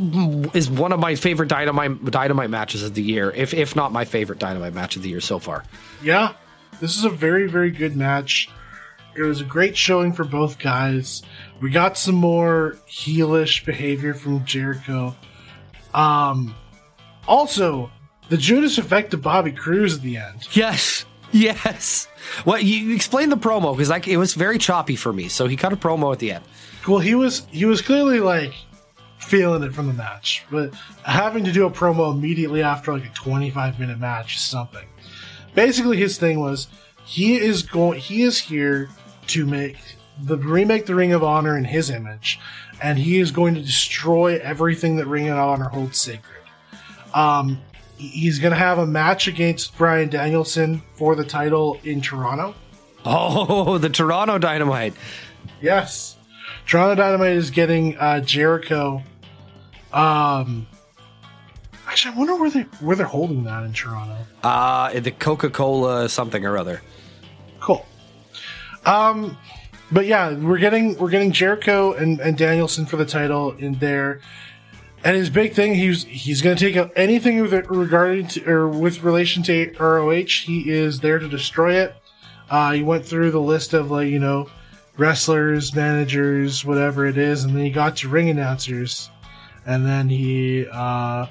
is 0.53 0.69
one 0.69 0.91
of 0.91 0.99
my 0.99 1.15
favorite 1.15 1.49
dynamite 1.49 2.05
dynamite 2.05 2.49
matches 2.49 2.83
of 2.83 2.93
the 2.93 3.01
year, 3.03 3.31
if 3.31 3.53
if 3.53 3.75
not 3.75 3.91
my 3.91 4.05
favorite 4.05 4.39
dynamite 4.39 4.73
match 4.73 4.95
of 4.95 5.01
the 5.03 5.09
year 5.09 5.21
so 5.21 5.37
far. 5.39 5.63
Yeah, 6.03 6.33
this 6.79 6.97
is 6.97 7.03
a 7.03 7.09
very, 7.09 7.47
very 7.47 7.69
good 7.71 7.95
match. 7.95 8.49
It 9.15 9.23
was 9.23 9.41
a 9.41 9.43
great 9.43 9.75
showing 9.77 10.13
for 10.13 10.23
both 10.23 10.57
guys. 10.57 11.21
We 11.61 11.69
got 11.69 11.97
some 11.97 12.15
more 12.15 12.77
heelish 12.87 13.65
behavior 13.65 14.13
from 14.13 14.45
Jericho. 14.45 15.15
Um, 15.93 16.55
also, 17.27 17.91
the 18.31 18.37
Judas 18.37 18.77
effect 18.77 19.13
of 19.13 19.21
Bobby 19.21 19.51
Cruz 19.51 19.95
at 19.95 20.01
the 20.01 20.17
end. 20.17 20.47
Yes. 20.53 21.05
Yes. 21.33 22.09
Well, 22.45 22.59
you 22.59 22.93
explained 22.93 23.31
the 23.31 23.37
promo 23.37 23.73
because 23.73 23.89
like 23.89 24.05
it 24.05 24.17
was 24.17 24.33
very 24.33 24.57
choppy 24.57 24.97
for 24.97 25.13
me. 25.13 25.29
So 25.29 25.47
he 25.47 25.55
cut 25.55 25.71
a 25.71 25.77
promo 25.77 26.11
at 26.11 26.19
the 26.19 26.33
end. 26.33 26.43
Well, 26.85 26.99
he 26.99 27.15
was 27.15 27.47
he 27.51 27.63
was 27.63 27.81
clearly 27.81 28.19
like 28.19 28.51
feeling 29.17 29.63
it 29.63 29.73
from 29.73 29.87
the 29.87 29.93
match, 29.93 30.43
but 30.51 30.73
having 31.05 31.45
to 31.45 31.53
do 31.53 31.65
a 31.65 31.71
promo 31.71 32.13
immediately 32.13 32.61
after 32.61 32.91
like 32.91 33.05
a 33.05 33.13
25 33.13 33.79
minute 33.79 33.97
match 33.97 34.35
is 34.35 34.41
something. 34.41 34.85
Basically, 35.55 35.95
his 35.95 36.17
thing 36.17 36.41
was 36.41 36.67
he 37.05 37.37
is 37.37 37.63
going 37.63 37.97
he 37.97 38.23
is 38.23 38.37
here 38.37 38.89
to 39.27 39.45
make 39.45 39.77
the 40.21 40.35
remake 40.35 40.85
the 40.85 40.95
Ring 40.95 41.13
of 41.13 41.23
Honor 41.23 41.57
in 41.57 41.63
his 41.63 41.89
image, 41.89 42.41
and 42.83 42.99
he 42.99 43.21
is 43.21 43.31
going 43.31 43.55
to 43.55 43.61
destroy 43.61 44.37
everything 44.39 44.97
that 44.97 45.05
Ring 45.07 45.29
of 45.29 45.37
Honor 45.37 45.69
holds 45.69 45.97
sacred. 46.01 46.43
Um, 47.13 47.61
he's 48.01 48.39
going 48.39 48.51
to 48.51 48.57
have 48.57 48.79
a 48.79 48.87
match 48.87 49.27
against 49.27 49.77
Bryan 49.77 50.09
Danielson 50.09 50.81
for 50.95 51.15
the 51.15 51.23
title 51.23 51.79
in 51.83 52.01
Toronto. 52.01 52.55
Oh, 53.05 53.77
the 53.79 53.89
Toronto 53.89 54.37
Dynamite. 54.37 54.93
Yes. 55.61 56.17
Toronto 56.65 56.95
Dynamite 56.95 57.35
is 57.37 57.51
getting 57.51 57.97
uh, 57.97 58.21
Jericho. 58.21 59.03
Um, 59.93 60.67
actually, 61.87 62.15
I 62.15 62.17
wonder 62.17 62.35
where 62.35 62.49
they 62.49 62.61
where 62.79 62.95
they're 62.95 63.05
holding 63.05 63.43
that 63.43 63.63
in 63.63 63.73
Toronto. 63.73 64.17
Uh, 64.43 64.99
the 64.99 65.11
Coca 65.11 65.49
Cola 65.49 66.09
something 66.09 66.45
or 66.45 66.57
other. 66.57 66.81
Cool. 67.59 67.85
Um, 68.85 69.37
but 69.91 70.05
yeah, 70.05 70.33
we're 70.33 70.57
getting 70.57 70.97
we're 70.97 71.09
getting 71.09 71.31
Jericho 71.31 71.93
and, 71.93 72.19
and 72.19 72.37
Danielson 72.37 72.85
for 72.85 72.97
the 72.97 73.05
title 73.05 73.51
in 73.51 73.75
there. 73.79 74.21
And 75.03 75.15
his 75.15 75.31
big 75.31 75.53
thing, 75.53 75.73
he's 75.73 76.03
he's 76.03 76.41
going 76.41 76.55
to 76.55 76.63
take 76.63 76.77
out 76.77 76.91
anything 76.95 77.41
with 77.41 77.53
it 77.53 77.69
regarding 77.69 78.27
to, 78.29 78.49
or 78.49 78.67
with 78.67 79.03
relation 79.03 79.41
to 79.43 79.73
ROH. 79.79 80.43
He 80.43 80.69
is 80.69 80.99
there 80.99 81.17
to 81.17 81.27
destroy 81.27 81.75
it. 81.75 81.95
Uh, 82.49 82.73
he 82.73 82.83
went 82.83 83.05
through 83.05 83.31
the 83.31 83.41
list 83.41 83.73
of 83.73 83.89
like 83.89 84.09
you 84.09 84.19
know 84.19 84.49
wrestlers, 84.97 85.73
managers, 85.73 86.63
whatever 86.63 87.07
it 87.07 87.17
is, 87.17 87.43
and 87.43 87.55
then 87.55 87.63
he 87.63 87.71
got 87.71 87.95
to 87.97 88.09
ring 88.09 88.29
announcers, 88.29 89.09
and 89.65 89.85
then 89.85 90.07
he 90.07 90.67
uh, 90.71 91.25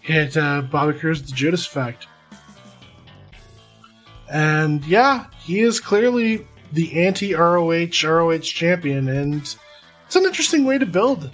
hit 0.00 0.36
uh, 0.36 0.60
Bobby 0.62 0.98
Cruz 0.98 1.22
the 1.22 1.32
Judas 1.32 1.66
effect. 1.66 2.06
And 4.30 4.84
yeah, 4.84 5.26
he 5.40 5.60
is 5.60 5.80
clearly 5.80 6.46
the 6.72 7.04
anti 7.04 7.34
ROH 7.34 8.04
ROH 8.04 8.38
champion, 8.40 9.08
and 9.08 9.56
it's 10.06 10.16
an 10.16 10.24
interesting 10.24 10.64
way 10.64 10.76
to 10.76 10.86
build. 10.86 11.30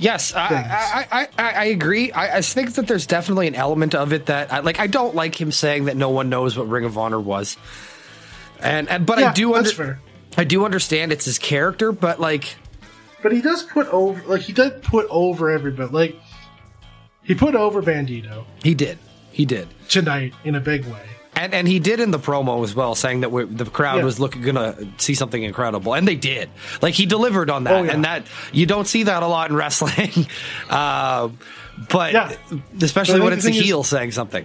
Yes, 0.00 0.34
I, 0.34 1.06
I, 1.12 1.28
I, 1.38 1.52
I, 1.52 1.64
agree. 1.66 2.10
I, 2.10 2.38
I 2.38 2.40
think 2.40 2.72
that 2.74 2.86
there's 2.86 3.06
definitely 3.06 3.48
an 3.48 3.54
element 3.54 3.94
of 3.94 4.14
it 4.14 4.26
that, 4.26 4.50
I, 4.50 4.60
like, 4.60 4.80
I 4.80 4.86
don't 4.86 5.14
like 5.14 5.38
him 5.38 5.52
saying 5.52 5.84
that 5.84 5.96
no 5.96 6.08
one 6.08 6.30
knows 6.30 6.56
what 6.56 6.68
Ring 6.68 6.86
of 6.86 6.96
Honor 6.96 7.20
was, 7.20 7.58
and, 8.60 8.88
and 8.88 9.04
but 9.04 9.22
I 9.22 9.34
do 9.34 9.54
under. 9.54 10.00
I 10.38 10.44
do 10.44 10.64
understand 10.64 11.12
it's 11.12 11.26
his 11.26 11.38
character, 11.38 11.92
but 11.92 12.18
like, 12.18 12.56
But 13.22 13.32
he 13.32 13.42
does 13.42 13.62
put 13.62 13.88
over, 13.88 14.22
like 14.26 14.40
he 14.40 14.54
did 14.54 14.82
put 14.82 15.06
over 15.10 15.50
everybody. 15.50 15.92
Like 15.92 16.16
he 17.22 17.34
put 17.34 17.54
over 17.54 17.82
Bandito 17.82 18.46
he 18.62 18.74
did, 18.74 18.98
he 19.32 19.44
did, 19.44 19.68
tonight 19.90 20.32
in 20.44 20.54
a 20.54 20.60
big 20.60 20.86
way. 20.86 21.09
And 21.44 21.54
and 21.54 21.66
he 21.68 21.78
did 21.78 22.00
in 22.00 22.10
the 22.10 22.18
promo 22.18 22.62
as 22.64 22.74
well, 22.74 22.94
saying 22.94 23.20
that 23.20 23.30
the 23.30 23.64
crowd 23.64 23.98
Yeah. 23.98 24.04
was 24.04 24.20
looking 24.20 24.42
gonna 24.42 24.76
see 24.98 25.14
something 25.14 25.42
incredible, 25.42 25.94
and 25.94 26.06
they 26.06 26.16
did. 26.16 26.48
Like 26.82 26.94
he 26.94 27.06
delivered 27.06 27.50
on 27.50 27.64
that, 27.64 27.72
Oh, 27.74 27.82
yeah. 27.82 27.92
and 27.92 28.04
that 28.04 28.26
you 28.52 28.66
don't 28.66 28.86
see 28.86 29.04
that 29.04 29.22
a 29.22 29.26
lot 29.26 29.50
in 29.50 29.56
wrestling, 29.56 30.26
uh, 30.70 31.28
but 31.90 32.12
Yeah. 32.12 32.32
especially 32.82 33.18
But 33.20 33.24
when 33.24 33.32
it's 33.34 33.44
a 33.44 33.48
thing 33.48 33.56
is- 33.58 33.64
heel 33.64 33.82
saying 33.84 34.12
something. 34.12 34.44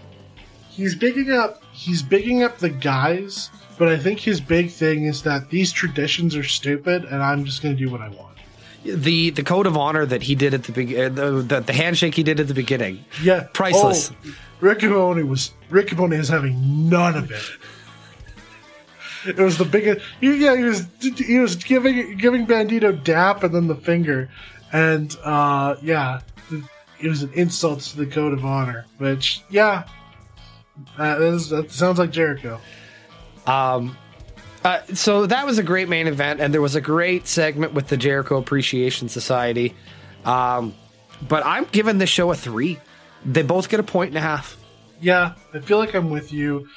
He's 0.69 0.95
bigging 0.95 1.31
up. 1.31 1.63
He's 1.71 2.01
bigging 2.03 2.43
up 2.43 2.57
the 2.59 2.69
guys. 2.69 3.49
But 3.77 3.89
I 3.89 3.97
think 3.97 4.19
his 4.19 4.39
big 4.39 4.71
thing 4.71 5.03
is 5.05 5.21
that 5.23 5.49
these 5.49 5.71
traditions 5.71 6.33
are 6.35 6.43
stupid, 6.43 7.03
and 7.03 7.21
I'm 7.21 7.43
just 7.43 7.61
going 7.61 7.75
to 7.75 7.81
do 7.85 7.89
what 7.91 7.99
I 8.01 8.07
want. 8.07 8.34
The 8.85 9.31
the 9.31 9.43
code 9.43 9.67
of 9.67 9.75
honor 9.75 10.05
that 10.05 10.23
he 10.23 10.35
did 10.35 10.53
at 10.53 10.63
the 10.63 10.71
big 10.71 10.95
uh, 10.95 11.09
the, 11.09 11.63
the 11.65 11.73
handshake 11.73 12.15
he 12.15 12.23
did 12.23 12.39
at 12.39 12.47
the 12.47 12.53
beginning. 12.53 13.03
Yeah, 13.21 13.47
priceless. 13.53 14.11
Oh, 14.11 14.33
Riccaboni 14.61 15.27
was 15.27 15.51
Rick 15.69 15.87
Riccaboni 15.87 16.17
is 16.17 16.29
having 16.29 16.89
none 16.89 17.15
of 17.15 17.31
it. 17.31 17.43
It 19.27 19.37
was 19.37 19.57
the 19.57 19.65
biggest. 19.65 20.05
Yeah, 20.21 20.55
he 20.55 20.63
was 20.63 20.87
he 21.01 21.39
was 21.39 21.55
giving 21.55 22.17
giving 22.17 22.45
Bandito 22.45 23.03
dap 23.03 23.43
and 23.43 23.53
then 23.53 23.67
the 23.67 23.75
finger, 23.75 24.29
and 24.71 25.15
uh, 25.23 25.75
yeah, 25.81 26.21
it 26.99 27.09
was 27.09 27.23
an 27.23 27.33
insult 27.33 27.81
to 27.81 27.97
the 27.97 28.05
code 28.05 28.33
of 28.33 28.45
honor. 28.45 28.85
Which 28.99 29.43
yeah, 29.49 29.87
uh, 30.97 31.17
that, 31.17 31.21
is, 31.21 31.49
that 31.49 31.71
sounds 31.71 31.97
like 31.97 32.11
Jericho. 32.11 32.59
Um, 33.47 33.97
uh, 34.65 34.81
so 34.95 35.27
that 35.27 35.45
was 35.45 35.59
a 35.59 35.63
great 35.63 35.87
main 35.87 36.07
event, 36.07 36.41
and 36.41 36.51
there 36.51 36.61
was 36.61 36.73
a 36.73 36.81
great 36.81 37.27
segment 37.27 37.73
with 37.73 37.87
the 37.87 37.97
Jericho 37.97 38.37
Appreciation 38.37 39.09
Society. 39.09 39.75
Um, 40.25 40.73
but 41.27 41.45
I'm 41.45 41.65
giving 41.65 41.99
this 41.99 42.09
show 42.09 42.31
a 42.31 42.35
three. 42.35 42.79
They 43.23 43.43
both 43.43 43.69
get 43.69 43.79
a 43.79 43.83
point 43.83 44.09
and 44.09 44.17
a 44.17 44.21
half. 44.21 44.57
Yeah, 44.99 45.35
I 45.53 45.59
feel 45.59 45.77
like 45.77 45.93
I'm 45.93 46.09
with 46.09 46.33
you. 46.33 46.67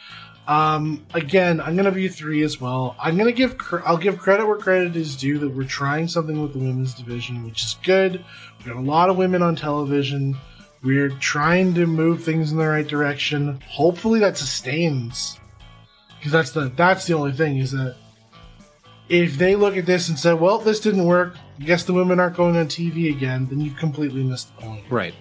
Um, 0.46 1.06
again, 1.14 1.62
I'm 1.62 1.76
gonna 1.76 1.90
be 1.90 2.08
three 2.08 2.42
as 2.42 2.60
well. 2.60 2.94
I'm 3.00 3.16
gonna 3.16 3.32
give 3.32 3.56
I'll 3.86 3.96
give 3.96 4.18
credit 4.18 4.46
where 4.46 4.56
credit 4.56 4.94
is 4.94 5.16
due 5.16 5.38
that 5.38 5.48
we're 5.48 5.64
trying 5.64 6.08
something 6.08 6.42
with 6.42 6.52
the 6.52 6.58
women's 6.58 6.92
division, 6.92 7.42
which 7.42 7.64
is 7.64 7.76
good. 7.82 8.22
We 8.58 8.64
got 8.66 8.76
a 8.76 8.80
lot 8.80 9.08
of 9.08 9.16
women 9.16 9.40
on 9.40 9.56
television. 9.56 10.36
We're 10.82 11.08
trying 11.08 11.72
to 11.74 11.86
move 11.86 12.22
things 12.22 12.52
in 12.52 12.58
the 12.58 12.68
right 12.68 12.86
direction. 12.86 13.60
Hopefully 13.66 14.20
that 14.20 14.36
sustains, 14.36 15.37
because 16.18 16.32
that's 16.32 16.50
the 16.50 16.72
that's 16.76 17.06
the 17.06 17.14
only 17.14 17.32
thing 17.32 17.58
is 17.58 17.72
that 17.72 17.96
if 19.08 19.38
they 19.38 19.56
look 19.56 19.76
at 19.76 19.86
this 19.86 20.08
and 20.08 20.18
say, 20.18 20.34
"Well, 20.34 20.58
this 20.58 20.80
didn't 20.80 21.04
work," 21.04 21.34
I 21.60 21.64
guess 21.64 21.84
the 21.84 21.94
women 21.94 22.20
aren't 22.20 22.36
going 22.36 22.56
on 22.56 22.66
TV 22.66 23.10
again, 23.10 23.46
then 23.48 23.60
you 23.60 23.70
completely 23.70 24.22
missed 24.22 24.54
the 24.56 24.62
point. 24.62 24.84
Right. 24.90 25.14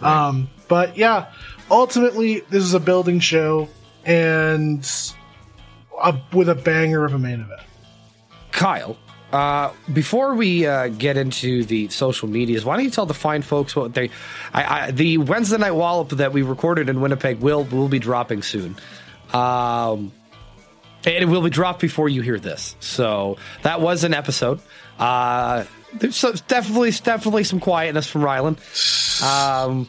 Um, 0.00 0.50
but 0.68 0.96
yeah, 0.96 1.32
ultimately, 1.70 2.40
this 2.50 2.62
is 2.62 2.74
a 2.74 2.80
building 2.80 3.20
show 3.20 3.68
and 4.04 4.88
a, 6.02 6.18
with 6.32 6.48
a 6.48 6.54
banger 6.54 7.04
of 7.04 7.14
a 7.14 7.18
main 7.18 7.40
event. 7.40 7.62
Kyle, 8.52 8.96
uh, 9.32 9.72
before 9.92 10.34
we 10.34 10.66
uh, 10.66 10.88
get 10.88 11.16
into 11.16 11.64
the 11.64 11.88
social 11.88 12.28
medias, 12.28 12.64
why 12.64 12.76
don't 12.76 12.84
you 12.84 12.90
tell 12.90 13.06
the 13.06 13.14
fine 13.14 13.42
folks 13.42 13.74
what 13.74 13.94
they, 13.94 14.10
I, 14.52 14.64
I, 14.86 14.90
the 14.90 15.18
Wednesday 15.18 15.58
night 15.58 15.72
wallop 15.72 16.10
that 16.10 16.32
we 16.32 16.42
recorded 16.42 16.88
in 16.88 17.00
Winnipeg 17.00 17.40
will 17.40 17.64
will 17.64 17.88
be 17.88 17.98
dropping 17.98 18.42
soon. 18.42 18.76
Um, 19.32 20.12
and 21.04 21.22
it 21.22 21.28
will 21.28 21.42
be 21.42 21.50
dropped 21.50 21.80
before 21.80 22.08
you 22.08 22.22
hear 22.22 22.38
this. 22.38 22.76
So 22.80 23.36
that 23.62 23.80
was 23.80 24.04
an 24.04 24.14
episode. 24.14 24.60
Uh, 24.98 25.64
there's 25.94 26.16
so, 26.16 26.32
definitely 26.48 26.90
definitely 26.90 27.44
some 27.44 27.60
quietness 27.60 28.06
from 28.06 28.22
Rylan. 28.22 28.56
Um, 29.22 29.88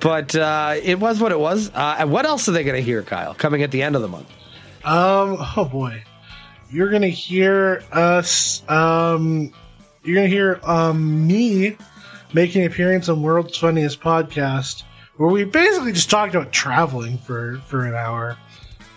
but 0.00 0.34
uh, 0.34 0.76
it 0.82 1.00
was 1.00 1.20
what 1.20 1.32
it 1.32 1.40
was. 1.40 1.70
Uh, 1.70 1.96
and 2.00 2.10
what 2.10 2.26
else 2.26 2.48
are 2.48 2.52
they 2.52 2.64
going 2.64 2.76
to 2.76 2.82
hear, 2.82 3.02
Kyle, 3.02 3.34
coming 3.34 3.62
at 3.62 3.70
the 3.70 3.82
end 3.82 3.96
of 3.96 4.02
the 4.02 4.08
month? 4.08 4.28
Um, 4.84 5.36
oh 5.56 5.68
boy, 5.70 6.04
you're 6.70 6.90
gonna 6.90 7.08
hear 7.08 7.82
us. 7.92 8.62
Um, 8.68 9.52
you're 10.04 10.14
gonna 10.14 10.28
hear 10.28 10.60
um 10.62 11.26
me 11.26 11.76
making 12.32 12.62
an 12.62 12.70
appearance 12.70 13.08
on 13.08 13.22
World's 13.22 13.58
Funniest 13.58 14.00
Podcast, 14.00 14.84
where 15.18 15.28
we 15.28 15.44
basically 15.44 15.92
just 15.92 16.08
talked 16.08 16.34
about 16.34 16.52
traveling 16.52 17.18
for 17.18 17.58
for 17.66 17.84
an 17.84 17.94
hour, 17.94 18.38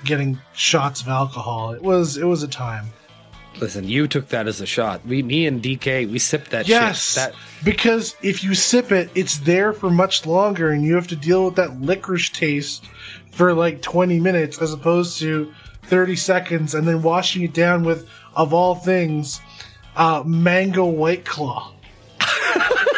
getting 0.05 0.39
shots 0.53 1.01
of 1.01 1.09
alcohol. 1.09 1.73
It 1.73 1.81
was 1.81 2.17
it 2.17 2.23
was 2.23 2.41
a 2.43 2.47
time. 2.47 2.85
Listen, 3.59 3.87
you 3.87 4.07
took 4.07 4.29
that 4.29 4.47
as 4.47 4.61
a 4.61 4.65
shot. 4.65 5.05
We, 5.05 5.21
me 5.21 5.45
and 5.45 5.61
DK, 5.61 6.09
we 6.09 6.19
sipped 6.19 6.51
that 6.51 6.69
Yes. 6.69 7.15
That 7.15 7.35
because 7.65 8.15
if 8.21 8.43
you 8.43 8.55
sip 8.55 8.93
it, 8.93 9.09
it's 9.13 9.39
there 9.39 9.73
for 9.73 9.89
much 9.89 10.25
longer, 10.25 10.71
and 10.71 10.83
you 10.83 10.95
have 10.95 11.07
to 11.07 11.17
deal 11.17 11.43
with 11.45 11.55
that 11.55 11.81
licorice 11.81 12.29
taste 12.29 12.85
for 13.31 13.53
like 13.53 13.81
20 13.81 14.19
minutes 14.19 14.61
as 14.61 14.73
opposed 14.73 15.19
to 15.19 15.51
30 15.83 16.15
seconds, 16.15 16.73
and 16.73 16.87
then 16.87 17.01
washing 17.01 17.43
it 17.43 17.53
down 17.53 17.83
with, 17.83 18.07
of 18.35 18.53
all 18.53 18.75
things, 18.75 19.41
uh, 19.97 20.23
mango 20.25 20.85
white 20.85 21.25
claw. 21.25 21.73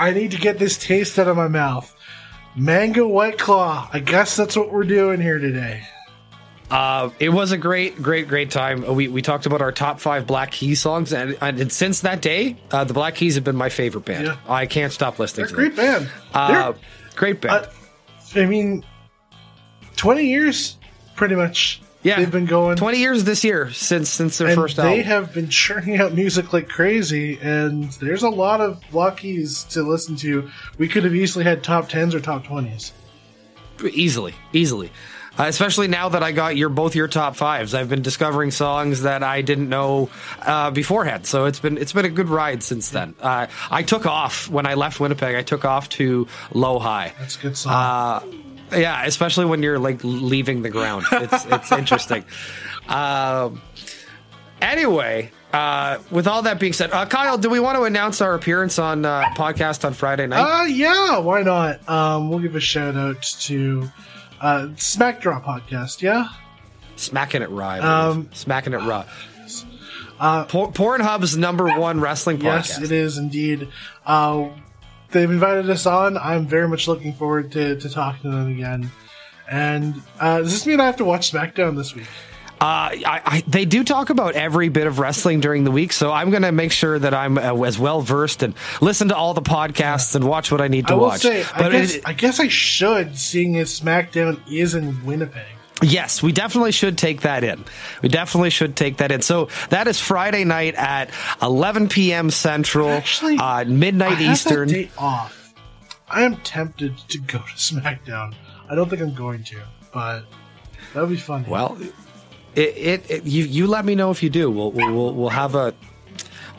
I 0.00 0.12
need 0.12 0.30
to 0.30 0.38
get 0.38 0.58
this 0.58 0.78
taste 0.78 1.18
out 1.18 1.28
of 1.28 1.36
my 1.36 1.48
mouth. 1.48 1.94
Mango 2.56 3.06
White 3.06 3.38
Claw. 3.38 3.88
I 3.92 4.00
guess 4.00 4.34
that's 4.34 4.56
what 4.56 4.72
we're 4.72 4.84
doing 4.84 5.20
here 5.20 5.38
today. 5.38 5.82
Uh, 6.70 7.10
it 7.18 7.28
was 7.30 7.52
a 7.52 7.58
great, 7.58 8.00
great, 8.00 8.28
great 8.28 8.50
time. 8.50 8.94
We, 8.94 9.08
we 9.08 9.22
talked 9.22 9.44
about 9.46 9.60
our 9.60 9.72
top 9.72 10.00
five 10.00 10.26
Black 10.26 10.52
Keys 10.52 10.80
songs, 10.80 11.12
and, 11.12 11.36
and 11.40 11.70
since 11.72 12.00
that 12.00 12.22
day, 12.22 12.56
uh, 12.70 12.84
the 12.84 12.94
Black 12.94 13.16
Keys 13.16 13.34
have 13.34 13.44
been 13.44 13.56
my 13.56 13.68
favorite 13.68 14.04
band. 14.04 14.26
Yeah. 14.26 14.36
I 14.48 14.66
can't 14.66 14.92
stop 14.92 15.18
listening 15.18 15.46
They're 15.48 15.50
to 15.50 15.54
great 15.54 15.76
them. 15.76 16.04
band. 16.04 16.12
Uh, 16.32 16.72
great 17.16 17.40
band. 17.40 17.66
Uh, 17.66 18.40
I 18.40 18.46
mean, 18.46 18.84
20 19.96 20.24
years, 20.24 20.76
pretty 21.16 21.34
much. 21.34 21.82
Yeah, 22.02 22.16
They've 22.18 22.30
been 22.30 22.46
going. 22.46 22.76
twenty 22.76 22.98
years 22.98 23.24
this 23.24 23.44
year 23.44 23.70
since 23.70 24.08
since 24.10 24.38
their 24.38 24.48
and 24.48 24.56
first 24.56 24.76
they 24.76 25.02
have 25.02 25.34
been 25.34 25.48
churning 25.48 25.98
out 25.98 26.14
music 26.14 26.52
like 26.52 26.68
crazy, 26.68 27.38
and 27.42 27.90
there's 27.94 28.22
a 28.22 28.28
lot 28.30 28.60
of 28.60 28.80
Lockies 28.92 29.68
to 29.70 29.82
listen 29.82 30.16
to. 30.16 30.50
We 30.78 30.88
could 30.88 31.04
have 31.04 31.14
easily 31.14 31.44
had 31.44 31.62
top 31.62 31.88
10s 31.90 32.14
or 32.14 32.20
top 32.20 32.44
20s. 32.46 32.92
easily, 33.92 34.34
easily. 34.52 34.90
Uh, 35.38 35.44
especially 35.44 35.88
now 35.88 36.08
that 36.08 36.22
I 36.22 36.32
got 36.32 36.56
your 36.56 36.68
both 36.68 36.94
your 36.96 37.06
top 37.08 37.36
fives, 37.36 37.72
I've 37.72 37.88
been 37.88 38.02
discovering 38.02 38.50
songs 38.50 39.02
that 39.02 39.22
I 39.22 39.42
didn't 39.42 39.68
know 39.68 40.10
uh, 40.42 40.70
beforehand. 40.70 41.24
So 41.26 41.44
it's 41.46 41.60
been 41.60 41.78
it's 41.78 41.92
been 41.92 42.04
a 42.04 42.10
good 42.10 42.28
ride 42.28 42.62
since 42.62 42.90
then. 42.90 43.14
Uh, 43.20 43.46
I 43.70 43.82
took 43.84 44.06
off 44.06 44.48
when 44.48 44.66
I 44.66 44.74
left 44.74 45.00
Winnipeg. 45.00 45.36
I 45.36 45.42
took 45.42 45.64
off 45.64 45.88
to 45.90 46.26
Low 46.52 46.78
High. 46.78 47.14
That's 47.18 47.36
a 47.36 47.40
good 47.40 47.56
song. 47.56 47.72
Yeah, 48.72 49.04
especially 49.04 49.46
when 49.46 49.62
you're 49.62 49.78
like 49.78 50.00
leaving 50.02 50.62
the 50.62 50.70
ground. 50.70 51.06
It's 51.12 51.44
it's 51.46 51.72
interesting. 51.80 52.24
Um, 52.88 53.60
anyway, 54.60 55.30
uh, 55.52 55.98
with 56.10 56.26
all 56.26 56.42
that 56.42 56.58
being 56.60 56.72
said, 56.72 56.90
uh, 56.92 57.06
Kyle, 57.06 57.38
do 57.38 57.50
we 57.50 57.60
want 57.60 57.76
to 57.76 57.84
announce 57.84 58.20
our 58.20 58.34
appearance 58.34 58.78
on 58.78 59.04
uh, 59.04 59.24
podcast 59.36 59.84
on 59.84 59.92
Friday 59.94 60.26
night? 60.26 60.40
Uh, 60.62 60.64
yeah, 60.64 61.18
why 61.18 61.42
not? 61.42 61.88
Um, 61.88 62.30
we'll 62.30 62.38
give 62.38 62.56
a 62.56 62.60
shout 62.60 62.96
out 62.96 63.22
to 63.22 63.88
uh, 64.40 64.68
Smack 64.76 65.20
Draw 65.20 65.40
Podcast, 65.42 66.02
yeah? 66.02 66.28
Smacking 66.96 67.42
it 67.42 67.50
raw. 67.50 68.10
Um, 68.10 68.28
Smacking 68.32 68.74
it 68.74 68.78
raw. 68.82 69.06
Uh, 70.18 70.44
Por- 70.44 70.70
Pornhub's 70.72 71.34
number 71.36 71.66
one 71.78 71.98
wrestling 71.98 72.38
podcast. 72.38 72.68
Yes, 72.68 72.82
it 72.82 72.92
is 72.92 73.16
indeed. 73.16 73.68
Uh, 74.04 74.50
they've 75.12 75.30
invited 75.30 75.68
us 75.70 75.86
on. 75.86 76.16
I'm 76.18 76.46
very 76.46 76.68
much 76.68 76.88
looking 76.88 77.12
forward 77.12 77.52
to, 77.52 77.76
to 77.78 77.88
talking 77.88 78.30
to 78.30 78.36
them 78.36 78.48
again. 78.52 78.90
And 79.50 80.00
uh, 80.18 80.38
does 80.38 80.52
this 80.52 80.66
mean 80.66 80.80
I 80.80 80.86
have 80.86 80.96
to 80.96 81.04
watch 81.04 81.32
SmackDown 81.32 81.76
this 81.76 81.94
week? 81.94 82.06
Uh, 82.60 82.92
I, 82.92 83.22
I, 83.24 83.44
they 83.48 83.64
do 83.64 83.82
talk 83.82 84.10
about 84.10 84.34
every 84.34 84.68
bit 84.68 84.86
of 84.86 84.98
wrestling 84.98 85.40
during 85.40 85.64
the 85.64 85.70
week, 85.70 85.92
so 85.94 86.12
I'm 86.12 86.28
going 86.30 86.42
to 86.42 86.52
make 86.52 86.72
sure 86.72 86.98
that 86.98 87.14
I'm 87.14 87.38
uh, 87.38 87.62
as 87.62 87.78
well 87.78 88.02
versed 88.02 88.42
and 88.42 88.52
listen 88.82 89.08
to 89.08 89.16
all 89.16 89.32
the 89.32 89.40
podcasts 89.40 90.14
and 90.14 90.24
watch 90.24 90.52
what 90.52 90.60
I 90.60 90.68
need 90.68 90.86
to 90.88 90.92
I 90.92 90.96
watch. 90.96 91.20
say, 91.22 91.42
I 91.42 91.58
But 91.62 91.72
guess, 91.72 91.94
it- 91.94 92.02
I 92.06 92.12
guess 92.12 92.38
I 92.38 92.48
should, 92.48 93.16
seeing 93.16 93.56
as 93.56 93.80
SmackDown 93.80 94.38
is 94.52 94.74
in 94.74 95.04
Winnipeg. 95.06 95.46
Yes, 95.82 96.22
we 96.22 96.32
definitely 96.32 96.72
should 96.72 96.98
take 96.98 97.22
that 97.22 97.42
in. 97.42 97.64
We 98.02 98.08
definitely 98.08 98.50
should 98.50 98.76
take 98.76 98.98
that 98.98 99.10
in. 99.10 99.22
So 99.22 99.48
that 99.70 99.88
is 99.88 99.98
Friday 99.98 100.44
night 100.44 100.74
at 100.74 101.10
11 101.40 101.88
p.m. 101.88 102.30
Central, 102.30 102.90
Actually, 102.90 103.38
uh, 103.38 103.44
I 103.44 103.64
midnight 103.64 104.18
have 104.18 104.32
Eastern. 104.32 104.68
Date 104.68 104.90
off. 104.98 105.54
I 106.08 106.22
am 106.22 106.36
tempted 106.38 106.98
to 107.08 107.18
go 107.18 107.38
to 107.38 107.44
SmackDown. 107.54 108.34
I 108.68 108.74
don't 108.74 108.88
think 108.88 109.00
I'm 109.00 109.14
going 109.14 109.42
to, 109.44 109.60
but 109.92 110.24
that 110.92 111.00
would 111.00 111.10
be 111.10 111.16
fun. 111.16 111.44
Well, 111.46 111.78
it, 112.54 112.76
it, 112.76 113.10
it 113.10 113.24
you 113.24 113.44
you 113.44 113.66
let 113.66 113.84
me 113.84 113.94
know 113.94 114.10
if 114.10 114.22
you 114.22 114.30
do. 114.30 114.50
We'll 114.50 114.72
we'll 114.72 114.92
we'll, 114.92 115.14
we'll 115.14 115.28
have 115.30 115.54
a. 115.54 115.74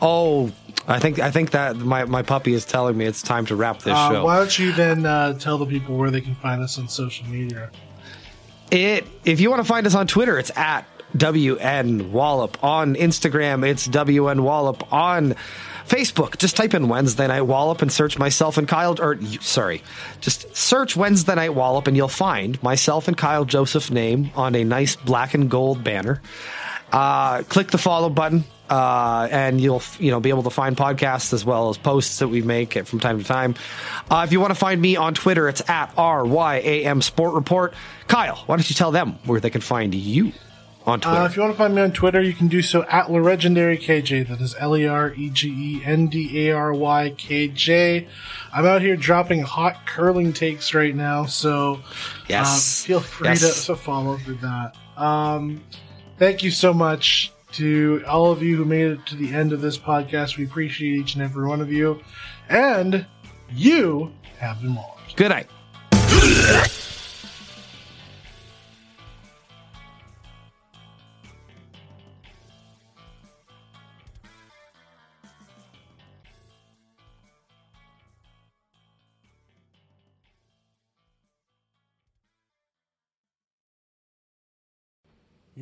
Oh, 0.00 0.50
I 0.88 0.98
think 0.98 1.20
I 1.20 1.30
think 1.30 1.50
that 1.52 1.76
my 1.76 2.04
my 2.06 2.22
puppy 2.22 2.54
is 2.54 2.64
telling 2.64 2.96
me 2.96 3.04
it's 3.04 3.22
time 3.22 3.46
to 3.46 3.56
wrap 3.56 3.80
this 3.80 3.94
uh, 3.94 4.10
show. 4.10 4.24
why 4.24 4.38
don't 4.38 4.58
you 4.58 4.72
then 4.72 5.06
uh, 5.06 5.34
tell 5.34 5.58
the 5.58 5.66
people 5.66 5.96
where 5.96 6.10
they 6.10 6.20
can 6.20 6.34
find 6.34 6.62
us 6.62 6.78
on 6.78 6.88
social 6.88 7.26
media? 7.28 7.70
It 8.72 9.06
if 9.26 9.40
you 9.40 9.50
want 9.50 9.60
to 9.60 9.68
find 9.68 9.86
us 9.86 9.94
on 9.94 10.06
Twitter, 10.06 10.38
it's 10.38 10.50
at 10.56 10.86
WN 11.14 12.10
Wallop. 12.10 12.64
On 12.64 12.94
Instagram, 12.94 13.68
it's 13.68 13.86
WN 13.86 14.40
Wallop. 14.40 14.90
On 14.90 15.34
Facebook, 15.86 16.38
just 16.38 16.56
type 16.56 16.72
in 16.72 16.88
Wednesday 16.88 17.26
Night 17.26 17.42
Wallop 17.42 17.82
and 17.82 17.92
search 17.92 18.18
myself 18.18 18.56
and 18.56 18.66
Kyle. 18.66 18.96
Or 18.98 19.20
sorry, 19.42 19.82
just 20.22 20.56
search 20.56 20.96
Wednesday 20.96 21.34
Night 21.34 21.54
Wallop 21.54 21.86
and 21.86 21.96
you'll 21.98 22.08
find 22.08 22.60
myself 22.62 23.08
and 23.08 23.16
Kyle 23.16 23.44
Joseph's 23.44 23.90
name 23.90 24.30
on 24.34 24.54
a 24.54 24.64
nice 24.64 24.96
black 24.96 25.34
and 25.34 25.50
gold 25.50 25.84
banner. 25.84 26.22
Uh, 26.90 27.42
click 27.42 27.70
the 27.70 27.78
follow 27.78 28.08
button. 28.08 28.44
Uh, 28.72 29.28
and 29.30 29.60
you'll 29.60 29.82
you 29.98 30.10
know 30.10 30.18
be 30.18 30.30
able 30.30 30.42
to 30.44 30.48
find 30.50 30.78
podcasts 30.78 31.34
as 31.34 31.44
well 31.44 31.68
as 31.68 31.76
posts 31.76 32.20
that 32.20 32.28
we 32.28 32.40
make 32.40 32.72
from 32.86 33.00
time 33.00 33.18
to 33.18 33.24
time. 33.24 33.54
Uh, 34.10 34.22
if 34.26 34.32
you 34.32 34.40
want 34.40 34.50
to 34.50 34.54
find 34.58 34.80
me 34.80 34.96
on 34.96 35.12
Twitter, 35.12 35.46
it's 35.46 35.60
at 35.68 35.92
ryam 35.98 37.02
Sport 37.02 37.34
Report. 37.34 37.74
Kyle, 38.08 38.36
why 38.46 38.56
don't 38.56 38.70
you 38.70 38.74
tell 38.74 38.90
them 38.90 39.18
where 39.26 39.40
they 39.40 39.50
can 39.50 39.60
find 39.60 39.94
you 39.94 40.32
on 40.86 41.00
Twitter? 41.00 41.18
Uh, 41.20 41.26
if 41.26 41.36
you 41.36 41.42
want 41.42 41.52
to 41.52 41.58
find 41.58 41.74
me 41.74 41.82
on 41.82 41.92
Twitter, 41.92 42.22
you 42.22 42.32
can 42.32 42.48
do 42.48 42.62
so 42.62 42.82
at 42.84 43.10
Legendary 43.10 43.76
KJ. 43.76 44.28
That 44.28 44.40
is 44.40 44.54
L 44.58 44.74
E 44.74 44.86
R 44.86 45.12
E 45.12 45.28
G 45.28 45.48
E 45.50 45.84
N 45.84 46.06
D 46.06 46.48
A 46.48 46.52
R 46.56 46.72
Y 46.72 47.14
K 47.18 47.48
J. 47.48 48.08
I'm 48.54 48.64
out 48.64 48.80
here 48.80 48.96
dropping 48.96 49.42
hot 49.42 49.84
curling 49.86 50.32
takes 50.32 50.72
right 50.72 50.94
now, 50.96 51.26
so 51.26 51.80
Yes. 52.26 52.84
uh, 52.84 52.86
feel 52.86 53.00
free 53.00 53.28
Yes. 53.28 53.66
to, 53.66 53.66
to 53.66 53.76
follow 53.76 54.16
through 54.16 54.36
that. 54.36 54.76
Um, 54.96 55.62
thank 56.18 56.42
you 56.42 56.50
so 56.50 56.72
much 56.72 57.32
to 57.52 58.02
all 58.06 58.30
of 58.30 58.42
you 58.42 58.56
who 58.56 58.64
made 58.64 58.92
it 58.92 59.06
to 59.06 59.16
the 59.16 59.32
end 59.32 59.52
of 59.52 59.60
this 59.60 59.78
podcast. 59.78 60.36
We 60.36 60.44
appreciate 60.44 60.94
each 60.94 61.14
and 61.14 61.22
every 61.22 61.46
one 61.46 61.60
of 61.60 61.72
you, 61.72 62.00
and 62.48 63.06
you 63.50 64.12
have 64.38 64.60
been 64.60 64.74
walloped. 64.74 65.16
Good 65.16 65.30
night. 65.30 65.48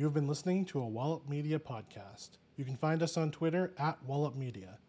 You 0.01 0.05
have 0.05 0.15
been 0.15 0.27
listening 0.27 0.65
to 0.65 0.79
a 0.79 0.87
Wallop 0.87 1.29
Media 1.29 1.59
podcast. 1.59 2.29
You 2.55 2.65
can 2.65 2.75
find 2.75 3.03
us 3.03 3.17
on 3.17 3.29
Twitter 3.29 3.71
at 3.77 4.03
Wallop 4.03 4.35
Media. 4.35 4.79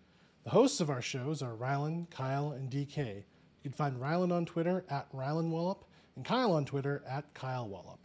The 0.44 0.48
hosts 0.48 0.80
of 0.80 0.88
our 0.88 1.02
shows 1.02 1.42
are 1.42 1.52
Rylan, 1.52 2.08
Kyle, 2.08 2.52
and 2.52 2.70
DK. 2.70 3.16
You 3.16 3.24
can 3.62 3.72
find 3.72 4.00
Rylan 4.00 4.32
on 4.32 4.46
Twitter 4.46 4.86
at 4.88 5.12
Rylan 5.12 5.50
Wallop 5.50 5.84
and 6.16 6.24
Kyle 6.24 6.54
on 6.54 6.64
Twitter 6.64 7.02
at 7.06 7.34
Kyle 7.34 7.68
Wallop. 7.68 7.98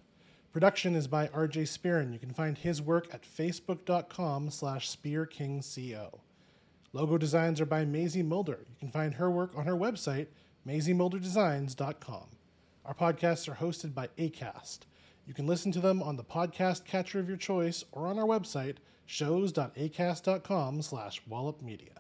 Production 0.52 0.96
is 0.98 1.08
by 1.08 1.30
RJ 1.30 1.70
Spearin. 1.70 2.12
You 2.12 2.20
can 2.20 2.34
find 2.34 2.58
his 2.58 2.82
work 2.82 3.08
at 3.14 3.24
facebook.com 3.24 4.50
slash 4.50 4.94
spearkingco. 4.94 6.20
Logo 6.92 7.18
designs 7.18 7.62
are 7.62 7.66
by 7.66 7.86
Maisie 7.86 8.22
Mulder. 8.22 8.66
You 8.70 8.76
can 8.82 8.92
find 8.92 9.14
her 9.14 9.32
work 9.32 9.54
on 9.56 9.66
her 9.66 9.78
website, 9.78 10.28
maisiemulderdesigns.com. 10.68 12.26
Our 12.84 12.94
podcasts 12.94 13.48
are 13.48 13.56
hosted 13.56 13.94
by 13.94 14.10
ACAST. 14.18 14.80
You 15.28 15.34
can 15.34 15.46
listen 15.46 15.74
to 15.74 15.82
them 15.82 16.02
on 16.02 16.16
the 16.16 16.24
podcast 16.24 16.86
catcher 16.86 17.20
of 17.20 17.28
your 17.28 17.36
choice 17.36 17.84
or 17.92 18.08
on 18.08 18.18
our 18.18 18.26
website, 18.26 18.78
shows.acast.com 19.06 20.82
slash 20.82 21.22
wallopmedia. 21.30 21.98